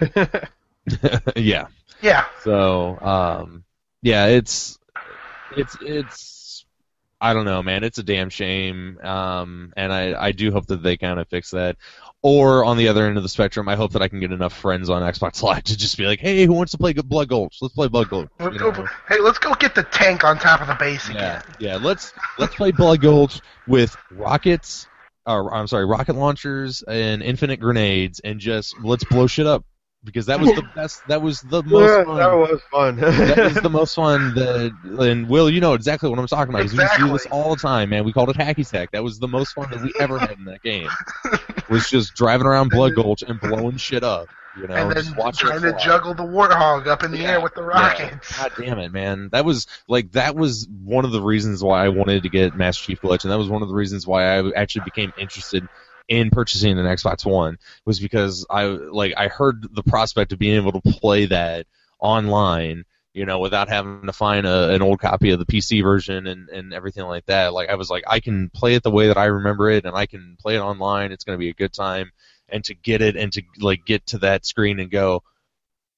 [1.36, 1.66] yeah.
[2.02, 3.64] Yeah, So, um,
[4.00, 4.78] yeah, it's
[5.54, 6.29] it's it's
[7.20, 7.84] I don't know, man.
[7.84, 11.50] It's a damn shame, um, and I I do hope that they kind of fix
[11.50, 11.76] that.
[12.22, 14.52] Or on the other end of the spectrum, I hope that I can get enough
[14.54, 17.58] friends on Xbox Live to just be like, hey, who wants to play Blood Gulch?
[17.62, 18.28] Let's play Blood Gulch.
[18.40, 18.72] you know?
[19.08, 21.54] Hey, let's go get the tank on top of the base Yeah, again.
[21.58, 21.76] yeah.
[21.76, 24.86] Let's let's play Blood Gulch with rockets,
[25.26, 29.64] or I'm sorry, rocket launchers and infinite grenades, and just let's blow shit up
[30.04, 31.06] because that was the best.
[31.08, 32.16] That was the most Yeah, fun.
[32.18, 32.96] that was fun.
[32.96, 36.62] that is the most fun that and Will, you know exactly what I'm talking about.
[36.62, 38.04] 'cause We used to do this all the time, man.
[38.04, 38.90] We called it hacky sack.
[38.92, 40.90] That was the most fun that we ever had in that game.
[41.68, 44.28] Was just driving around Blood Gulch and blowing shit up.
[44.52, 47.40] You know, and then watching trying to juggle the warthog up in the Yeah, air
[47.40, 47.68] with the yeah.
[47.78, 48.36] rockets.
[48.36, 49.28] God damn it, man.
[49.30, 52.82] That was like that was one of the reasons why I wanted to get Master
[52.86, 53.30] Chief Collection.
[53.30, 55.68] That was one of the reasons why I actually became interested
[56.08, 60.56] in purchasing an Xbox One was because I like I heard the prospect of being
[60.56, 61.66] able to play that
[61.98, 66.26] online, you know, without having to find a, an old copy of the PC version
[66.26, 67.52] and and everything like that.
[67.52, 69.96] Like I was like I can play it the way that I remember it and
[69.96, 71.12] I can play it online.
[71.12, 72.12] It's going to be a good time
[72.48, 75.22] and to get it and to like get to that screen and go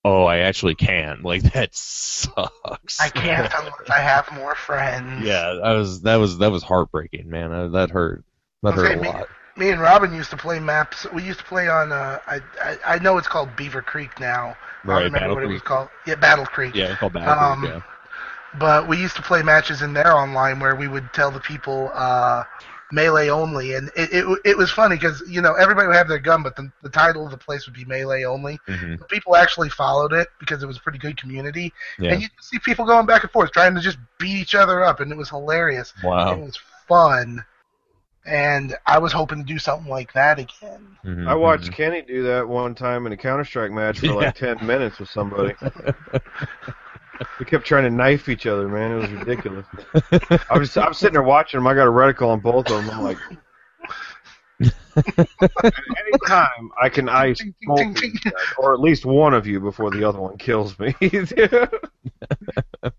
[0.04, 1.22] oh, I actually can.
[1.32, 3.00] Like that sucks.
[3.00, 5.24] I can't unless I have more friends.
[5.24, 7.52] yeah, that was that was that was heartbreaking, man.
[7.52, 8.24] Uh, that hurt.
[8.62, 9.28] That hurt a lot.
[9.56, 11.06] Me and Robin used to play maps.
[11.12, 11.92] We used to play on.
[11.92, 14.56] Uh, I, I I know it's called Beaver Creek now.
[14.84, 15.64] Right, I don't remember Battle what it was Creek.
[15.64, 15.88] called.
[16.06, 16.74] Yeah, Battle Creek.
[16.74, 17.80] Yeah, it's called Battle Um, Creek, yeah.
[18.58, 21.90] But we used to play matches in there online where we would tell the people
[21.94, 22.44] uh,
[22.92, 26.18] melee only, and it it, it was funny because you know everybody would have their
[26.18, 28.58] gun, but the, the title of the place would be melee only.
[28.66, 32.12] hmm People actually followed it because it was a pretty good community, Yeah.
[32.12, 35.00] and you see people going back and forth trying to just beat each other up,
[35.00, 35.92] and it was hilarious.
[36.02, 36.58] Wow, It was
[36.88, 37.44] fun,
[38.24, 40.96] and I was hoping to do something like that again.
[41.04, 41.72] Mhm, I watched mhm.
[41.72, 45.08] Kenny do that one time in a Counter Strike match for like ten minutes with
[45.08, 45.54] somebody.
[47.38, 48.92] we kept trying to knife each other, man.
[48.92, 49.66] It was ridiculous.
[50.48, 51.66] I was I'm sitting there watching them.
[51.66, 52.90] I got a reticle on both of them.
[52.90, 53.18] I'm like,
[55.64, 58.12] at any time I can ice Ting, ting, both ting, of ting.
[58.12, 60.94] you guys, or at least one of you before the other one kills me.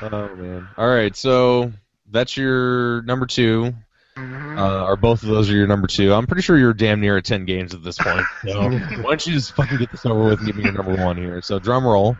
[0.00, 0.68] Oh man.
[0.76, 1.72] All right, so
[2.14, 3.74] that's your number two.
[4.16, 4.58] Mhm.
[4.58, 6.14] Uh, or both of those are your number two.
[6.14, 8.24] I'm pretty sure you're damn near at ten games at this point.
[8.46, 10.94] So why don't you just fucking get this over with and give me your number
[10.94, 11.42] one here?
[11.42, 12.16] So drum roll.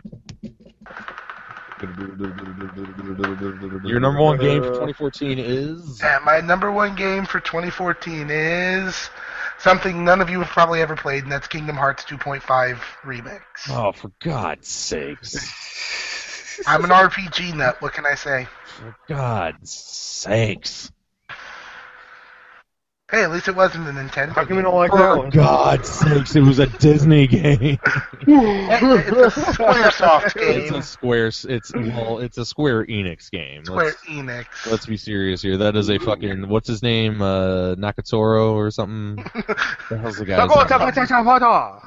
[3.83, 6.01] Your number one game for 2014 is.
[6.01, 9.09] And my number one game for 2014 is
[9.59, 13.41] something none of you have probably ever played, and that's Kingdom Hearts 2.5 Remix.
[13.69, 15.35] Oh, for God's sakes!
[16.67, 17.81] I'm an RPG nut.
[17.81, 18.47] What can I say?
[18.65, 20.91] For God's sakes!
[23.11, 24.29] Hey, at least it wasn't a Nintendo.
[24.29, 25.29] How come you don't like that For one?
[25.29, 27.77] God's sakes, it was a Disney game.
[28.27, 30.61] It's a SquareSoft game.
[30.61, 31.27] it's a Square.
[31.27, 33.63] It's well, it's a Square Enix game.
[33.63, 34.45] Square Let's, Enix.
[34.71, 35.55] let's be serious here.
[35.57, 37.21] That is a fucking what's his name?
[37.21, 39.23] Uh, Nakatoro or something.
[39.89, 40.85] the hell's the guy's name?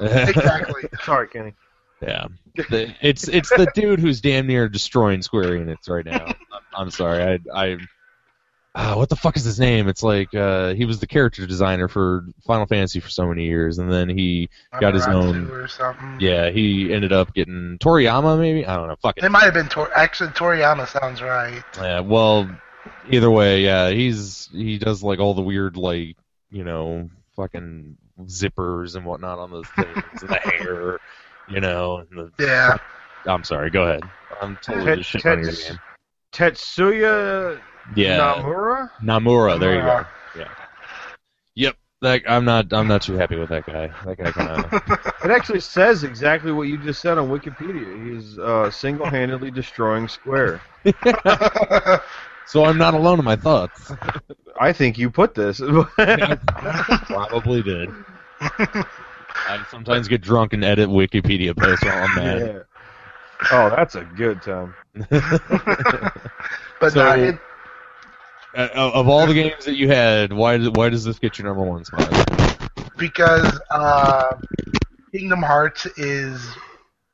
[0.00, 0.84] exactly.
[1.02, 1.52] Sorry, Kenny.
[2.02, 6.24] Yeah, The- it's it's the dude who's damn near destroying Square Enix right now.
[6.26, 6.34] I'm,
[6.76, 7.76] I'm sorry, I I.
[8.74, 9.88] Uh, what the fuck is his name?
[9.88, 13.78] It's like uh, he was the character designer for Final Fantasy for so many years,
[13.78, 14.50] and then he
[14.80, 16.18] got his own- or something.
[16.20, 18.64] Yeah, he ended up getting Toriyama, maybe.
[18.66, 18.94] I don't know.
[19.02, 19.24] Fuck it.
[19.24, 21.62] It might have been Tor- actually Toriyama sounds right.
[21.76, 22.00] Yeah.
[22.00, 22.48] Well,
[23.10, 26.16] either way, yeah, he's he does like all the weird like
[26.50, 27.96] you know fucking
[28.26, 30.98] zippers and whatnot on those things and the hair,
[31.50, 31.98] you know.
[32.10, 32.76] And the, Yeah.
[33.26, 33.70] I'm sorry.
[33.70, 34.02] Go ahead.
[34.40, 35.78] I'm totally Tet- just shitting on your Tets- game.
[36.32, 37.60] Tetsuya
[37.96, 38.18] Yeah.
[38.18, 38.90] Nomura?
[39.02, 39.58] Nomura.
[39.58, 39.86] There you go.
[39.86, 40.06] Nomura.
[41.54, 41.76] Yep.
[42.00, 42.72] That, I'm not.
[42.72, 43.90] I'm not too happy with that guy.
[44.06, 45.14] That guy kind of.
[45.24, 48.14] It actually says exactly what you just said on Wikipedia.
[48.14, 50.60] He's uh, single-handedly destroying Square.
[52.46, 53.90] so I'm not alone in my thoughts.
[54.60, 55.58] I think you put this.
[57.08, 57.90] Probably did.
[59.46, 62.38] I sometimes get drunk and edit Wikipedia posts while I'm mad.
[62.40, 62.58] yeah.
[63.52, 64.74] Oh, that's a good time.
[66.80, 67.38] But So- nah, it,
[68.56, 71.46] Uh, of all the games that you had, why does why does this get your
[71.46, 72.10] number one spot?
[72.96, 74.34] because uh,
[75.12, 76.44] Kingdom Hearts is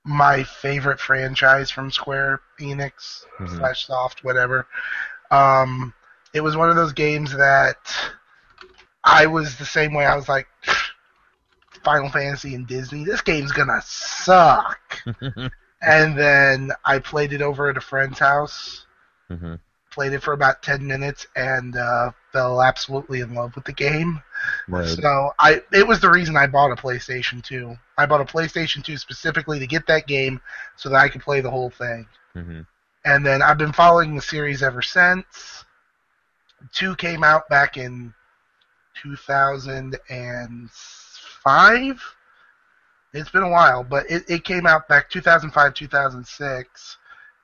[0.05, 3.57] my favorite franchise from Square Enix Mhm.
[3.59, 4.67] slash Soft, whatever.
[5.31, 5.93] Um,
[6.33, 7.77] it was one of those games that
[9.05, 10.07] I was the same way.
[10.07, 10.47] I was like,
[11.85, 15.03] Final Fantasy and Disney, this game's gonna suck.
[15.83, 18.87] and then I played it over at a friend's house.
[19.31, 19.61] Mhm.
[19.91, 24.21] Played it for about ten minutes and uh, fell absolutely in love with the game.
[24.67, 24.89] Right.
[24.89, 27.77] So I it was the reason I bought a PlayStation 2.
[27.97, 30.41] I bought a PlayStation 2 specifically to get that game
[30.77, 32.09] so that I could play the whole thing.
[32.35, 32.67] Mhm.
[33.05, 35.65] And then I've been following the series ever since.
[36.73, 38.13] 2 came out back in
[41.45, 42.01] 2005.
[43.13, 46.97] It's been a while, but it, it came out back 2005, 2006.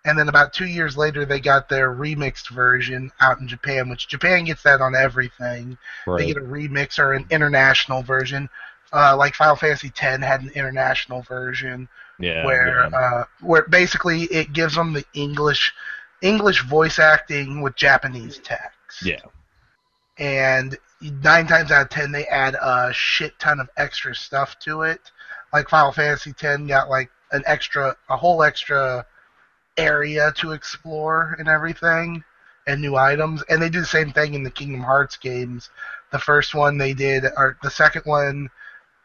[0.06, 4.08] And then about two years later, they got their remixed version out in Japan, which
[4.08, 5.76] Japan gets that on everything.
[6.16, 8.48] They get a remix or an international version.
[8.92, 12.44] Uh, like Final Fantasy X had an international version Yeah.
[12.44, 12.98] where yeah.
[12.98, 15.72] uh, where basically it gives them the English
[16.22, 19.04] English voice acting with Japanese text.
[19.04, 19.20] Yeah.
[20.18, 24.82] And nine times out of ten, they add a shit ton of extra stuff to
[24.82, 25.10] it.
[25.52, 29.06] Like Final Fantasy X got like an extra, a whole extra
[29.76, 32.22] area to explore and everything,
[32.66, 33.42] and new items.
[33.48, 35.70] And they do the same thing in the Kingdom Hearts games.
[36.12, 38.50] The first one they did, or the second one,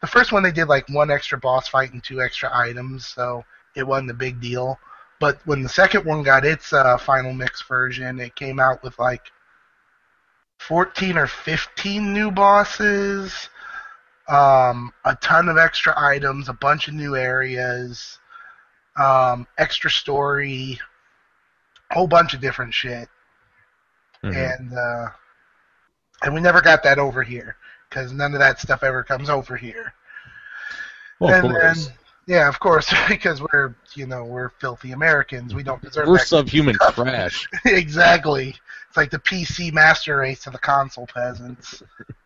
[0.00, 3.44] the first one they did like one extra boss fight and two extra items, so
[3.74, 4.78] it wasn't a big deal.
[5.18, 8.98] But when the second one got its uh, final mix version, it came out with
[8.98, 9.32] like
[10.58, 13.48] 14 or 15 new bosses,
[14.28, 18.18] um, a ton of extra items, a bunch of new areas,
[18.96, 20.78] um, extra story,
[21.90, 23.08] a whole bunch of different shit.
[24.22, 24.34] Mhm.
[24.34, 25.10] And uh,
[26.22, 27.56] and we never got that over here
[27.88, 29.92] because none of that stuff ever comes over here.
[31.20, 31.86] Well, of course.
[31.86, 31.96] then,
[32.26, 35.54] yeah, of course, because we're you know we're filthy Americans.
[35.54, 36.26] We don't deserve We're that.
[36.26, 37.48] subhuman trash.
[37.64, 38.54] exactly.
[38.88, 41.82] It's like the PC master race to the console peasants.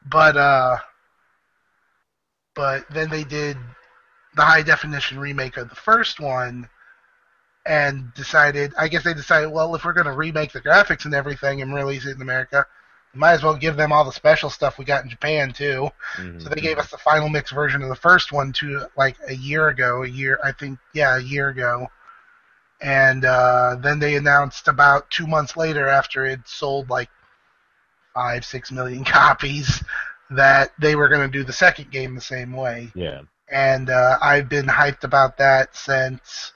[0.09, 0.77] But uh
[2.55, 3.57] but then they did
[4.37, 6.69] the high definition remake of the first one
[7.67, 11.61] and decided I guess they decided, well, if we're gonna remake the graphics and everything
[11.61, 12.67] and release it in America,
[13.13, 15.91] might as well give them all the special stuff we got in Japan too.
[16.17, 16.43] Mhm.
[16.43, 19.35] So they gave us the final mix version of the first one to like a
[19.35, 21.91] year ago, a year I think yeah, a year ago.
[22.81, 27.11] And uh, then they announced about two months later after it sold like
[28.15, 29.83] five, six million copies
[30.31, 32.91] that they were gonna do the second game the same way.
[32.95, 33.23] Yeah.
[33.49, 36.53] And uh, I've been hyped about that since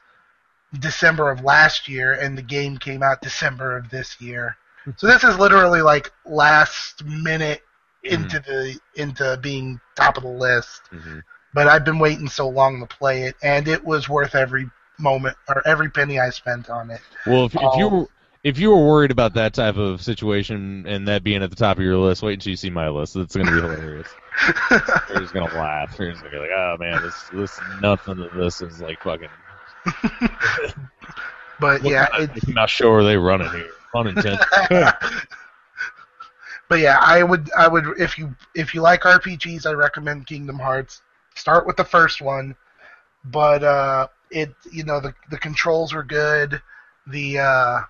[0.79, 4.57] December of last year and the game came out December of this year.
[4.97, 7.63] So this is literally like last minute
[8.03, 10.83] into the into being top of the list.
[10.93, 11.23] Mhm.
[11.55, 15.37] But I've been waiting so long to play it, and it was worth every moment
[15.49, 17.01] or every penny I spent on it.
[17.27, 18.07] Well, if, if you were
[18.45, 21.79] if you were worried about that type of situation and that being at the top
[21.79, 23.17] of your list, wait until you see my list.
[23.17, 24.09] It's going to be hilarious.
[24.71, 25.97] You're just going to laugh.
[25.99, 29.03] You're just going to be like, oh man, this this nothing of this is like
[29.03, 29.29] fucking.
[31.61, 33.71] but yeah, kind it, of Mickey Mouse show are they running here?
[33.95, 34.41] Fun intent.
[36.69, 40.59] but yeah, I would I would if you if you like RPGs, I recommend Kingdom
[40.59, 41.03] Hearts.
[41.37, 42.55] Start with the first one,
[43.25, 46.61] but uh, it you know the the controls are good.
[47.07, 47.81] The uh,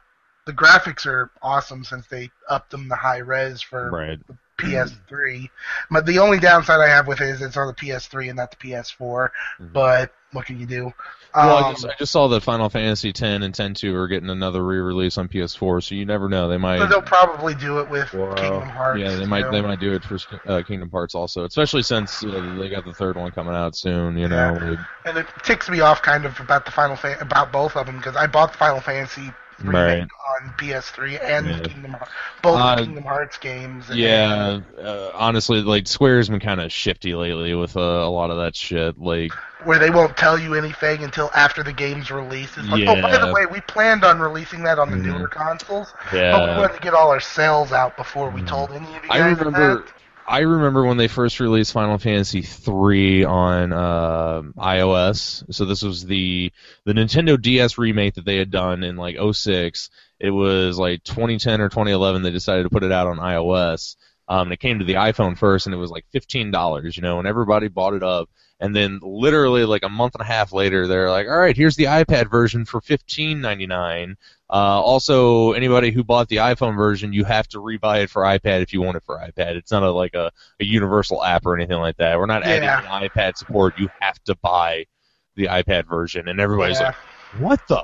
[0.46, 4.18] the graphics are awesome since they upped them to high res for Right.
[4.58, 5.50] PS3.
[5.90, 8.50] But the only downside I have with it is it's on the PS3 and not
[8.50, 9.32] the PS4.
[9.60, 9.72] Mhm.
[9.72, 10.92] But what can you do?
[11.34, 14.30] Well, Um, I just, I just saw that Final Fantasy X and 10-2 are getting
[14.30, 16.48] another re-release on PS4, so you never know.
[16.48, 16.84] They might.
[16.86, 18.34] they'll probably do it with Wow.
[18.34, 19.00] Kingdom Hearts.
[19.00, 19.50] Yeah, they might know?
[19.50, 22.92] they might do it for uh, Kingdom Hearts also, especially since uh, they got the
[22.92, 24.16] third one coming out soon.
[24.16, 24.70] You know, Yeah.
[24.70, 27.86] with- And it ticks me off kind of about the Final Fa- about both of
[27.86, 30.02] them because I bought the Final Fantasy remake Right.
[30.02, 31.58] on PS3 and Yeah.
[31.60, 32.10] Kingdom Hearts,
[32.42, 33.88] both Uh, Kingdom Hearts games.
[33.90, 34.58] and- yeah.
[34.82, 38.56] Uh, honestly, like Square's been kind of shifty lately with uh, a lot of that
[38.56, 38.98] shit.
[38.98, 39.32] Like,
[39.64, 42.58] where they won't tell you anything until after the game's released.
[42.58, 45.04] It's like, oh, by the way, we planned on releasing that on the Mhm.
[45.18, 46.32] newer consoles, yeah.
[46.32, 48.46] but we wanted to get all our sales out before we Mhm.
[48.48, 49.76] told any of you I guys remember.
[49.76, 49.84] that.
[50.26, 55.52] I remember when they first released Final Fantasy III on uh, iOS.
[55.54, 56.50] So this was the
[56.84, 59.90] the Nintendo DS remake that they had done in like 06.
[60.20, 62.22] It was like 2010 or 2011.
[62.22, 63.96] They decided to put it out on iOS.
[64.26, 67.02] Um, and it came to the iPhone first, and it was like fifteen dollars, you
[67.02, 68.30] know, and everybody bought it up.
[68.60, 71.76] And then literally like a month and a half later, they're like, "All right, here's
[71.76, 74.16] the iPad version for fifteen ninety nine.
[74.48, 78.62] Uh, also, anybody who bought the iPhone version, you have to rebuy it for iPad
[78.62, 79.56] if you want it for iPad.
[79.56, 82.16] It's not a like a, a universal app or anything like that.
[82.18, 82.82] We're not adding Yeah.
[83.08, 83.74] iPad support.
[83.78, 84.86] You have to buy
[85.34, 86.86] the iPad version." And everybody's Yeah.
[86.88, 86.96] like,
[87.40, 87.82] "What the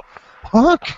[0.52, 0.88] fuck?"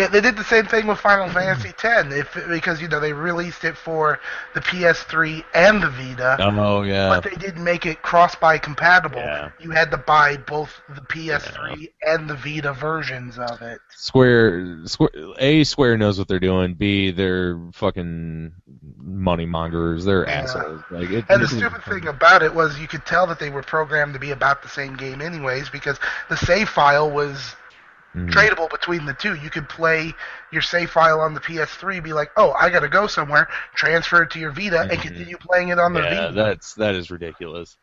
[0.00, 3.12] Yeah, they did the same thing with Final Fantasy X, if because you know they
[3.12, 4.18] released it for
[4.54, 7.08] the PS3 and the Vita, Oh yeah.
[7.08, 9.18] but they didn't make it cross-buy compatible.
[9.18, 9.50] Yeah.
[9.60, 13.80] You had to buy both the PS3 and the Vita versions of it.
[13.90, 16.74] Square, Square, A, Square knows what they're doing.
[16.74, 18.52] B, they're fucking
[18.96, 20.04] money mongers.
[20.04, 20.40] They're Yeah.
[20.42, 20.82] assholes.
[20.90, 23.62] Like, it, And the stupid thing about it was you could tell that they were
[23.62, 25.98] programmed to be about the same game anyways because
[26.28, 27.54] the save file was
[28.16, 28.30] Mhm.
[28.30, 29.34] tradable between the two.
[29.36, 30.14] You could play
[30.50, 34.22] your save file on the PS3, be like, "Oh, I got to go somewhere," transfer
[34.22, 35.02] it to your Vita, and Mhm.
[35.02, 36.32] continue playing it on the yeah, Vita.
[36.34, 37.76] that's that is ridiculous.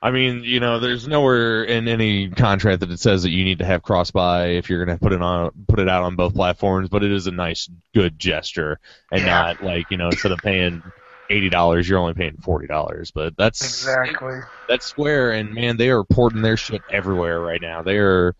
[0.00, 3.58] I mean, you know, there's nowhere in any contract that it says that you need
[3.58, 6.34] to have cross buy if you're gonna put it on put it out on both
[6.34, 8.78] platforms, but it is a nice, good gesture,
[9.10, 9.30] and Yeah.
[9.32, 10.92] not like you know instead of paying
[11.30, 13.10] eighty dollars, you're only paying forty dollars.
[13.10, 14.38] But that's Exactly.
[14.68, 17.82] that's Square, and man, they are porting their shit everywhere right now.
[17.82, 18.34] They are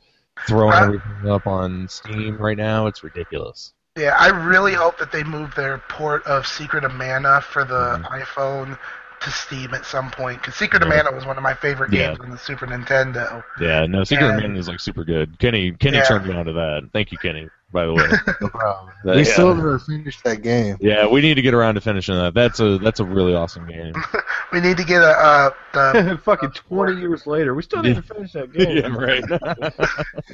[0.47, 2.87] throwing I- everything up on Steam right now.
[2.87, 3.73] It's ridiculous.
[3.97, 7.99] Yeah, I really hope that they move their port of Secret of Mana for the
[7.99, 8.23] Mhm.
[8.23, 8.79] iPhone
[9.21, 10.41] to Steam at some point.
[10.41, 12.09] Because Secret of Mana was one of my favorite Yeah.
[12.09, 13.43] games on the Super Nintendo.
[13.59, 15.39] Yeah, no, Secret And- Man is like super good.
[15.41, 16.05] Kenny, Kenny Yeah.
[16.05, 16.91] turned me on to that.
[16.93, 17.49] Thank you, Kenny.
[17.71, 18.09] By the way,
[18.41, 18.95] No problem.
[19.05, 19.33] But, we yeah.
[19.33, 20.79] still never finished that game.
[20.81, 22.33] yeah, we need to get around to finishing that.
[22.33, 23.95] That's a that's a really awesome game.
[24.51, 28.33] We need to get a uh, the Fucking 20 years later, we still didn't finish
[28.33, 28.79] that game.
[28.79, 29.23] yeah, right.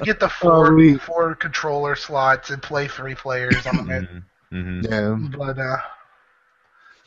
[0.05, 4.09] get the four Oh, we- four controller slots and play three players on it.
[4.52, 5.16] hmm Yeah.
[5.36, 5.77] But uh,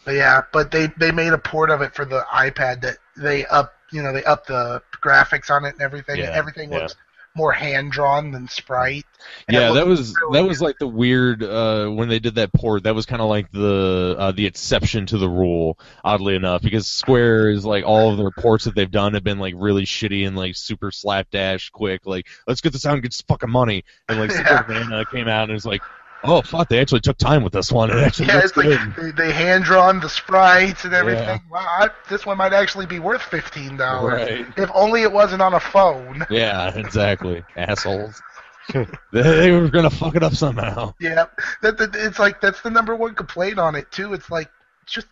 [0.04, 3.46] but yeah, but they they made a port of it for the iPad that they
[3.46, 6.18] up you know they up the graphics on it and everything.
[6.18, 6.80] Yeah, everything yeah.
[6.80, 6.96] looks
[7.38, 9.06] more hand drawn than sprite.
[9.50, 12.84] Yeah, that was really that was like the weird uh, when they did that port.
[12.84, 16.88] That was kind of like the uh, the exception to the rule, oddly enough, because
[16.88, 20.28] Square is like all of their ports that they've done have been like really shitty
[20.28, 22.06] and like super slapdash quick.
[22.06, 23.84] Like let's get this out and get some fucking money.
[24.10, 24.38] And like Yeah.
[24.68, 25.82] Secret came out and was like,
[26.24, 27.90] oh fuck, they actually took time with this one.
[27.90, 28.66] It actually Yeah, it's good.
[28.66, 31.26] like they, they hand drawn the sprites and everything.
[31.28, 31.40] Yeah.
[31.52, 34.14] Wow, I, this one might actually be worth fifteen dollars.
[34.30, 34.46] Right.
[34.58, 36.26] If only it wasn't on a phone.
[36.30, 37.44] Yeah, exactly.
[37.56, 38.22] Assholes.
[39.14, 40.94] they, were gonna fuck it up somehow.
[41.00, 41.26] Yeah,
[41.62, 44.14] that, that it's like that's the number one complaint on it too.
[44.14, 44.50] It's like
[44.86, 45.08] just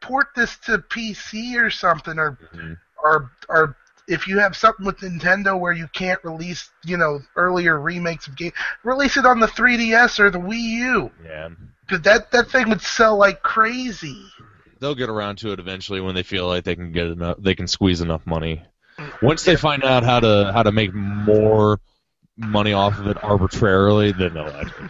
[0.00, 2.76] port this to PC or something, or Mhm.
[3.02, 3.76] or or
[4.08, 8.36] if you have something with Nintendo where you can't release, you know, earlier remakes of
[8.36, 8.54] games,
[8.84, 11.10] release it on the 3DS or the Wii U.
[11.24, 11.48] Yeah.
[11.86, 14.20] Because that that thing would sell like crazy.
[14.80, 17.54] they'll get around to it eventually when they feel like they can get enough they
[17.54, 18.62] can squeeze enough money
[19.22, 21.78] once they find out how to how to make more
[22.36, 24.88] money off of it arbitrarily then they'll actually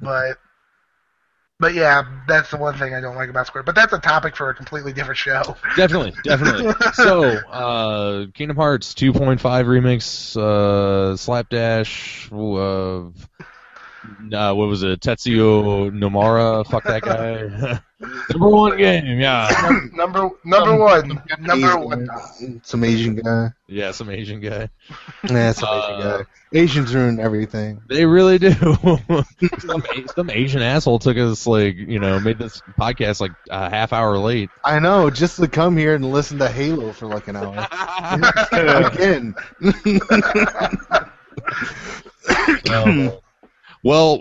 [0.00, 0.38] but.
[1.60, 3.62] But yeah, that's the one thing I don't like about Square.
[3.62, 5.56] But that's a topic for a completely different show.
[5.76, 13.10] definitely definitely so uh kingdom hearts 2.5 remix uh slapdash uh
[14.32, 15.00] uh, what was it?
[15.00, 16.66] Tetsuo Nomura.
[16.66, 17.80] Fuck that guy.
[18.30, 19.18] Number one game.
[19.20, 19.48] Yeah.
[19.94, 22.08] Number number one, number one.
[22.40, 23.50] Asian- Some Asian guy.
[23.66, 24.68] Yeah, some Asian guy.
[25.28, 26.24] Yeah, some Uh, Asian guy.
[26.52, 27.80] Asians ruin everything.
[27.88, 28.52] They really do.
[29.58, 29.82] some,
[30.14, 34.16] some Asian asshole took us like you know made this podcast like a half hour
[34.18, 34.50] late.
[34.64, 37.66] I know, just to come here and listen to Halo for like an hour.
[38.92, 39.34] Again.
[42.66, 43.23] Well,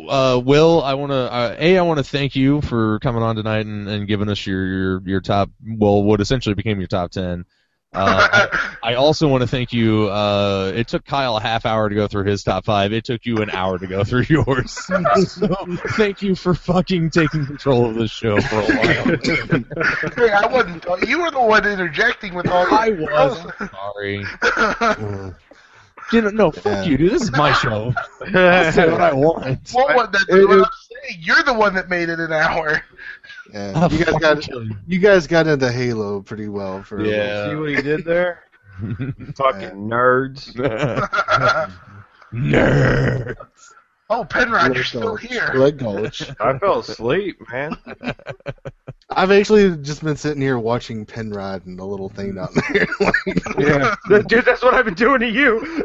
[0.10, 3.36] uh, Will, I want to uh, a I want to thank you for coming on
[3.36, 7.12] tonight and, and giving us your, your your top well what essentially became your top
[7.12, 7.46] ten.
[7.96, 8.50] Uh,
[8.82, 10.10] I, I also want to thank you.
[10.10, 12.92] Uh, it took Kyle a half hour to go through his top five.
[12.92, 14.72] It took you an hour to go through yours.
[15.28, 15.56] so
[15.92, 19.18] thank you for fucking taking control of this show for a while.
[20.16, 21.08] Hey, I wasn't.
[21.08, 22.66] You were the one interjecting with all.
[22.74, 23.38] I was
[23.72, 24.26] sorry.
[26.12, 26.84] You know, no, fuck Yeah.
[26.84, 27.12] you, dude.
[27.12, 27.94] This is my show.
[28.34, 29.60] I say what I want.
[29.74, 30.70] What, what, that's It- what it- I'm
[31.08, 31.20] saying.
[31.22, 32.84] You're the one that made it an hour.
[33.54, 34.72] Yeah, I'll you guys got you.
[34.88, 37.50] you guys got into Halo pretty well for a Yeah.
[37.50, 38.44] See what he did there?
[38.80, 40.54] Fucking nerds.
[42.34, 43.36] nerds.
[44.10, 45.52] oh, Penrod, you're still here.
[45.56, 46.24] Like Gulch.
[46.40, 47.78] I fell asleep, man.
[49.16, 52.88] I've actually just been sitting here watching Penrod and the little thing down there.
[53.58, 53.96] Yeah,
[54.28, 55.60] dude, that's what I've been doing to you.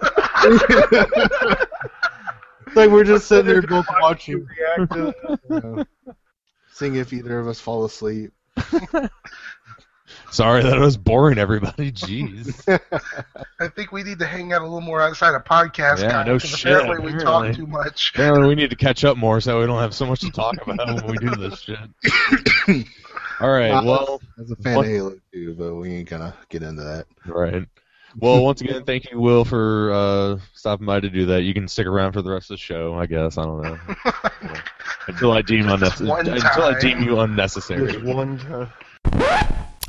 [2.75, 4.47] like we're just sitting there both watching,
[4.79, 5.15] Reactive.
[5.25, 5.85] you know,
[6.73, 8.33] seeing if either of us fall asleep.
[10.31, 11.91] Sorry that was boring, everybody.
[11.93, 12.81] Jeez.
[13.61, 16.27] I think we need to hang out a little more outside of podcast Yeah, time,
[16.27, 18.11] no 'cause shit, Apparently, we talk too much.
[18.15, 20.55] Apparently, we need to catch up more so we don't have so much to talk
[20.67, 21.79] about when we do this shit.
[23.41, 23.71] All right.
[23.71, 26.83] Uh, Well, As a fan What- of Halo too, but we ain't gonna get into
[26.83, 27.07] that.
[27.27, 27.65] right.
[28.21, 31.43] Well, once again, thank you, Will, for uh, stopping by to do that.
[31.43, 33.37] You can stick around for the rest of the show, I guess.
[33.39, 33.79] I don't know.
[35.09, 36.11] Until I deem unnecessary.
[36.41, 37.93] Until I deem you unnecessary.
[37.93, 38.69] Just one time.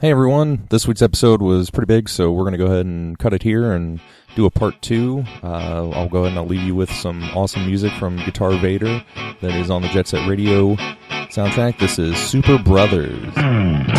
[0.02, 3.18] Hey everyone, this week's episode was pretty big, so we're going to go ahead and
[3.20, 4.00] cut it here and
[4.36, 5.24] do a part two.
[5.44, 9.04] Uh, I'll go ahead and I'll leave you with some awesome music from Guitar Vader
[9.42, 10.78] that is on the Jet Set Radio
[11.30, 11.78] soundtrack.
[11.78, 13.34] This is Super Brothers.
[13.36, 13.99] Hmm.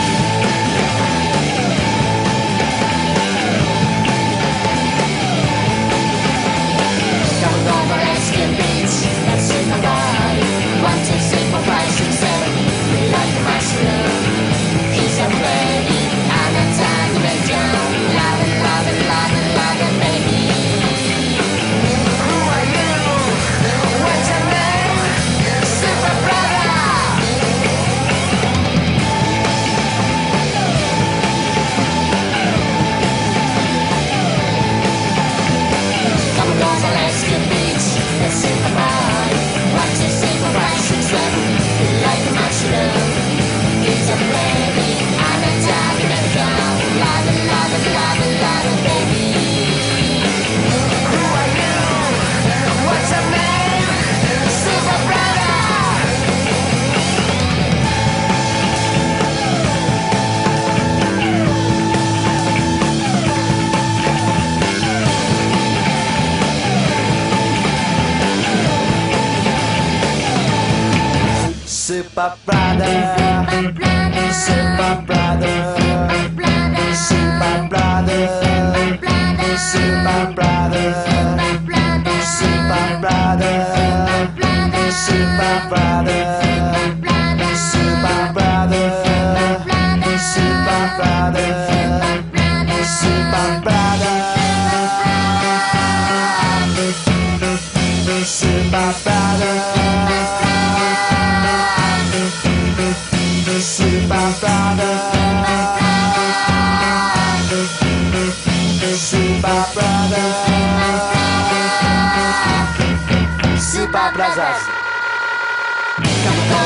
[73.73, 75.10] blanda, c'est pas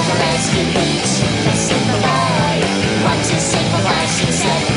[0.05, 1.07] symbolize, you hate,
[1.57, 2.65] symbolize,
[3.05, 4.74] what you symbolize, said.